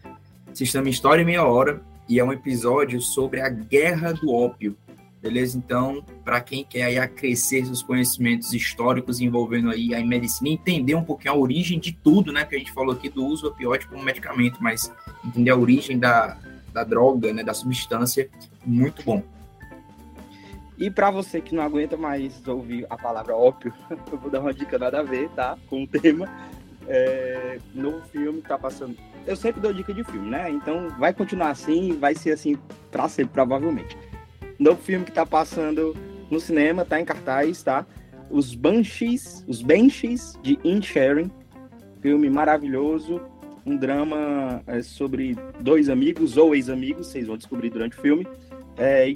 Se 0.54 0.66
chama 0.66 0.90
História 0.90 1.22
em 1.22 1.26
Meia 1.26 1.44
Hora 1.44 1.82
e 2.08 2.20
é 2.20 2.24
um 2.24 2.34
episódio 2.34 3.00
sobre 3.02 3.42
a 3.42 3.50
guerra 3.50 4.12
do 4.14 4.32
ópio 4.32 4.76
beleza? 5.22 5.58
Então, 5.58 6.04
para 6.26 6.42
quem 6.42 6.66
quer 6.66 6.84
aí 6.84 6.98
acrescer 6.98 7.66
seus 7.66 7.84
conhecimentos 7.84 8.54
históricos 8.54 9.22
envolvendo 9.22 9.70
aí 9.70 9.94
a 9.94 10.04
medicina, 10.04 10.50
entender 10.50 10.96
um 10.96 11.04
pouquinho 11.04 11.34
a 11.34 11.38
origem 11.38 11.80
de 11.80 11.92
tudo, 11.92 12.34
né? 12.34 12.44
Que 12.44 12.56
a 12.56 12.58
gente 12.58 12.72
falou 12.72 12.94
aqui 12.94 13.08
do 13.08 13.24
uso 13.24 13.44
do 13.44 13.50
opioide 13.50 13.88
como 13.88 14.04
medicamento, 14.04 14.58
mas 14.62 14.92
entender 15.24 15.52
a 15.52 15.56
origem 15.56 16.00
da, 16.00 16.38
da 16.74 16.84
droga, 16.84 17.32
né? 17.32 17.44
Da 17.44 17.54
substância, 17.54 18.28
muito 18.66 19.04
bom. 19.04 19.24
E 20.82 20.90
para 20.90 21.12
você 21.12 21.40
que 21.40 21.54
não 21.54 21.62
aguenta 21.62 21.96
mais 21.96 22.42
ouvir 22.48 22.88
a 22.90 22.98
palavra 22.98 23.36
ópio, 23.36 23.72
eu 24.12 24.18
vou 24.18 24.32
dar 24.32 24.40
uma 24.40 24.52
dica 24.52 24.80
nada 24.80 25.02
a 25.02 25.04
ver, 25.04 25.30
tá? 25.30 25.56
Com 25.70 25.84
o 25.84 25.88
tema. 25.88 26.28
É, 26.88 27.60
novo 27.76 28.02
filme 28.08 28.42
tá 28.42 28.58
passando. 28.58 28.98
Eu 29.28 29.36
sempre 29.36 29.62
dou 29.62 29.72
dica 29.72 29.94
de 29.94 30.04
filme, 30.04 30.28
né? 30.28 30.50
Então 30.50 30.90
vai 30.98 31.14
continuar 31.14 31.52
assim, 31.52 31.96
vai 32.00 32.16
ser 32.16 32.32
assim 32.32 32.58
pra 32.90 33.08
sempre, 33.08 33.32
provavelmente. 33.32 33.96
Novo 34.58 34.82
filme 34.82 35.06
que 35.06 35.12
tá 35.12 35.24
passando 35.24 35.96
no 36.32 36.40
cinema, 36.40 36.84
tá 36.84 37.00
em 37.00 37.06
cartaz, 37.06 37.62
tá? 37.62 37.86
Os 38.32 38.56
Banshees, 38.56 39.46
os 39.48 39.62
Banshees 39.62 40.36
de 40.42 40.58
Inisherin. 40.64 41.30
Filme 42.02 42.28
maravilhoso, 42.28 43.22
um 43.64 43.78
drama 43.78 44.64
é, 44.66 44.82
sobre 44.82 45.38
dois 45.60 45.90
amigos 45.90 46.38
ou 46.38 46.56
ex-amigos, 46.56 47.06
vocês 47.06 47.28
vão 47.28 47.38
descobrir 47.38 47.70
durante 47.70 47.96
o 48.00 48.02
filme. 48.02 48.28
É, 48.82 49.08
e, 49.08 49.16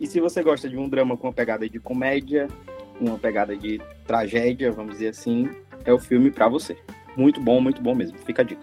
e, 0.00 0.06
se 0.08 0.18
você 0.18 0.42
gosta 0.42 0.68
de 0.68 0.76
um 0.76 0.88
drama 0.88 1.16
com 1.16 1.28
uma 1.28 1.32
pegada 1.32 1.68
de 1.68 1.78
comédia, 1.78 2.48
uma 3.00 3.16
pegada 3.16 3.56
de 3.56 3.80
tragédia, 4.04 4.72
vamos 4.72 4.94
dizer 4.94 5.10
assim, 5.10 5.48
é 5.84 5.92
o 5.92 6.00
filme 6.00 6.32
para 6.32 6.48
você. 6.48 6.76
Muito 7.16 7.40
bom, 7.40 7.60
muito 7.60 7.80
bom 7.80 7.94
mesmo. 7.94 8.18
Fica 8.18 8.42
a 8.42 8.44
dica. 8.44 8.62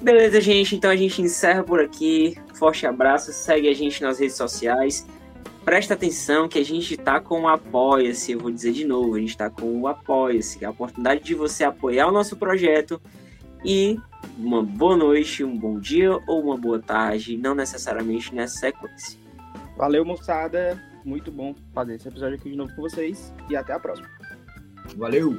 Beleza, 0.00 0.40
gente. 0.40 0.74
Então 0.74 0.90
a 0.90 0.96
gente 0.96 1.20
encerra 1.20 1.62
por 1.62 1.82
aqui. 1.82 2.38
Forte 2.54 2.86
abraço. 2.86 3.30
Segue 3.30 3.68
a 3.68 3.74
gente 3.74 4.02
nas 4.02 4.18
redes 4.18 4.36
sociais. 4.36 5.06
Presta 5.66 5.92
atenção 5.92 6.48
que 6.48 6.58
a 6.58 6.64
gente 6.64 6.96
tá 6.96 7.20
com 7.20 7.42
o 7.42 7.48
Apoia-se. 7.48 8.32
Eu 8.32 8.38
vou 8.38 8.50
dizer 8.50 8.72
de 8.72 8.86
novo: 8.86 9.16
a 9.16 9.20
gente 9.20 9.36
tá 9.36 9.50
com 9.50 9.82
o 9.82 9.86
Apoia-se, 9.86 10.58
que 10.58 10.64
é 10.64 10.68
a 10.68 10.70
oportunidade 10.70 11.22
de 11.22 11.34
você 11.34 11.62
apoiar 11.62 12.08
o 12.08 12.12
nosso 12.12 12.38
projeto 12.38 12.98
e 13.62 13.98
uma 14.38 14.62
boa 14.62 14.96
noite, 14.96 15.44
um 15.44 15.56
bom 15.56 15.78
dia 15.78 16.12
ou 16.26 16.42
uma 16.42 16.56
boa 16.56 16.80
tarde, 16.80 17.36
não 17.36 17.54
necessariamente 17.54 18.34
nessa 18.34 18.58
sequência. 18.58 19.18
Valeu, 19.76 20.04
moçada. 20.04 20.80
Muito 21.04 21.30
bom 21.30 21.54
fazer 21.74 21.96
esse 21.96 22.08
episódio 22.08 22.36
aqui 22.36 22.50
de 22.50 22.56
novo 22.56 22.74
com 22.74 22.82
vocês 22.82 23.32
e 23.50 23.56
até 23.56 23.72
a 23.72 23.78
próxima. 23.78 24.08
Valeu! 24.96 25.38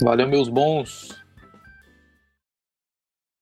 Valeu, 0.00 0.28
meus 0.28 0.48
bons! 0.48 1.17